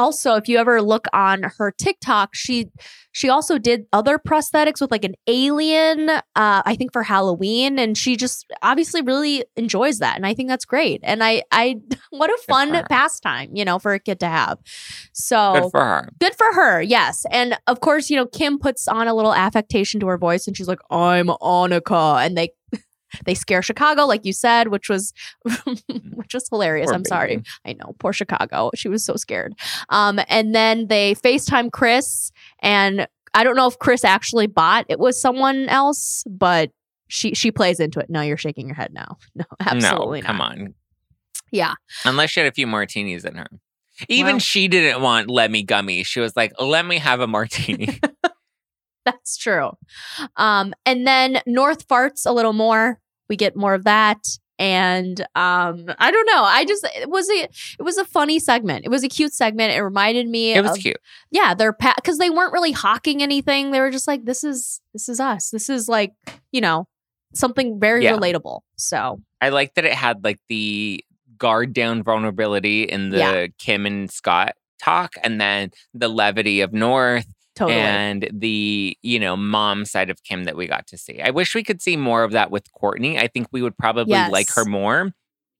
also 0.00 0.34
if 0.34 0.48
you 0.48 0.58
ever 0.58 0.80
look 0.80 1.06
on 1.12 1.44
her 1.58 1.70
TikTok, 1.70 2.30
she 2.34 2.66
she 3.12 3.28
also 3.28 3.58
did 3.58 3.86
other 3.92 4.18
prosthetics 4.18 4.80
with 4.80 4.90
like 4.90 5.04
an 5.04 5.14
alien 5.26 6.08
uh 6.08 6.22
I 6.34 6.74
think 6.76 6.92
for 6.92 7.02
Halloween 7.02 7.78
and 7.78 7.96
she 7.96 8.16
just 8.16 8.46
obviously 8.62 9.02
really 9.02 9.44
enjoys 9.56 9.98
that 9.98 10.16
and 10.16 10.26
I 10.26 10.34
think 10.34 10.48
that's 10.48 10.64
great. 10.64 11.00
And 11.02 11.22
I 11.22 11.42
I 11.52 11.76
what 12.10 12.30
a 12.30 12.38
fun 12.48 12.82
pastime, 12.88 13.50
you 13.54 13.64
know, 13.64 13.78
for 13.78 13.92
a 13.92 14.00
kid 14.00 14.20
to 14.20 14.26
have. 14.26 14.58
So 15.12 15.54
Good 15.54 15.70
for 15.70 15.84
her. 15.84 16.08
Good 16.18 16.34
for 16.34 16.52
her, 16.54 16.80
yes. 16.80 17.26
And 17.30 17.58
of 17.66 17.80
course, 17.80 18.08
you 18.08 18.16
know, 18.16 18.26
Kim 18.26 18.58
puts 18.58 18.88
on 18.88 19.06
a 19.06 19.14
little 19.14 19.34
affectation 19.34 20.00
to 20.00 20.06
her 20.06 20.18
voice 20.18 20.46
and 20.46 20.56
she's 20.56 20.68
like, 20.68 20.80
I'm 20.90 21.26
Annika. 21.28 22.24
And 22.24 22.38
they 22.38 22.50
they 23.24 23.34
scare 23.34 23.62
Chicago, 23.62 24.04
like 24.06 24.24
you 24.24 24.32
said, 24.32 24.68
which 24.68 24.88
was 24.88 25.12
which 26.14 26.34
was 26.34 26.48
hilarious. 26.48 26.86
Poor 26.86 26.94
I'm 26.94 27.04
sorry. 27.04 27.42
I 27.64 27.72
know, 27.74 27.94
poor 27.98 28.12
Chicago. 28.12 28.70
She 28.74 28.88
was 28.88 29.04
so 29.04 29.16
scared. 29.16 29.54
Um, 29.88 30.20
and 30.28 30.54
then 30.54 30.86
they 30.88 31.14
FaceTime 31.14 31.72
Kris, 31.72 32.32
and 32.60 33.06
I 33.34 33.44
don't 33.44 33.56
know 33.56 33.66
if 33.66 33.78
Kris 33.78 34.04
actually 34.04 34.46
bought 34.46 34.86
it 34.88 34.98
was 34.98 35.20
someone 35.20 35.68
else, 35.68 36.24
but 36.28 36.70
she 37.08 37.34
she 37.34 37.50
plays 37.50 37.80
into 37.80 37.98
it. 38.00 38.08
No, 38.08 38.20
you're 38.20 38.36
shaking 38.36 38.66
your 38.66 38.76
head 38.76 38.92
now. 38.92 39.18
No, 39.34 39.44
absolutely 39.60 40.20
no, 40.20 40.26
come 40.26 40.36
not. 40.38 40.52
on. 40.58 40.74
Yeah. 41.52 41.74
Unless 42.04 42.30
she 42.30 42.40
had 42.40 42.46
a 42.48 42.52
few 42.52 42.66
martinis 42.66 43.24
in 43.24 43.34
her. 43.34 43.46
Even 44.08 44.34
Well- 44.34 44.38
she 44.40 44.68
didn't 44.68 45.02
want 45.02 45.28
let 45.28 45.50
me 45.50 45.62
gummy. 45.62 46.04
She 46.04 46.20
was 46.20 46.36
like, 46.36 46.52
let 46.60 46.86
me 46.86 46.98
have 46.98 47.20
a 47.20 47.26
martini. 47.26 47.98
That's 49.04 49.36
true. 49.36 49.70
Um, 50.36 50.74
and 50.86 51.06
then 51.06 51.40
North 51.46 51.88
farts 51.88 52.26
a 52.26 52.32
little 52.32 52.52
more. 52.52 53.00
We 53.28 53.36
get 53.36 53.56
more 53.56 53.74
of 53.74 53.84
that. 53.84 54.18
And 54.58 55.18
um, 55.34 55.86
I 55.98 56.10
don't 56.10 56.26
know. 56.26 56.42
I 56.42 56.66
just 56.66 56.86
it 56.94 57.08
was 57.08 57.30
a 57.30 57.44
it 57.44 57.82
was 57.82 57.96
a 57.96 58.04
funny 58.04 58.38
segment. 58.38 58.84
It 58.84 58.90
was 58.90 59.02
a 59.02 59.08
cute 59.08 59.32
segment. 59.32 59.72
It 59.72 59.80
reminded 59.82 60.28
me 60.28 60.52
it 60.52 60.60
was 60.60 60.72
of 60.72 60.78
cute. 60.78 60.98
yeah, 61.30 61.54
they're 61.54 61.72
because 61.96 62.18
they 62.18 62.28
weren't 62.28 62.52
really 62.52 62.72
hawking 62.72 63.22
anything. 63.22 63.70
They 63.70 63.80
were 63.80 63.90
just 63.90 64.06
like, 64.06 64.26
this 64.26 64.44
is 64.44 64.82
this 64.92 65.08
is 65.08 65.18
us. 65.18 65.48
This 65.48 65.70
is 65.70 65.88
like 65.88 66.12
you 66.52 66.60
know 66.60 66.86
something 67.34 67.80
very 67.80 68.04
Yeah. 68.04 68.12
relatable. 68.18 68.60
So 68.76 69.22
I 69.40 69.48
like 69.48 69.74
that 69.76 69.86
it 69.86 69.94
had 69.94 70.22
like 70.24 70.38
the 70.50 71.02
guard 71.38 71.72
down 71.72 72.02
vulnerability 72.02 72.82
in 72.82 73.08
the 73.08 73.16
Yeah. 73.18 73.46
Kim 73.58 73.86
and 73.86 74.10
Scott 74.10 74.56
talk 74.82 75.14
and 75.22 75.40
then 75.40 75.70
the 75.94 76.08
levity 76.08 76.60
of 76.60 76.74
North 76.74 77.24
totally, 77.60 77.78
and 77.78 78.28
the, 78.32 78.96
you 79.02 79.18
know, 79.20 79.36
mom 79.36 79.84
side 79.84 80.10
of 80.10 80.22
Kim 80.24 80.44
that 80.44 80.56
we 80.56 80.66
got 80.66 80.86
to 80.88 80.98
see. 80.98 81.20
I 81.20 81.30
wish 81.30 81.54
we 81.54 81.62
could 81.62 81.80
see 81.80 81.96
more 81.96 82.24
of 82.24 82.32
that 82.32 82.50
with 82.50 82.64
Kourtney. 82.72 83.18
I 83.18 83.26
think 83.28 83.46
we 83.52 83.62
would 83.62 83.76
probably 83.78 84.12
like 84.30 84.50
her 84.54 84.64
more. 84.64 85.12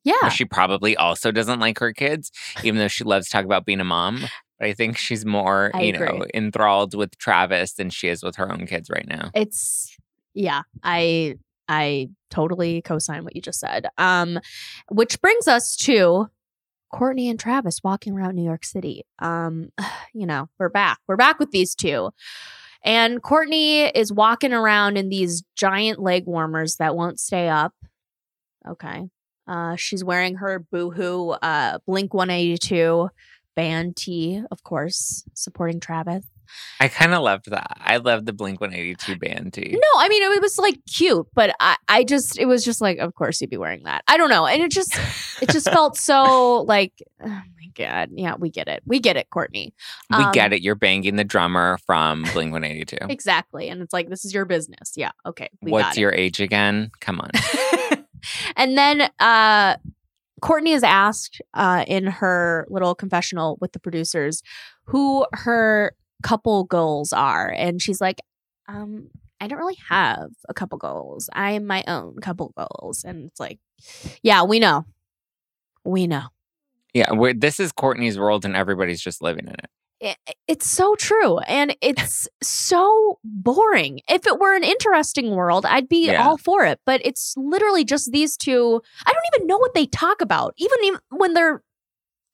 yeah, 0.04 0.28
she 0.30 0.44
probably 0.44 0.96
also 0.96 1.30
doesn't 1.30 1.60
like 1.60 1.78
her 1.78 1.92
kids, 1.92 2.32
even 2.64 2.78
though 2.78 2.88
she 2.88 3.04
loves 3.04 3.26
to 3.26 3.32
talk 3.32 3.44
about 3.44 3.64
being 3.66 3.80
a 3.80 3.84
mom. 3.84 4.20
But 4.58 4.68
I 4.68 4.72
think 4.74 4.98
she's 4.98 5.24
more, 5.24 5.70
I 5.74 5.82
you 5.82 5.92
know, 5.92 6.24
enthralled 6.34 6.94
with 6.94 7.16
Travis 7.18 7.74
than 7.74 7.88
she 7.90 8.08
is 8.08 8.22
with 8.22 8.36
her 8.36 8.50
own 8.52 8.66
kids 8.66 8.90
right 8.90 9.06
now. 9.08 9.30
it's 9.34 9.96
yeah 10.34 10.62
i 10.84 11.34
i 11.68 12.08
totally 12.30 12.80
co-sign 12.82 13.24
what 13.24 13.34
you 13.34 13.42
just 13.42 13.58
said 13.58 13.88
um 13.98 14.38
which 14.88 15.20
brings 15.20 15.48
us 15.48 15.74
to 15.74 16.28
kourtney 16.92 17.30
and 17.30 17.38
travis 17.38 17.80
walking 17.82 18.14
around 18.14 18.34
new 18.34 18.44
york 18.44 18.64
city. 18.64 19.04
Um 19.18 19.70
you 20.14 20.26
know 20.26 20.48
we're 20.58 20.68
back. 20.68 20.98
We're 21.06 21.16
back 21.16 21.38
with 21.38 21.50
these 21.50 21.74
two. 21.74 22.10
And 22.82 23.22
kourtney 23.22 23.90
is 23.94 24.12
walking 24.12 24.52
around 24.52 24.96
in 24.96 25.08
these 25.08 25.42
giant 25.56 26.00
leg 26.00 26.26
warmers 26.26 26.76
that 26.76 26.96
won't 26.96 27.20
stay 27.20 27.48
up. 27.48 27.74
Okay. 28.68 29.08
Uh 29.46 29.76
she's 29.76 30.04
wearing 30.04 30.36
her 30.36 30.58
boohoo 30.70 31.30
uh 31.30 31.78
blink 31.86 32.14
182 32.14 33.08
band 33.56 33.96
tee 33.96 34.42
of 34.50 34.62
course 34.62 35.24
supporting 35.34 35.80
travis 35.80 36.24
I 36.80 36.88
kind 36.88 37.12
of 37.14 37.22
loved 37.22 37.50
that. 37.50 37.76
I 37.80 37.98
loved 37.98 38.26
the 38.26 38.32
Blink 38.32 38.60
182 38.60 39.16
band 39.16 39.52
too. 39.52 39.62
No, 39.70 39.80
I 40.00 40.08
mean 40.08 40.22
it 40.22 40.40
was 40.40 40.58
like 40.58 40.78
cute, 40.86 41.26
but 41.34 41.54
I, 41.60 41.76
I 41.88 42.04
just 42.04 42.38
it 42.38 42.46
was 42.46 42.64
just 42.64 42.80
like, 42.80 42.98
of 42.98 43.14
course 43.14 43.40
you'd 43.40 43.50
be 43.50 43.56
wearing 43.58 43.82
that. 43.84 44.02
I 44.08 44.16
don't 44.16 44.30
know, 44.30 44.46
and 44.46 44.62
it 44.62 44.70
just 44.70 44.98
it 45.42 45.50
just 45.50 45.70
felt 45.72 45.96
so 45.96 46.62
like, 46.62 46.92
oh 47.22 47.26
my 47.28 47.42
god, 47.74 48.10
yeah, 48.14 48.34
we 48.38 48.50
get 48.50 48.66
it, 48.68 48.82
we 48.86 48.98
get 48.98 49.16
it, 49.16 49.28
Kourtney. 49.30 49.72
We 50.10 50.24
Um, 50.24 50.32
get 50.32 50.52
it. 50.52 50.62
You're 50.62 50.74
banging 50.74 51.16
the 51.16 51.24
drummer 51.24 51.78
from 51.86 52.22
Blink 52.32 52.52
182. 52.52 52.96
exactly, 53.10 53.68
and 53.68 53.82
it's 53.82 53.92
like 53.92 54.08
this 54.08 54.24
is 54.24 54.32
your 54.32 54.44
business, 54.46 54.92
yeah, 54.96 55.10
okay, 55.26 55.50
we 55.60 55.70
What's 55.72 55.84
got 55.88 55.96
it. 55.98 56.00
your 56.00 56.12
age 56.12 56.40
again? 56.40 56.90
Come 57.00 57.20
on. 57.20 57.30
and 58.56 58.76
then 58.76 59.08
uh 59.18 59.76
Kourtney 60.42 60.74
is 60.74 60.82
asked 60.82 61.40
uh 61.54 61.84
in 61.86 62.06
her 62.06 62.66
little 62.70 62.94
confessional 62.94 63.58
with 63.60 63.72
the 63.72 63.78
producers 63.80 64.42
who 64.84 65.26
her 65.32 65.92
couple 66.22 66.64
goals 66.64 67.12
are, 67.12 67.48
and 67.48 67.80
she's 67.82 68.00
like, 68.00 68.20
um. 68.68 69.08
I 69.42 69.46
don't 69.48 69.58
really 69.58 69.78
have 69.88 70.32
a 70.50 70.52
couple 70.52 70.76
goals. 70.76 71.30
I 71.32 71.52
am 71.52 71.66
my 71.66 71.82
own 71.88 72.16
couple 72.20 72.52
goals. 72.58 73.04
And 73.04 73.24
it's 73.30 73.40
like, 73.40 73.58
yeah, 74.22 74.42
we 74.42 74.58
know. 74.60 74.84
We 75.82 76.06
know. 76.06 76.24
Yeah, 76.92 77.08
this 77.34 77.58
is 77.58 77.72
Kourtney's 77.72 78.18
world 78.18 78.44
and 78.44 78.54
everybody's 78.54 79.00
just 79.00 79.22
living 79.22 79.46
in 79.46 79.54
it. 79.54 79.66
It, 80.26 80.36
it's 80.46 80.66
so 80.66 80.94
true. 80.94 81.38
And 81.38 81.74
it's 81.80 82.28
so 82.42 83.18
boring. 83.24 84.00
If 84.10 84.26
it 84.26 84.38
were 84.38 84.54
an 84.54 84.62
interesting 84.62 85.30
world, 85.30 85.64
I'd 85.64 85.88
be 85.88 86.08
Yeah. 86.08 86.22
all 86.22 86.36
for 86.36 86.66
it. 86.66 86.78
But 86.84 87.00
it's 87.02 87.32
literally 87.38 87.86
just 87.86 88.12
these 88.12 88.36
two. 88.36 88.82
I 89.06 89.10
don't 89.10 89.34
even 89.34 89.46
know 89.46 89.56
what 89.56 89.72
they 89.72 89.86
talk 89.86 90.20
about, 90.20 90.52
even 90.58 90.76
if- 90.82 91.00
when 91.08 91.32
they're 91.32 91.62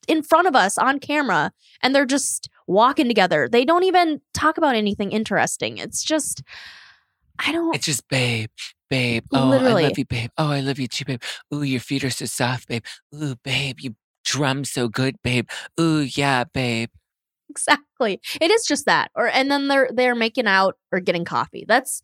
in 0.09 0.25
front 0.25 0.49
of 0.49 0.57
us 0.57 0.77
on 0.77 0.99
camera 0.99 1.53
and 1.85 1.95
they're 1.95 2.05
just 2.05 2.49
walking 2.67 3.07
together. 3.09 3.49
They 3.51 3.65
don't 3.65 3.85
even 3.85 4.21
talk 4.35 4.59
about 4.59 4.75
anything 4.75 5.13
interesting. 5.13 5.79
It's 5.79 6.03
just, 6.03 6.43
I 7.39 7.53
don't. 7.53 7.75
It's 7.75 7.87
just, 7.87 8.09
babe, 8.09 8.51
babe. 8.91 9.25
Oh, 9.33 9.51
I 9.53 9.73
love 9.73 9.99
you, 9.99 10.05
babe. 10.05 10.31
Oh, 10.39 10.51
I 10.51 10.61
love 10.61 10.79
you 10.79 10.89
too, 10.89 11.05
babe. 11.05 11.23
Ooh, 11.55 11.63
your 11.63 11.81
feet 11.81 12.05
are 12.05 12.11
so 12.11 12.25
soft, 12.27 12.69
babe. 12.69 12.85
Ooh, 13.15 13.37
babe, 13.45 13.81
you 13.81 13.95
drum 14.25 14.65
so 14.65 14.89
good, 14.89 15.17
babe. 15.23 15.49
Ooh, 15.81 16.01
yeah, 16.01 16.45
babe. 16.45 16.91
exactly. 17.49 18.21
It 18.41 18.51
is 18.51 18.65
just 18.67 18.87
that. 18.87 19.11
Or 19.15 19.29
and 19.29 19.51
then 19.51 19.69
they're 19.69 19.89
they're 19.93 20.15
making 20.15 20.47
out 20.47 20.77
or 20.93 21.01
getting 21.01 21.25
coffee. 21.25 21.65
That's 21.67 22.03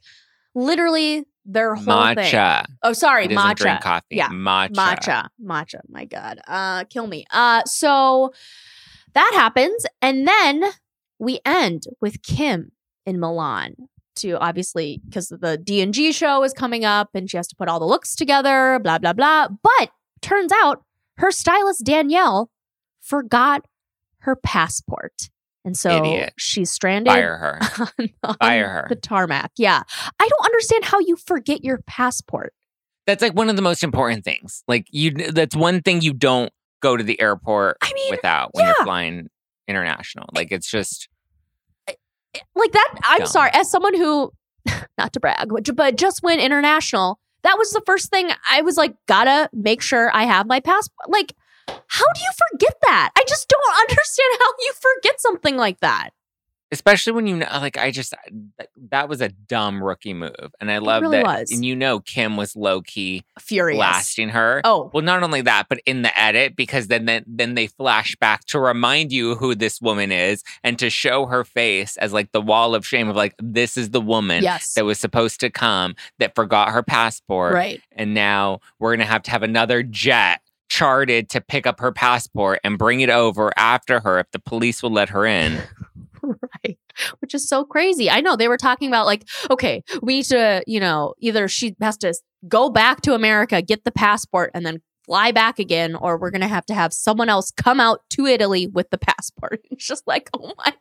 literally 0.55 1.25
their 1.45 1.75
whole 1.75 1.85
thing. 2.15 2.33
Matcha. 2.33 2.65
Oh, 2.83 2.93
sorry, 2.93 3.29
He 3.29 3.35
matcha. 3.35 3.57
drink 3.57 3.81
coffee. 3.83 4.05
Yeah, 4.11 4.29
Matcha. 4.29 4.71
Matcha. 4.71 5.29
Matcha. 5.45 5.81
My 5.89 6.05
God. 6.05 6.41
Uh 6.47 6.85
kill 6.85 7.07
me. 7.07 7.25
Uh 7.31 7.63
so 7.65 8.33
that 9.15 9.31
happens. 9.35 9.85
And 10.01 10.27
then 10.27 10.65
we 11.19 11.41
end 11.45 11.85
with 12.01 12.23
Kim 12.23 12.73
in 13.07 13.21
Milan 13.21 13.75
to 14.17 14.33
obviously 14.39 15.01
because 15.07 15.29
the 15.29 15.57
D&G 15.57 16.13
show 16.13 16.43
is 16.45 16.53
coming 16.53 16.85
up 16.85 17.11
and 17.15 17.31
she 17.31 17.37
has 17.37 17.49
to 17.49 17.57
put 17.57 17.69
all 17.69 17.79
the 17.81 17.87
looks 17.87 18.15
together, 18.15 18.79
blah, 18.83 18.99
blah, 18.99 19.13
blah. 19.13 19.49
But 19.49 19.91
turns 20.21 20.53
out 20.53 20.85
her 21.19 21.31
stylist 21.31 21.85
Danielle 21.85 22.51
forgot 23.01 23.65
her 24.19 24.37
passport. 24.37 25.31
And 25.65 25.77
so 25.77 26.05
Idiot. 26.05 26.35
she's 26.39 26.71
stranded 26.71 27.13
Fire 27.13 27.37
her. 27.39 27.59
on, 27.99 28.09
on 28.25 28.37
Fire 28.41 28.69
her. 28.69 28.87
the 28.89 28.97
tarmac. 28.97 29.53
Yeah. 29.57 29.83
I 30.19 30.29
don't 30.29 30.45
understand 30.47 30.85
how 30.85 30.99
you 31.01 31.17
forget 31.17 31.63
your 31.65 31.79
passport. 31.87 32.53
That's 33.07 33.23
like 33.23 33.35
one 33.35 33.49
of 33.49 33.57
the 33.57 33.63
most 33.63 33.83
important 33.83 34.25
things. 34.25 34.63
Like 34.69 34.87
you 34.91 35.11
that's 35.13 35.57
one 35.57 35.83
thing 35.83 36.03
you 36.03 36.13
don't 36.13 36.53
go 36.83 36.97
to 36.97 37.03
the 37.03 37.21
airport 37.21 37.79
I 37.81 37.93
mean, 37.95 38.11
without 38.11 38.51
when 38.53 38.65
yeah. 38.65 38.75
you're 38.77 38.85
flying 38.85 39.31
international. 39.69 40.27
Like 40.35 40.53
it's 40.53 40.71
just 40.71 41.09
like 42.55 42.73
that 42.73 42.95
i'm 43.05 43.19
Dumb. 43.19 43.27
sorry 43.27 43.51
as 43.53 43.71
someone 43.71 43.95
who 43.95 44.33
not 44.99 45.13
to 45.13 45.21
brag 45.21 45.49
but, 45.49 45.77
but 45.77 45.97
just 45.97 46.23
went 46.23 46.41
international 46.41 47.19
that 47.43 47.57
was 47.59 47.71
the 47.71 47.83
first 47.85 48.11
thing 48.11 48.31
i 48.51 48.63
was 48.63 48.77
like 48.77 48.95
gotta 49.07 49.49
make 49.53 49.83
sure 49.83 50.11
i 50.15 50.25
have 50.25 50.47
my 50.47 50.61
passport 50.61 51.11
like 51.11 51.35
how 51.69 52.05
do 52.15 52.21
you 52.21 52.31
forget 52.51 52.75
that 52.83 53.11
i 53.17 53.25
just 53.29 53.49
don't 53.49 53.81
understand 53.81 54.39
how 54.41 54.49
you 54.61 54.73
forget 54.81 55.21
something 55.21 55.57
like 55.57 55.81
that 55.81 56.11
especially 56.73 57.13
when 57.13 57.27
you 57.27 57.37
know 57.37 57.47
uh, 57.49 57.61
like 57.61 57.77
I 57.77 57.91
just 57.91 58.15
uh, 58.15 58.17
that, 58.59 58.69
that 58.91 59.09
was 59.09 59.21
a 59.21 59.29
dumb 59.29 59.83
rookie 59.83 60.15
move. 60.15 60.55
And 60.61 60.71
I 60.71 60.79
love 60.79 61.03
really 61.03 61.19
that 61.19 61.25
was. 61.25 61.51
and 61.53 61.65
you 61.65 61.77
know 61.77 62.01
Kim 62.01 62.37
was 62.37 62.57
low 62.57 62.81
key 62.81 63.23
furious 63.39 63.77
blasting 63.77 64.31
her. 64.31 64.63
oh 64.65 64.91
Well, 64.93 65.05
not 65.05 65.23
only 65.23 65.43
that, 65.43 65.69
but 65.69 65.81
in 65.87 66.03
the 66.03 66.19
edit, 66.19 66.57
because 66.57 66.89
then, 66.89 67.05
then 67.05 67.25
then 67.27 67.55
they 67.55 67.69
flash 67.69 68.17
back 68.17 68.45
to 68.47 68.59
remind 68.59 69.13
you 69.13 69.37
who 69.37 69.55
this 69.55 69.81
woman 69.81 70.11
is 70.11 70.43
and 70.65 70.79
to 70.79 70.91
show 70.91 71.27
her 71.27 71.45
face 71.45 71.97
as 71.99 72.13
like 72.13 72.33
the 72.33 72.41
wall 72.41 72.75
of 72.75 72.87
shame 72.87 73.09
of 73.09 73.15
like 73.15 73.35
this 73.39 73.77
is 73.77 73.91
the 73.91 74.01
woman 74.01 74.43
yes 74.43 74.75
that 74.75 74.85
was 74.85 74.99
supposed 74.99 75.39
to 75.41 75.51
come 75.51 75.95
that 76.19 76.35
forgot 76.35 76.71
her 76.71 76.83
passport, 76.83 77.53
right 77.55 77.81
and 77.93 78.15
now 78.15 78.61
we're 78.79 78.97
gonna 78.97 79.05
have 79.05 79.23
to 79.23 79.31
have 79.31 79.43
another 79.43 79.83
jet 79.83 80.41
charted 80.69 81.29
to 81.29 81.39
pick 81.39 81.67
up 81.67 81.81
her 81.81 81.93
passport 81.93 82.59
and 82.65 82.79
bring 82.79 83.01
it 83.01 83.11
over 83.11 83.53
after 83.59 84.01
her 84.01 84.19
if 84.19 84.31
the 84.31 84.39
police 84.39 84.83
will 84.83 84.91
let 84.91 85.11
her 85.11 85.27
in. 85.27 85.63
right. 86.65 86.79
Which 87.21 87.35
is 87.35 87.49
so 87.49 87.65
crazy. 87.65 88.11
I 88.11 88.21
know 88.21 88.37
they 88.37 88.49
were 88.49 88.57
talking 88.57 88.89
about 88.89 89.07
like 89.07 89.29
okay 89.51 89.83
we 90.03 90.17
need 90.17 90.25
to 90.27 90.63
you 90.67 90.81
know 90.81 91.15
either 91.19 91.49
she 91.49 91.75
has 91.81 91.97
to 91.99 92.15
go 92.49 92.71
back 92.71 93.01
to 93.03 93.15
america 93.15 93.63
get 93.63 93.85
the 93.85 93.93
passport 93.93 94.51
and 94.55 94.65
then 94.67 94.81
fly 95.05 95.33
back 95.33 95.59
again 95.59 95.95
or 95.95 96.17
we're 96.19 96.31
gonna 96.31 96.49
have 96.49 96.67
to 96.67 96.75
have 96.75 96.93
someone 96.93 97.29
else 97.29 97.51
come 97.51 97.81
out 97.81 98.01
to 98.11 98.27
italy 98.27 98.67
with 98.67 98.91
the 98.91 98.99
passport. 98.99 99.61
It's 99.71 99.87
just 99.87 100.07
like 100.07 100.31
oh 100.35 100.53
my 100.59 100.75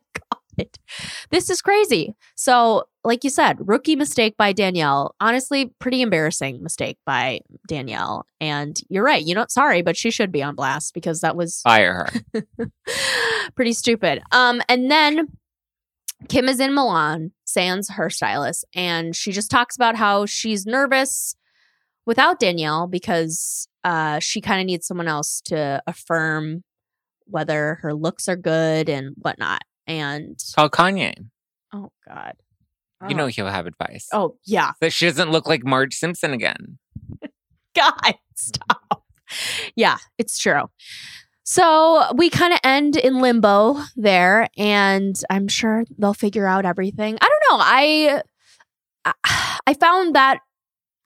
god 0.64 1.10
this 1.32 1.50
is 1.50 1.62
crazy 1.62 2.16
so 2.36 2.84
like 3.04 3.24
you 3.24 3.30
said 3.30 3.58
rookie 3.60 3.96
mistake 3.96 4.36
by 4.38 4.52
danielle 4.54 5.16
honestly 5.20 5.74
pretty 5.80 6.02
embarrassing 6.02 6.62
mistake 6.62 6.98
by 7.06 7.40
danielle 7.68 8.26
and 8.40 8.82
you're 8.90 9.04
right 9.04 9.26
you 9.26 9.34
know 9.34 9.46
sorry 9.50 9.82
but 9.82 9.98
she 9.98 10.12
should 10.12 10.32
be 10.32 10.44
on 10.44 10.56
blast 10.56 10.94
because 10.94 11.22
that 11.22 11.36
was 11.36 11.62
Fire 11.62 12.08
her. 12.34 12.42
pretty 13.56 13.74
stupid. 13.74 14.22
Um, 14.32 14.62
and 14.70 14.90
then 14.90 15.28
Kim 16.30 16.48
is 16.48 16.60
in 16.60 16.74
Milan, 16.74 17.32
sans 17.46 17.90
her 17.90 18.10
stylist, 18.10 18.66
and 18.76 19.16
she 19.16 19.32
just 19.32 19.50
talks 19.50 19.76
about 19.76 19.96
how 19.96 20.26
she's 20.26 20.66
nervous 20.66 21.36
without 22.06 22.40
Danielle 22.40 22.88
because 22.88 23.68
uh, 23.84 24.20
she 24.20 24.42
kind 24.42 24.62
of 24.62 24.66
needs 24.66 24.86
someone 24.86 25.08
else 25.08 25.42
to 25.46 25.82
affirm 25.88 26.64
whether 27.26 27.80
her 27.82 27.94
looks 27.94 28.28
are 28.28 28.36
good 28.36 28.90
and 28.90 29.16
whatnot. 29.18 29.62
And 29.88 30.38
Call 30.56 30.70
Kanye. 30.70 31.14
oh 31.74 31.92
god, 32.08 32.34
You 33.10 33.16
know 33.16 33.26
oh. 33.26 33.28
he'll 33.28 33.48
have 33.48 33.66
advice. 33.68 34.08
oh 34.14 34.38
yeah, 34.46 34.72
That 34.82 34.94
she 34.94 35.06
doesn't 35.08 35.32
look 35.32 35.48
like 35.48 35.64
Marge 35.66 35.96
Simpson 35.96 36.34
again. 36.34 36.78
God, 37.76 38.16
stop. 38.36 39.04
Yeah, 39.76 39.98
it's 40.18 40.38
true. 40.38 40.70
So 41.44 42.14
we 42.16 42.30
kind 42.30 42.54
of 42.54 42.60
end 42.64 42.96
in 42.98 43.20
limbo 43.22 43.78
there, 43.96 44.48
and 44.58 45.16
I'm 45.30 45.48
sure 45.48 45.86
they'll 45.98 46.14
figure 46.14 46.46
out 46.48 46.66
everything. 46.66 47.18
I 47.22 47.28
don't 47.28 47.58
know. 47.60 47.64
I 47.66 48.22
I- 49.26 49.60
I 49.68 49.74
found 49.74 50.16
that 50.16 50.40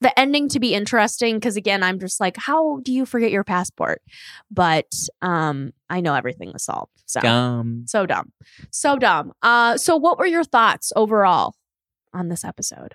the 0.06 0.20
ending 0.20 0.48
to 0.50 0.60
be 0.60 0.76
interesting 0.76 1.38
because 1.38 1.58
again, 1.58 1.82
I'm 1.82 2.00
just 2.00 2.20
like, 2.20 2.38
how 2.38 2.80
do 2.84 2.94
you 2.94 3.08
forget 3.08 3.32
your 3.32 3.44
passport? 3.44 4.04
But 4.52 4.94
um, 5.24 5.74
I 5.90 6.00
know 6.00 6.14
everything 6.14 6.54
was 6.54 6.62
solved. 6.62 6.92
So 7.08 7.22
Dumb. 7.22 7.86
so 7.88 8.06
dumb, 8.06 8.32
so 8.70 8.98
dumb. 8.98 9.34
Uh, 9.42 9.78
so 9.78 9.96
what 9.96 10.20
were 10.20 10.28
your 10.28 10.44
thoughts 10.44 10.94
overall 10.96 11.56
on 12.14 12.30
this 12.30 12.46
episode? 12.46 12.94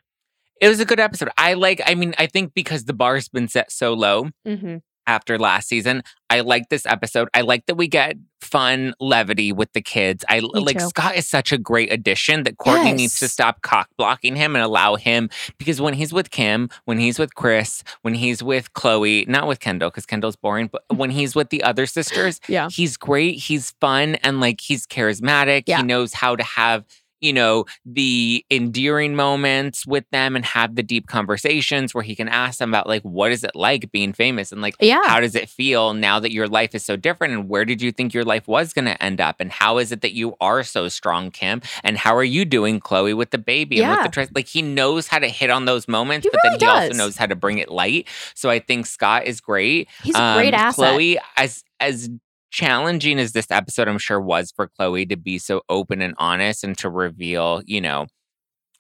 It 0.61 0.69
was 0.69 0.79
a 0.79 0.85
good 0.85 1.01
episode. 1.01 1.31
I 1.37 1.55
like, 1.55 1.83
I 1.85 1.97
mean, 1.97 2.15
I 2.17 2.27
think 2.27 2.55
because 2.55 2.85
the 2.85 2.93
bar's 2.93 3.29
been 3.29 3.49
set 3.49 3.73
so 3.73 3.93
low 3.93 4.31
Mm-hmm. 4.47 4.77
After 5.07 5.39
last 5.39 5.69
season, 5.69 6.03
I 6.29 6.41
like 6.41 6.69
this 6.69 6.87
episode. 6.87 7.29
I 7.35 7.41
like 7.41 7.67
that 7.67 7.75
we 7.75 7.89
get 7.89 8.17
fun 8.41 8.95
levity 9.01 9.53
with 9.53 9.73
the 9.73 9.81
kids. 9.81 10.25
I 10.29 10.41
like 10.41 10.79
too. 10.79 10.89
Scott 10.89 11.17
is 11.17 11.29
such 11.29 11.53
a 11.53 11.59
great 11.59 11.93
addition 11.93 12.45
that 12.45 12.57
Kourtney 12.59 12.95
needs 12.95 13.19
to 13.19 13.29
stop 13.29 13.63
cock 13.63 13.89
blocking 13.99 14.37
him 14.37 14.55
and 14.55 14.65
allow 14.65 14.95
him 14.97 15.29
because 15.59 15.81
when 15.81 15.95
he's 15.95 16.13
with 16.13 16.31
Kim, 16.31 16.69
when 16.85 16.99
he's 16.99 17.19
with 17.19 17.35
Kris, 17.35 17.83
when 18.03 18.15
he's 18.15 18.43
with 18.43 18.73
Khloé, 18.75 19.27
not 19.29 19.47
with 19.49 19.61
Kendall 19.61 19.91
because 19.91 20.07
Kendall's 20.07 20.37
boring, 20.37 20.69
but 20.71 20.87
mm. 20.89 20.97
when 20.97 21.11
he's 21.11 21.35
with 21.35 21.51
the 21.51 21.63
other 21.63 21.87
sisters, 21.87 22.41
Yeah. 22.49 22.69
he's 22.71 22.97
great. 22.97 23.39
He's 23.39 23.73
fun 23.81 24.15
and 24.17 24.41
like 24.41 24.61
he's 24.61 24.87
charismatic. 24.87 25.65
Yeah. 25.67 25.79
He 25.79 25.83
knows 25.83 26.15
how 26.15 26.37
to 26.37 26.45
have, 26.45 26.85
you 27.21 27.33
know, 27.33 27.65
the 27.85 28.45
endearing 28.51 29.15
moments 29.15 29.87
with 29.87 30.05
them 30.11 30.37
and 30.37 30.45
have 30.45 30.75
the 30.77 30.83
deep 30.83 31.07
conversations 31.07 31.95
where 31.95 32.03
he 32.05 32.15
can 32.15 32.29
ask 32.29 32.59
them 32.59 32.71
about 32.71 32.87
like 32.87 33.03
what 33.03 33.31
is 33.33 33.45
it 33.45 33.55
like 33.55 33.91
being 33.93 34.13
famous 34.13 34.53
and 34.53 34.61
like 34.63 34.75
Yeah. 34.81 35.03
how 35.07 35.21
does 35.21 35.35
it 35.35 35.49
feel 35.49 35.95
now 35.95 36.19
that 36.21 36.33
your 36.33 36.49
life 36.49 36.75
is 36.75 36.85
so 36.85 36.97
different 36.97 37.35
and 37.35 37.49
where 37.49 37.65
did 37.65 37.83
you 37.83 37.93
think 37.93 38.15
your 38.15 38.25
life 38.25 38.49
was 38.49 38.73
going 38.73 38.87
to 38.87 39.03
end 39.03 39.21
up 39.21 39.37
and 39.41 39.51
how 39.53 39.79
is 39.79 39.93
it 39.93 40.01
that 40.03 40.13
you 40.13 40.35
are 40.41 40.63
so 40.63 40.89
strong 40.89 41.31
Kim? 41.31 41.61
And 41.85 41.97
how 41.99 42.15
are 42.17 42.25
you 42.25 42.45
doing 42.45 42.81
Khloé 42.81 43.17
with 43.17 43.31
the 43.31 43.39
baby 43.39 43.83
and 43.83 43.91
with 44.03 44.13
the 44.13 44.29
like 44.35 44.49
he 44.49 44.63
knows 44.63 45.07
how 45.07 45.19
to 45.19 45.29
hit 45.29 45.51
on 45.51 45.65
those 45.65 45.89
moments 45.89 46.25
He 46.25 46.31
but 46.31 46.41
then 46.43 46.53
really 46.53 46.65
he 46.65 46.67
also 46.67 46.95
knows 46.99 47.17
how 47.17 47.27
to 47.27 47.37
bring 47.37 47.59
it 47.59 47.71
light. 47.71 48.09
So 48.35 48.51
I 48.51 48.59
think 48.59 48.87
Scott 48.87 49.27
is 49.27 49.41
great. 49.41 49.89
He's 50.03 50.15
a 50.17 50.35
great 50.37 50.55
um, 50.55 50.61
asset. 50.61 50.99
Khloé, 50.99 51.17
as 51.37 51.65
as 51.81 52.11
challenging 52.51 53.19
as 53.19 53.33
this 53.33 53.51
episode 53.51 53.89
I'm 53.89 53.99
sure 53.99 54.21
was 54.21 54.53
for 54.55 54.69
Khloé 54.79 55.09
to 55.09 55.17
be 55.17 55.39
so 55.39 55.63
open 55.69 56.03
and 56.03 56.15
honest 56.19 56.65
and 56.65 56.77
to 56.79 56.91
reveal, 56.91 57.63
you 57.65 57.81
know, 57.81 58.07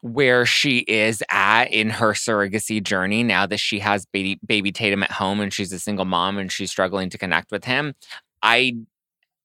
where 0.02 0.46
she 0.46 0.78
is 0.78 1.22
at 1.30 1.64
in 1.64 1.90
her 1.90 2.12
surrogacy 2.12 2.82
journey 2.82 3.22
now 3.22 3.46
that 3.46 3.60
she 3.60 3.78
has 3.80 4.06
baby 4.06 4.38
baby 4.46 4.72
Tatum 4.72 5.02
at 5.02 5.10
home 5.10 5.40
and 5.40 5.52
she's 5.52 5.72
a 5.72 5.78
single 5.78 6.06
mom 6.06 6.38
and 6.38 6.50
she's 6.50 6.70
struggling 6.70 7.10
to 7.10 7.18
connect 7.18 7.50
with 7.50 7.64
him. 7.64 7.94
I 8.42 8.76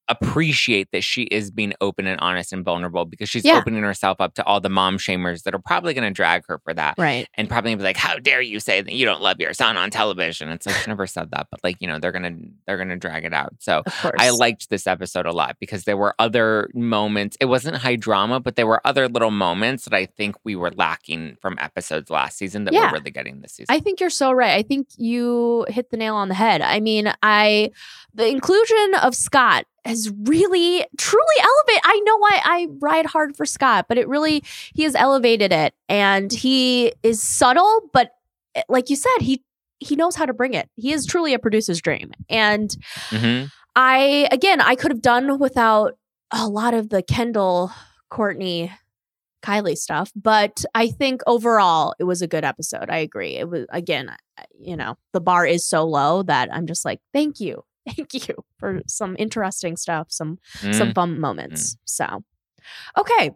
appreciate 0.07 0.91
that 0.91 1.03
she 1.03 1.23
is 1.23 1.51
being 1.51 1.73
open 1.81 2.07
and 2.07 2.19
honest 2.21 2.53
and 2.53 2.63
vulnerable 2.63 3.05
because 3.05 3.29
she's 3.29 3.43
Yeah. 3.45 3.57
opening 3.57 3.83
herself 3.83 4.21
up 4.21 4.33
to 4.35 4.43
all 4.45 4.59
the 4.59 4.69
mom 4.69 4.97
shamers 4.97 5.43
that 5.43 5.53
are 5.55 5.59
probably 5.59 5.93
going 5.93 6.03
to 6.07 6.13
drag 6.13 6.45
her 6.47 6.59
for 6.59 6.73
that 6.73 6.95
Right. 6.97 7.27
and 7.35 7.49
probably 7.49 7.73
be 7.75 7.83
like, 7.83 7.97
"How 7.97 8.17
dare 8.17 8.41
you 8.41 8.59
say 8.59 8.81
that 8.81 8.93
you 8.93 9.05
don't 9.05 9.21
love 9.21 9.37
your 9.39 9.53
son 9.53 9.77
on 9.77 9.89
television?" 9.89 10.49
It's 10.49 10.65
like 10.65 10.75
she 10.75 10.89
never 10.89 11.07
said 11.07 11.31
that, 11.31 11.47
but 11.51 11.59
like 11.63 11.77
you 11.79 11.87
know, 11.87 11.99
they're 11.99 12.11
gonna 12.11 12.35
they're 12.67 12.77
gonna 12.77 12.97
drag 12.97 13.25
it 13.25 13.33
out. 13.33 13.53
So 13.59 13.83
I 14.19 14.29
liked 14.31 14.69
this 14.69 14.87
episode 14.87 15.25
a 15.25 15.31
lot 15.31 15.57
because 15.59 15.83
there 15.85 15.97
were 15.97 16.15
other 16.19 16.69
moments. 16.73 17.37
It 17.39 17.45
wasn't 17.45 17.77
high 17.77 17.95
drama, 17.95 18.39
but 18.39 18.55
there 18.55 18.67
were 18.67 18.81
other 18.85 19.07
little 19.07 19.31
moments 19.31 19.85
that 19.85 19.93
I 19.93 20.05
think 20.05 20.35
we 20.43 20.55
were 20.55 20.71
lacking 20.71 21.37
from 21.41 21.57
episodes 21.59 22.09
last 22.09 22.37
season 22.37 22.65
that 22.65 22.73
Yeah. 22.73 22.87
we're 22.91 22.99
really 22.99 23.11
getting 23.11 23.41
this 23.41 23.53
season. 23.53 23.73
I 23.73 23.79
think 23.79 23.99
you're 23.99 24.09
so 24.09 24.31
right. 24.31 24.53
I 24.53 24.61
think 24.61 24.87
you 24.97 25.65
hit 25.69 25.89
the 25.91 25.97
nail 25.97 26.15
on 26.15 26.27
the 26.29 26.35
head. 26.35 26.61
I 26.61 26.79
mean, 26.79 27.11
I 27.23 27.71
the 28.13 28.27
inclusion 28.27 28.93
of 29.01 29.13
Scott 29.15 29.65
has 29.85 30.11
really 30.23 30.85
truly 30.97 31.35
elevated. 31.39 31.81
I 31.85 32.01
know 32.05 32.17
I 32.23 32.41
I 32.43 32.67
ride 32.81 33.05
hard 33.05 33.37
for 33.37 33.45
Scott, 33.45 33.85
but 33.87 33.97
it 33.97 34.07
really 34.07 34.43
he 34.73 34.83
has 34.83 34.95
elevated 34.95 35.51
it 35.53 35.73
and 35.87 36.31
he 36.33 36.93
is 37.03 37.21
subtle, 37.21 37.89
but 37.93 38.11
eh, 38.55 38.63
like 38.67 38.89
you 38.89 38.95
said, 38.95 39.17
he 39.21 39.43
he 39.79 39.95
knows 39.95 40.15
how 40.15 40.25
to 40.25 40.33
bring 40.33 40.53
it. 40.53 40.69
He 40.75 40.91
is 40.93 41.05
truly 41.05 41.33
a 41.33 41.39
producer's 41.39 41.81
dream. 41.81 42.11
And 42.29 42.75
Mhm. 43.09 43.51
I 43.75 44.27
again, 44.31 44.61
I 44.61 44.75
could 44.75 44.91
have 44.91 45.01
done 45.01 45.37
without 45.39 45.97
a 46.31 46.47
lot 46.47 46.73
of 46.73 46.89
the 46.89 47.03
Kendall, 47.03 47.71
Kourtney, 48.11 48.71
Kylie 49.43 49.77
stuff, 49.77 50.11
but 50.15 50.65
I 50.73 50.87
think 50.87 51.21
overall 51.27 51.93
it 51.99 52.05
was 52.05 52.21
a 52.23 52.27
good 52.27 52.43
episode. 52.43 52.89
I 52.89 52.97
agree. 52.97 53.35
It 53.35 53.47
was 53.49 53.65
again, 53.69 54.09
you 54.59 54.75
know, 54.75 54.95
the 55.13 55.21
bar 55.21 55.45
is 55.45 55.67
so 55.67 55.83
low 55.85 56.23
that 56.23 56.49
I'm 56.51 56.65
just 56.65 56.83
like, 56.85 56.99
thank 57.13 57.39
you, 57.39 57.63
thank 57.87 58.13
you 58.13 58.35
for 58.59 58.81
some 58.87 59.15
interesting 59.19 59.75
stuff, 59.77 60.07
some 60.09 60.39
Mm. 60.61 60.73
some 60.77 60.93
fun 60.93 61.19
moments. 61.19 61.77
So, 61.85 62.23
okay, 62.97 63.31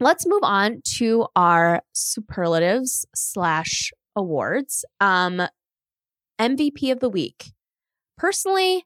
let's 0.00 0.26
move 0.26 0.42
on 0.42 0.82
to 0.98 1.26
our 1.34 1.82
superlatives 1.92 3.06
slash 3.14 3.92
awards. 4.14 4.84
Um, 5.00 5.42
MVP 6.38 6.90
of 6.92 7.00
the 7.00 7.08
week. 7.08 7.52
Personally, 8.18 8.84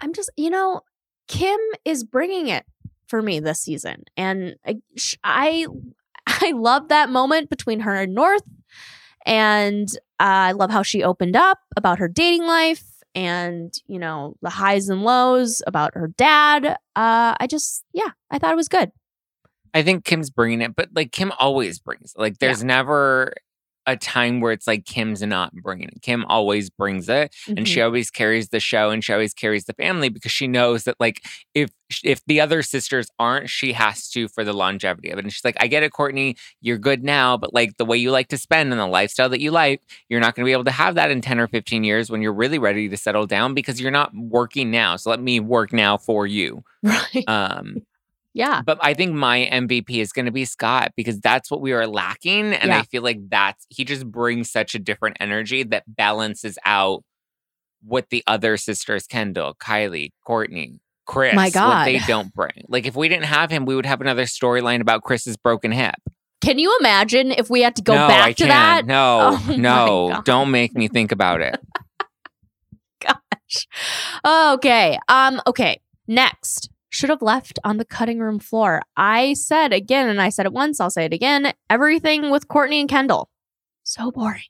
I'm 0.00 0.12
just 0.12 0.30
you 0.36 0.50
know 0.50 0.82
Kim 1.26 1.58
is 1.84 2.04
bringing 2.04 2.48
it 2.48 2.64
for 3.08 3.20
me 3.22 3.40
this 3.40 3.60
season, 3.60 4.04
and 4.16 4.56
I 4.66 4.76
I, 5.24 5.66
I 6.26 6.52
love 6.52 6.88
that 6.88 7.10
moment 7.10 7.50
between 7.50 7.80
her 7.80 7.94
and 7.94 8.14
North, 8.14 8.42
and 9.26 9.88
uh, 10.20 10.48
I 10.48 10.52
love 10.52 10.70
how 10.70 10.82
she 10.82 11.02
opened 11.02 11.34
up 11.36 11.58
about 11.76 11.98
her 11.98 12.08
dating 12.08 12.44
life 12.46 12.84
and 13.18 13.74
you 13.88 13.98
know 13.98 14.36
the 14.42 14.50
highs 14.50 14.88
and 14.88 15.02
lows 15.02 15.60
about 15.66 15.94
her 15.94 16.06
dad. 16.16 16.64
Uh, 16.94 17.34
I 17.40 17.48
just 17.48 17.84
yeah, 17.92 18.10
I 18.30 18.38
thought 18.38 18.52
it 18.52 18.56
was 18.56 18.68
good. 18.68 18.92
I 19.74 19.82
think 19.82 20.04
Kim's 20.04 20.30
bringing 20.30 20.62
it, 20.62 20.76
but 20.76 20.90
like 20.94 21.10
Kim 21.10 21.32
always 21.40 21.80
brings. 21.80 22.14
Like 22.16 22.38
there's 22.38 22.62
never 22.62 23.34
a 23.88 23.96
time 23.96 24.40
where 24.40 24.52
it's 24.52 24.66
like 24.66 24.84
Kim's 24.84 25.22
not 25.22 25.52
bringing 25.54 25.88
it. 25.88 26.02
Kim 26.02 26.24
always 26.26 26.68
brings 26.68 27.08
it, 27.08 27.34
and 27.48 27.66
she 27.66 27.80
always 27.80 28.10
carries 28.10 28.50
the 28.50 28.60
show, 28.60 28.90
and 28.90 29.02
she 29.02 29.12
always 29.12 29.32
carries 29.32 29.64
the 29.64 29.72
family 29.72 30.10
because 30.10 30.30
she 30.30 30.46
knows 30.46 30.84
that 30.84 30.96
like 31.00 31.24
if 31.54 31.70
if 32.04 32.22
the 32.26 32.38
other 32.38 32.62
sisters 32.62 33.08
aren't, 33.18 33.48
she 33.48 33.72
has 33.72 34.10
to 34.10 34.28
for 34.28 34.44
the 34.44 34.52
longevity 34.52 35.08
of 35.08 35.18
it. 35.18 35.24
And 35.24 35.32
she's 35.32 35.44
like, 35.44 35.56
I 35.58 35.68
get 35.68 35.82
it, 35.82 35.92
Kourtney, 35.92 36.36
you're 36.60 36.76
good 36.76 37.02
now, 37.02 37.38
but 37.38 37.54
like 37.54 37.78
the 37.78 37.86
way 37.86 37.96
you 37.96 38.10
like 38.10 38.28
to 38.28 38.36
spend 38.36 38.72
and 38.72 38.78
the 38.78 38.86
lifestyle 38.86 39.30
that 39.30 39.40
you 39.40 39.50
like, 39.50 39.80
you're 40.10 40.20
not 40.20 40.34
going 40.34 40.44
to 40.44 40.48
be 40.48 40.52
able 40.52 40.64
to 40.64 40.70
have 40.70 40.96
that 40.96 41.10
in 41.10 41.22
ten 41.22 41.40
or 41.40 41.48
fifteen 41.48 41.84
years 41.84 42.10
when 42.10 42.20
you're 42.20 42.32
really 42.34 42.58
ready 42.58 42.88
to 42.90 42.96
settle 42.96 43.26
down 43.26 43.54
because 43.54 43.80
you're 43.80 43.90
not 43.90 44.14
working 44.14 44.70
now. 44.70 44.96
So 44.96 45.08
let 45.08 45.20
me 45.20 45.40
work 45.40 45.72
now 45.72 45.96
for 45.96 46.26
you. 46.26 46.62
right. 46.82 47.24
Um, 47.26 47.78
yeah. 48.38 48.62
but 48.64 48.78
I 48.80 48.94
think 48.94 49.12
my 49.12 49.48
MVP 49.52 49.90
is 50.00 50.12
going 50.12 50.26
to 50.26 50.32
be 50.32 50.44
Scott 50.46 50.92
because 50.96 51.20
that's 51.20 51.50
what 51.50 51.60
we 51.60 51.72
are 51.72 51.86
lacking. 51.86 52.54
And 52.54 52.68
Yeah. 52.70 52.78
I 52.78 52.82
feel 52.84 53.02
like 53.02 53.18
that's, 53.28 53.66
he 53.68 53.84
just 53.84 54.06
brings 54.10 54.50
such 54.50 54.74
a 54.74 54.78
different 54.78 55.18
energy 55.20 55.62
that 55.64 55.82
balances 55.86 56.56
out 56.64 57.02
what 57.82 58.06
the 58.10 58.24
other 58.26 58.56
sisters, 58.56 59.06
Kendall, 59.06 59.54
Kylie, 59.60 60.10
Kourtney, 60.26 60.78
Kris, 61.06 61.34
My 61.34 61.44
what 61.46 61.52
God. 61.54 61.86
they 61.86 61.98
don't 62.06 62.32
bring. 62.34 62.64
Like 62.68 62.86
if 62.86 62.96
we 62.96 63.08
didn't 63.08 63.24
have 63.26 63.50
him, 63.50 63.66
we 63.66 63.74
would 63.74 63.86
have 63.86 64.00
another 64.00 64.24
storyline 64.24 64.80
about 64.80 65.02
Kris's 65.02 65.36
broken 65.36 65.70
hip. 65.72 65.94
Can 66.40 66.58
you 66.58 66.76
imagine 66.80 67.32
if 67.32 67.50
we 67.50 67.62
had 67.62 67.74
to 67.76 67.82
go 67.82 67.94
no, 67.94 68.06
back 68.08 68.26
I 68.28 68.32
to 68.32 68.46
can't. 68.46 68.86
that? 68.86 68.86
No, 68.86 69.38
Oh 69.48 69.52
no, 69.56 70.22
don't 70.24 70.50
make 70.52 70.72
me 70.74 70.86
think 70.88 71.10
about 71.12 71.40
it. 71.40 71.58
Gosh. 73.00 73.66
Okay. 74.24 74.98
Um. 75.08 75.40
Okay. 75.46 75.80
Next, 76.06 76.70
should 76.90 77.10
have 77.10 77.22
left 77.22 77.58
on 77.64 77.76
the 77.76 77.84
cutting 77.84 78.18
room 78.18 78.38
floor. 78.38 78.82
I 78.96 79.34
said 79.34 79.72
again, 79.72 80.08
and 80.08 80.20
I 80.20 80.28
said 80.30 80.46
it 80.46 80.52
once. 80.52 80.80
I'll 80.80 80.90
say 80.90 81.04
it 81.04 81.12
again. 81.12 81.52
Everything 81.68 82.30
with 82.30 82.48
Kourtney 82.48 82.80
and 82.80 82.88
Kendall, 82.88 83.28
so 83.84 84.10
boring. 84.10 84.42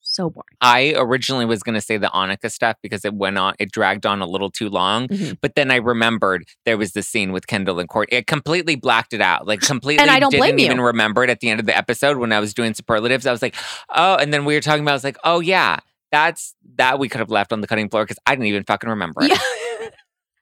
So 0.00 0.30
boring. 0.30 0.44
I 0.60 0.94
originally 0.96 1.44
was 1.44 1.62
going 1.62 1.74
to 1.74 1.80
say 1.80 1.96
the 1.98 2.06
Annika 2.08 2.50
stuff 2.50 2.76
because 2.82 3.04
it 3.04 3.12
went 3.12 3.36
on, 3.38 3.54
it 3.58 3.70
dragged 3.72 4.06
on 4.06 4.22
a 4.22 4.26
little 4.26 4.50
too 4.50 4.68
long. 4.70 5.08
Mhm. 5.08 5.36
But 5.42 5.56
then 5.56 5.70
I 5.70 5.76
remembered 5.76 6.44
there 6.64 6.78
was 6.78 6.92
the 6.92 7.02
scene 7.02 7.32
with 7.32 7.46
Kendall 7.46 7.80
and 7.80 7.88
Kourt. 7.88 8.06
It 8.10 8.26
completely 8.26 8.76
blacked 8.76 9.12
it 9.12 9.20
out. 9.20 9.46
Like 9.46 9.60
completely 9.60 10.00
And 10.02 10.10
I 10.10 10.18
don't 10.20 10.30
didn't 10.30 10.40
blame 10.40 10.58
you. 10.58 10.64
even 10.66 10.80
remember 10.80 11.22
it 11.24 11.28
at 11.30 11.40
the 11.40 11.50
end 11.50 11.60
of 11.60 11.66
the 11.66 11.76
episode 11.76 12.16
when 12.18 12.32
I 12.32 12.40
was 12.40 12.54
doing 12.54 12.72
superlatives. 12.72 13.26
I 13.26 13.32
was 13.32 13.42
like, 13.42 13.56
oh, 13.94 14.14
and 14.16 14.32
then 14.32 14.44
we 14.44 14.54
were 14.54 14.60
talking 14.60 14.82
about, 14.82 14.92
I 14.92 14.94
was 14.94 15.04
like, 15.04 15.18
oh 15.24 15.40
yeah, 15.40 15.80
that's 16.12 16.54
that 16.76 16.98
we 16.98 17.08
could 17.08 17.18
have 17.18 17.30
left 17.30 17.52
on 17.52 17.60
the 17.60 17.66
cutting 17.66 17.90
floor 17.90 18.04
because 18.04 18.18
I 18.26 18.34
didn't 18.36 18.46
even 18.46 18.64
fucking 18.64 18.88
remember 18.88 19.22
it. 19.24 19.30
Yeah. 19.30 19.38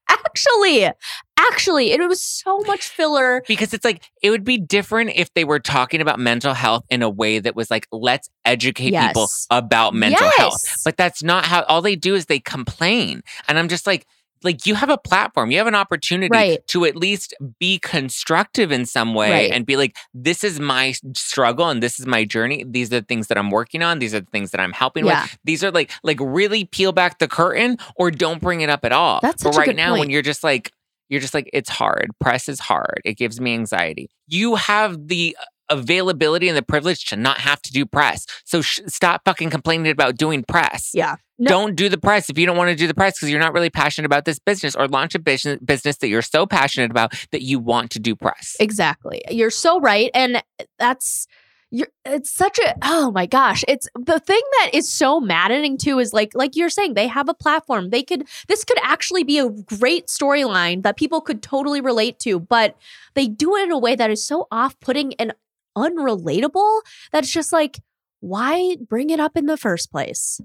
actually, 0.08 0.90
actually, 1.38 1.92
it 1.92 2.00
was 2.08 2.20
so 2.20 2.60
much 2.60 2.88
filler. 2.88 3.42
Because 3.46 3.74
it's 3.74 3.84
like 3.84 4.02
it 4.22 4.30
would 4.30 4.44
be 4.44 4.58
different 4.58 5.12
if 5.14 5.32
they 5.34 5.44
were 5.44 5.60
talking 5.60 6.00
about 6.00 6.18
mental 6.18 6.54
health 6.54 6.84
in 6.90 7.02
a 7.02 7.10
way 7.10 7.38
that 7.38 7.54
was 7.56 7.70
like, 7.70 7.86
let's 7.92 8.28
educate 8.44 8.94
people 8.94 9.28
about 9.50 9.94
mental 9.94 10.30
health. 10.36 10.62
Yes. 10.66 10.82
But 10.84 10.96
that's 10.96 11.22
not 11.22 11.44
how 11.44 11.62
all 11.64 11.82
they 11.82 11.96
do 11.96 12.14
is 12.14 12.26
they 12.26 12.40
complain. 12.40 13.22
And 13.48 13.58
I'm 13.58 13.68
just 13.68 13.86
like, 13.86 14.06
like 14.44 14.66
you 14.66 14.74
have 14.74 14.90
a 14.90 14.98
platform, 14.98 15.50
you 15.50 15.58
have 15.58 15.66
an 15.66 15.74
opportunity 15.74 16.28
Right. 16.30 16.66
to 16.68 16.84
at 16.84 16.94
least 16.96 17.34
be 17.58 17.78
constructive 17.78 18.70
in 18.70 18.86
some 18.86 19.14
way 19.14 19.30
Right. 19.30 19.50
and 19.52 19.64
be 19.66 19.76
like, 19.76 19.96
this 20.12 20.44
is 20.44 20.60
my 20.60 20.94
struggle 21.14 21.68
and 21.68 21.82
this 21.82 21.98
is 21.98 22.06
my 22.06 22.24
journey. 22.24 22.64
These 22.68 22.92
are 22.92 23.00
the 23.00 23.06
things 23.06 23.28
that 23.28 23.38
I'm 23.38 23.50
working 23.50 23.82
on. 23.82 23.98
These 23.98 24.14
are 24.14 24.20
the 24.20 24.30
things 24.30 24.50
that 24.52 24.60
I'm 24.60 24.72
helping 24.72 25.06
Yeah. 25.06 25.22
with. 25.22 25.38
These 25.44 25.64
are 25.64 25.70
like 25.70 25.90
like 26.02 26.18
really 26.20 26.64
peel 26.64 26.92
back 26.92 27.18
the 27.18 27.28
curtain 27.28 27.78
or 27.96 28.10
don't 28.10 28.40
bring 28.40 28.60
it 28.60 28.68
up 28.70 28.84
at 28.84 28.92
all. 28.92 29.20
That's 29.22 29.42
but 29.42 29.56
right 29.56 29.74
now 29.74 29.98
when 29.98 30.10
you're 30.10 30.22
just 30.22 30.44
like 30.44 30.70
you're 31.08 31.20
just 31.20 31.34
like 31.34 31.48
it's 31.52 31.68
hard. 31.70 32.10
Press 32.20 32.48
is 32.48 32.60
hard. 32.60 33.00
It 33.04 33.14
gives 33.16 33.40
me 33.40 33.54
anxiety. 33.54 34.08
You 34.28 34.54
have 34.56 35.08
the 35.08 35.36
uh, 35.40 35.44
availability 35.70 36.48
and 36.48 36.56
the 36.56 36.62
privilege 36.62 37.06
to 37.06 37.16
not 37.16 37.38
have 37.38 37.60
to 37.62 37.72
do 37.72 37.86
press. 37.86 38.26
So 38.44 38.60
sh- 38.62 38.80
stop 38.86 39.22
fucking 39.24 39.50
complaining 39.50 39.90
about 39.90 40.16
doing 40.16 40.44
press. 40.46 40.90
Yeah. 40.94 41.16
No. 41.38 41.48
Don't 41.48 41.74
do 41.74 41.88
the 41.88 41.98
press 41.98 42.30
if 42.30 42.38
you 42.38 42.46
don't 42.46 42.56
want 42.56 42.70
to 42.70 42.76
do 42.76 42.86
the 42.86 42.94
press 42.94 43.18
because 43.18 43.28
you're 43.28 43.40
not 43.40 43.52
really 43.52 43.70
passionate 43.70 44.06
about 44.06 44.24
this 44.24 44.38
business 44.38 44.76
or 44.76 44.86
launch 44.86 45.16
a 45.16 45.18
business 45.18 45.58
business 45.64 45.96
that 45.96 46.08
you're 46.08 46.22
so 46.22 46.46
passionate 46.46 46.92
about 46.92 47.12
that 47.32 47.42
you 47.42 47.58
want 47.58 47.90
to 47.92 47.98
do 47.98 48.14
press. 48.14 48.56
Exactly. 48.60 49.22
You're 49.28 49.50
so 49.50 49.80
right. 49.80 50.10
And 50.14 50.44
that's 50.78 51.26
you're 51.72 51.88
it's 52.04 52.30
such 52.30 52.60
a 52.60 52.76
oh 52.82 53.10
my 53.10 53.26
gosh. 53.26 53.64
It's 53.66 53.88
the 53.96 54.20
thing 54.20 54.40
that 54.60 54.70
is 54.74 54.92
so 54.92 55.18
maddening 55.18 55.76
too 55.76 55.98
is 55.98 56.12
like 56.12 56.30
like 56.34 56.54
you're 56.54 56.68
saying, 56.68 56.94
they 56.94 57.08
have 57.08 57.28
a 57.28 57.34
platform. 57.34 57.90
They 57.90 58.04
could 58.04 58.28
this 58.46 58.64
could 58.64 58.78
actually 58.80 59.24
be 59.24 59.40
a 59.40 59.50
great 59.50 60.06
storyline 60.06 60.84
that 60.84 60.96
people 60.96 61.20
could 61.20 61.42
totally 61.42 61.80
relate 61.80 62.20
to, 62.20 62.38
but 62.38 62.76
they 63.14 63.26
do 63.26 63.56
it 63.56 63.64
in 63.64 63.72
a 63.72 63.78
way 63.78 63.96
that 63.96 64.08
is 64.08 64.24
so 64.24 64.46
off-putting 64.52 65.14
and 65.14 65.34
unrelatable 65.76 66.82
that 67.10 67.24
it's 67.24 67.32
just 67.32 67.52
like, 67.52 67.80
why 68.20 68.76
bring 68.88 69.10
it 69.10 69.18
up 69.18 69.36
in 69.36 69.46
the 69.46 69.56
first 69.56 69.90
place? 69.90 70.40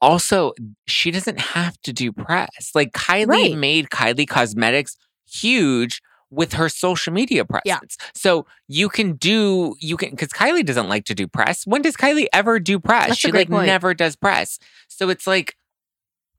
Also 0.00 0.52
she 0.86 1.10
doesn't 1.10 1.40
have 1.40 1.80
to 1.82 1.92
do 1.92 2.12
press. 2.12 2.70
Like 2.74 2.92
Kylie 2.92 3.26
Right. 3.26 3.56
made 3.56 3.90
Kylie 3.90 4.28
Cosmetics 4.28 4.96
huge 5.30 6.00
with 6.30 6.52
her 6.54 6.68
social 6.68 7.12
media 7.12 7.44
presence. 7.44 7.96
So 8.14 8.46
you 8.68 8.88
can 8.88 9.14
do 9.14 9.74
you 9.80 9.96
can 9.96 10.10
because 10.10 10.28
Kylie 10.28 10.64
doesn't 10.64 10.88
like 10.88 11.04
to 11.06 11.14
do 11.14 11.26
press. 11.26 11.66
When 11.66 11.82
does 11.82 11.96
Kylie 11.96 12.26
ever 12.32 12.60
do 12.60 12.78
press? 12.78 13.08
That's 13.08 13.18
she 13.18 13.32
like 13.32 13.50
point. 13.50 13.66
never 13.66 13.94
does 13.94 14.16
press. 14.16 14.58
So 14.88 15.08
it's 15.08 15.26
like 15.26 15.56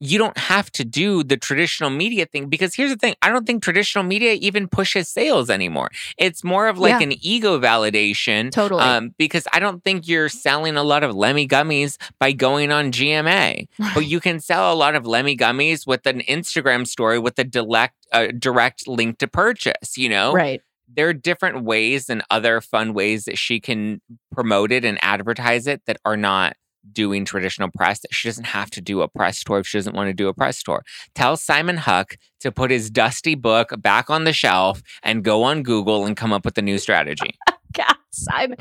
you 0.04 0.18
don't 0.18 0.38
have 0.38 0.72
to 0.72 0.84
do 0.84 1.24
the 1.24 1.38
traditional 1.38 1.91
media 1.91 2.26
thing 2.26 2.47
because 2.47 2.74
here's 2.74 2.89
the 2.89 2.97
thing 2.97 3.14
I 3.22 3.30
don't 3.30 3.45
think 3.45 3.62
traditional 3.62 4.04
media 4.04 4.34
even 4.34 4.68
pushes 4.68 5.08
sales 5.08 5.47
anymore. 5.52 5.91
It's 6.18 6.43
more 6.43 6.68
of 6.68 6.80
like 6.80 6.99
Yeah. 6.99 7.04
an 7.10 7.14
ego 7.22 7.60
validation 7.60 8.49
Totally. 8.52 8.82
um, 8.82 9.14
because 9.20 9.47
I 9.54 9.60
don't 9.60 9.84
think 9.84 10.08
you're 10.08 10.28
selling 10.28 10.76
a 10.76 10.82
lot 10.84 11.04
of 11.04 11.16
Lemme 11.16 11.47
gummies 11.47 11.97
by 12.20 12.32
going 12.32 12.72
on 12.72 12.91
GMA, 12.91 13.68
but 13.93 14.08
you 14.08 14.20
can 14.20 14.39
sell 14.39 14.74
a 14.74 14.76
lot 14.76 14.95
of 14.95 15.06
Lemme 15.06 15.38
gummies 15.38 15.86
with 15.86 16.08
an 16.08 16.22
Instagram 16.22 16.88
story 16.88 17.20
with 17.20 17.38
a 17.38 17.43
direct, 17.43 17.95
uh, 18.12 18.28
direct 18.38 18.88
link 18.88 19.20
to 19.20 19.28
purchase. 19.28 19.97
You 19.97 20.10
know, 20.10 20.34
right. 20.34 20.62
there 20.91 21.10
are 21.10 21.14
different 21.14 21.64
ways 21.64 22.10
and 22.10 22.24
other 22.32 22.60
fun 22.60 22.95
ways 22.95 23.26
that 23.26 23.38
she 23.38 23.60
can 23.60 24.02
promote 24.32 24.72
it 24.72 24.84
and 24.84 24.97
advertise 25.04 25.68
it 25.68 25.84
that 25.86 25.97
are 26.06 26.18
not 26.18 26.56
doing 26.92 27.26
traditional 27.26 27.70
press 27.76 28.00
that 28.00 28.14
she 28.14 28.28
doesn't 28.28 28.46
have 28.46 28.70
to 28.72 28.82
do 28.82 29.02
a 29.02 29.08
press 29.08 29.44
tour 29.44 29.60
if 29.60 29.68
she 29.68 29.78
doesn't 29.78 29.96
want 29.96 30.08
to 30.08 30.14
do 30.14 30.28
a 30.28 30.34
press 30.34 30.62
tour. 30.64 30.84
Tell 31.16 31.38
Simon 31.38 31.78
Huck 31.78 32.16
to 32.40 32.52
put 32.52 32.72
his 32.72 32.90
dusty 32.90 33.36
book 33.36 33.74
back 33.82 34.10
on 34.10 34.24
the 34.24 34.34
shelf 34.34 34.82
and 35.04 35.24
go 35.24 35.44
on 35.44 35.64
Google 35.64 36.06
and 36.06 36.18
come 36.18 36.34
up 36.34 36.46
with 36.46 36.58
a 36.58 36.62
new 36.62 36.78
strategy. 36.78 37.36
Oh 37.74 37.84
God, 37.86 37.96
Simon. 38.12 38.58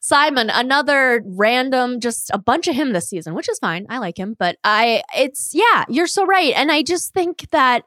Simon, 0.00 0.48
another 0.48 1.22
random, 1.26 2.00
just 2.00 2.30
a 2.32 2.38
bunch 2.38 2.66
of 2.66 2.74
him 2.74 2.94
this 2.94 3.10
season, 3.10 3.34
which 3.34 3.46
is 3.46 3.58
fine. 3.58 3.84
I 3.90 3.98
like 3.98 4.18
him, 4.18 4.36
but 4.38 4.56
I, 4.64 5.02
it's, 5.14 5.50
yeah, 5.52 5.84
you're 5.86 6.06
so 6.06 6.24
right. 6.24 6.54
And 6.56 6.72
I 6.72 6.82
just 6.82 7.12
think 7.12 7.50
that, 7.50 7.82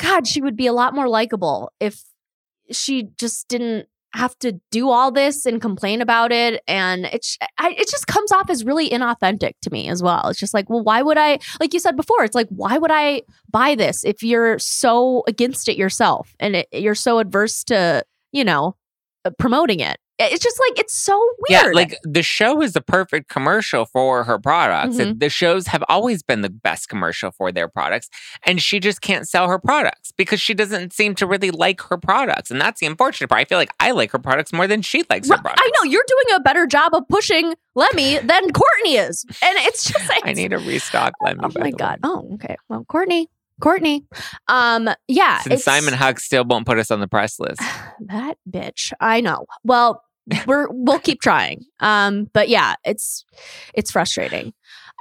God, 0.00 0.26
she 0.26 0.40
would 0.40 0.56
be 0.56 0.66
a 0.66 0.72
lot 0.72 0.92
more 0.92 1.08
likable 1.08 1.70
if 1.78 2.02
she 2.72 3.10
just 3.16 3.46
didn't 3.46 3.86
have 4.14 4.38
to 4.40 4.60
do 4.70 4.90
all 4.90 5.12
this 5.12 5.46
and 5.46 5.60
complain 5.60 6.02
about 6.02 6.32
it. 6.32 6.62
And 6.66 7.06
it's, 7.06 7.38
I, 7.58 7.70
it 7.70 7.88
just 7.88 8.06
comes 8.06 8.32
off 8.32 8.50
as 8.50 8.64
really 8.64 8.90
inauthentic 8.90 9.52
to 9.62 9.70
me 9.70 9.88
as 9.88 10.02
well. 10.02 10.28
It's 10.28 10.40
just 10.40 10.54
like, 10.54 10.68
well, 10.68 10.82
why 10.82 11.02
would 11.02 11.18
I, 11.18 11.38
like 11.60 11.72
you 11.72 11.80
said 11.80 11.96
before, 11.96 12.24
it's 12.24 12.34
like, 12.34 12.48
why 12.48 12.76
would 12.78 12.90
I 12.92 13.22
buy 13.50 13.74
this 13.74 14.04
if 14.04 14.22
you're 14.22 14.58
so 14.58 15.22
against 15.28 15.68
it 15.68 15.76
yourself 15.76 16.34
and 16.40 16.56
it, 16.56 16.68
you're 16.72 16.94
so 16.94 17.18
adverse 17.18 17.62
to, 17.64 18.04
you 18.32 18.44
know, 18.44 18.76
uh, 19.24 19.30
promoting 19.38 19.80
it. 19.80 19.98
It's 20.20 20.42
just 20.44 20.60
like 20.68 20.78
it's 20.78 20.94
so 20.94 21.18
weird. 21.48 21.64
Yeah, 21.66 21.70
like 21.72 21.98
the 22.02 22.22
show 22.22 22.60
is 22.62 22.72
the 22.74 22.80
perfect 22.80 23.28
commercial 23.28 23.84
for 23.86 24.24
her 24.24 24.38
products. 24.38 24.96
Mhm. 24.96 25.00
And 25.00 25.20
The 25.20 25.28
shows 25.30 25.66
have 25.68 25.82
always 25.88 26.22
been 26.22 26.42
the 26.42 26.50
best 26.50 26.88
commercial 26.88 27.30
for 27.30 27.50
their 27.52 27.68
products. 27.68 28.08
And 28.44 28.60
she 28.60 28.80
just 28.80 29.00
can't 29.00 29.28
sell 29.28 29.48
her 29.48 29.58
products 29.58 30.12
because 30.16 30.40
she 30.40 30.54
doesn't 30.54 30.92
seem 30.92 31.14
to 31.16 31.26
really 31.26 31.50
like 31.50 31.80
her 31.82 31.96
products. 31.96 32.50
And 32.50 32.60
that's 32.60 32.80
the 32.80 32.86
unfortunate 32.86 33.28
part. 33.28 33.40
I 33.40 33.44
feel 33.44 33.58
like 33.58 33.72
I 33.80 33.90
like 33.92 34.10
her 34.12 34.18
products 34.18 34.52
more 34.52 34.66
than 34.66 34.82
she 34.82 35.04
likes 35.10 35.28
her 35.28 35.36
products. 35.38 35.62
I 35.64 35.70
know 35.76 35.90
you're 35.90 36.04
doing 36.06 36.36
a 36.36 36.40
better 36.40 36.66
job 36.66 36.94
of 36.94 37.08
pushing 37.08 37.54
Lemme 37.74 38.18
than 38.26 38.50
Kourtney 38.50 39.08
is, 39.08 39.24
and 39.42 39.56
it's 39.60 39.84
just 39.90 40.08
like 40.08 40.22
I 40.26 40.32
need 40.32 40.52
a 40.52 40.58
restock. 40.58 41.12
Oh 41.22 41.48
by 41.48 41.60
my 41.60 41.70
god. 41.70 42.00
way. 42.02 42.10
Oh, 42.10 42.30
okay. 42.34 42.56
Well, 42.68 42.84
Kourtney, 42.88 43.26
Kourtney. 43.62 44.04
Um, 44.48 44.90
yeah. 45.08 45.40
Since 45.40 45.64
Simon 45.64 45.94
Huck 45.94 46.18
still 46.20 46.44
won't 46.44 46.66
put 46.66 46.78
us 46.78 46.90
on 46.90 47.00
the 47.00 47.06
press 47.08 47.38
list. 47.38 47.60
that 48.00 48.36
bitch. 48.50 48.92
I 49.00 49.20
know. 49.20 49.46
Well, 49.64 50.02
we're 50.46 50.66
we'll 50.70 50.98
keep 51.00 51.20
trying. 51.20 51.64
Um, 51.80 52.28
but 52.32 52.48
yeah, 52.48 52.74
it's 52.84 53.24
it's 53.74 53.90
frustrating. 53.90 54.52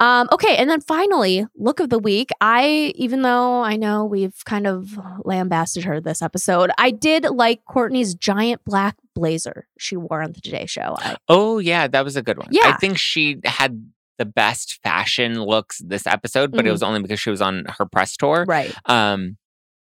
Um, 0.02 0.30
okay, 0.32 0.56
and 0.56 0.70
then 0.70 0.80
finally, 0.80 1.46
look 1.58 1.82
of 1.82 1.90
the 1.90 2.00
week. 2.00 2.30
I, 2.40 2.94
even 2.96 3.22
though 3.22 3.62
I 3.62 3.76
know 3.76 4.06
we've 4.06 4.46
kind 4.46 4.66
of 4.66 4.98
lambasted 5.26 5.84
her 5.84 6.00
this 6.00 6.22
episode, 6.22 6.72
I 6.78 6.92
did 6.92 7.26
like 7.26 7.66
Kourtney's 7.70 8.16
giant 8.16 8.64
black 8.64 8.96
blazer 9.14 9.68
she 9.78 9.98
wore 9.98 10.22
on 10.22 10.32
the 10.32 10.40
Today 10.40 10.66
Show. 10.68 10.96
I, 11.00 11.18
Oh, 11.28 11.60
yeah, 11.60 11.88
that 11.90 12.06
was 12.06 12.16
a 12.16 12.22
good 12.22 12.38
one. 12.38 12.48
Yeah, 12.50 12.62
I 12.74 12.78
think 12.78 12.98
she 12.98 13.42
had 13.44 13.92
the 14.18 14.24
best 14.24 14.80
fashion 14.84 15.42
looks 15.44 15.80
this 15.86 16.08
episode, 16.08 16.52
but 16.52 16.62
it 16.66 16.70
Mhm. 16.70 16.74
was 16.74 16.84
only 16.84 17.02
because 17.02 17.20
she 17.20 17.30
was 17.30 17.42
on 17.42 17.66
her 17.78 17.86
press 17.86 18.16
tour. 18.16 18.46
right. 18.48 18.74
Um, 18.86 19.36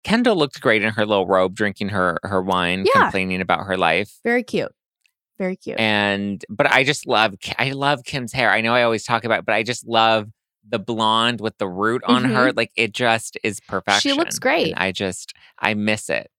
Kendall 0.03 0.37
looked 0.37 0.59
great 0.61 0.81
in 0.81 0.93
her 0.93 1.05
little 1.05 1.27
robe, 1.27 1.53
drinking 1.53 1.89
her 1.89 2.17
her 2.23 2.41
wine, 2.41 2.85
Yeah. 2.95 3.03
complaining 3.03 3.41
about 3.41 3.65
her 3.65 3.77
life. 3.77 4.13
Very 4.23 4.41
cute. 4.43 4.71
Very 5.39 5.55
cute. 5.55 5.79
And 5.79 6.43
but 6.49 6.67
I 6.71 6.83
just 6.83 7.07
love 7.07 7.33
I 7.57 7.71
love 7.71 8.03
Kim's 8.03 8.33
hair. 8.33 8.51
I 8.51 8.61
know 8.61 8.75
I 8.75 8.83
always 8.83 9.05
talk 9.05 9.23
about, 9.23 9.39
it, 9.39 9.45
but 9.45 9.55
I 9.55 9.63
just 9.63 9.87
love 9.87 10.29
the 10.67 10.79
blonde 10.79 11.41
with 11.41 11.57
the 11.57 11.67
root 11.67 12.03
on 12.05 12.25
her. 12.25 12.51
Like 12.53 12.71
it 12.75 12.93
just 12.93 13.37
is 13.43 13.59
perfection. 13.61 14.11
Mm-hmm. 14.11 14.19
looks 14.19 14.37
great. 14.37 14.71
And 14.73 14.79
I 14.79 14.91
just 14.91 15.33
I 15.57 15.73
miss 15.73 16.09
it. 16.09 16.29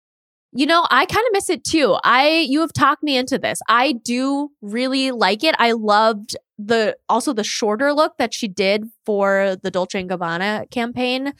You 0.52 0.66
know, 0.66 0.84
I 0.90 1.06
kind 1.06 1.24
of 1.26 1.32
miss 1.32 1.48
it 1.48 1.64
too. 1.64 1.96
I 2.04 2.44
you 2.48 2.60
have 2.60 2.72
talked 2.72 3.02
me 3.02 3.16
into 3.16 3.38
this. 3.38 3.60
I 3.68 3.92
do 3.92 4.50
really 4.60 5.10
like 5.12 5.42
it. 5.44 5.54
I 5.58 5.72
loved 5.72 6.36
the 6.58 6.96
also 7.08 7.32
the 7.32 7.44
shorter 7.44 7.94
look 7.94 8.18
that 8.18 8.34
she 8.34 8.48
did 8.48 8.84
for 9.06 9.56
the 9.62 9.70
Dolce 9.70 9.98
and 9.98 10.10
Gabbana 10.10 10.70
campaign. 10.70 11.32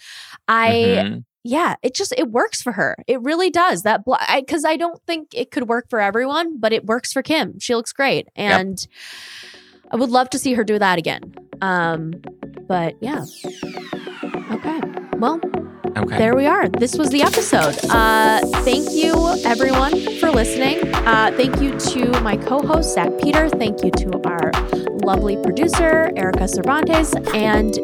I 0.48 0.70
Mhm. 0.72 1.24
Yeah, 1.42 1.76
it 1.82 1.94
just 1.94 2.12
it 2.18 2.30
works 2.30 2.60
for 2.60 2.72
her. 2.72 2.96
It 3.06 3.20
really 3.22 3.50
does. 3.50 3.82
That 3.82 4.04
because 4.04 4.64
I, 4.64 4.76
don't 4.76 5.00
think 5.06 5.28
it 5.34 5.50
could 5.50 5.68
work 5.68 5.88
for 5.88 6.00
everyone, 6.00 6.58
but 6.58 6.72
it 6.72 6.84
works 6.84 7.12
for 7.12 7.22
Kim. 7.22 7.58
She 7.58 7.74
looks 7.74 7.92
great, 7.92 8.28
and 8.36 8.86
I 9.90 9.96
would 9.96 10.10
love 10.10 10.28
to 10.30 10.38
see 10.38 10.52
her 10.54 10.64
do 10.64 10.78
that 10.78 10.98
again. 10.98 11.34
Um, 11.62 12.12
but 12.68 12.94
yeah, 13.00 13.24
okay. 14.52 14.80
Well, 15.16 15.40
Okay. 15.96 16.18
there 16.18 16.36
we 16.36 16.46
are. 16.46 16.68
This 16.68 16.96
was 16.96 17.08
the 17.10 17.22
episode. 17.22 17.76
Uh, 17.90 18.40
thank 18.62 18.90
you, 18.92 19.12
everyone, 19.44 20.18
for 20.18 20.30
listening. 20.30 20.78
Uh, 20.94 21.32
thank 21.36 21.60
you 21.60 21.76
to 21.78 22.20
my 22.20 22.36
co 22.36 22.60
host, 22.60 22.94
Zack 22.94 23.10
Peter. 23.20 23.48
Thank 23.48 23.82
you 23.82 23.90
to 23.90 24.20
our 24.24 24.52
lovely 25.02 25.36
producer, 25.42 26.12
Erika 26.16 26.46
Cervantes. 26.46 27.12
And 27.34 27.76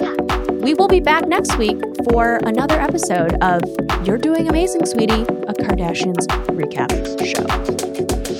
we 0.66 0.74
will 0.74 0.88
be 0.88 0.98
back 0.98 1.28
next 1.28 1.56
week 1.58 1.80
for 2.10 2.40
another 2.42 2.80
episode 2.80 3.34
of 3.40 3.62
You're 4.04 4.18
Doing 4.18 4.48
Amazing, 4.48 4.84
Sweetie, 4.84 5.22
a 5.22 5.52
Kardashians 5.52 6.26
recap 6.48 6.90
show. 7.24 8.35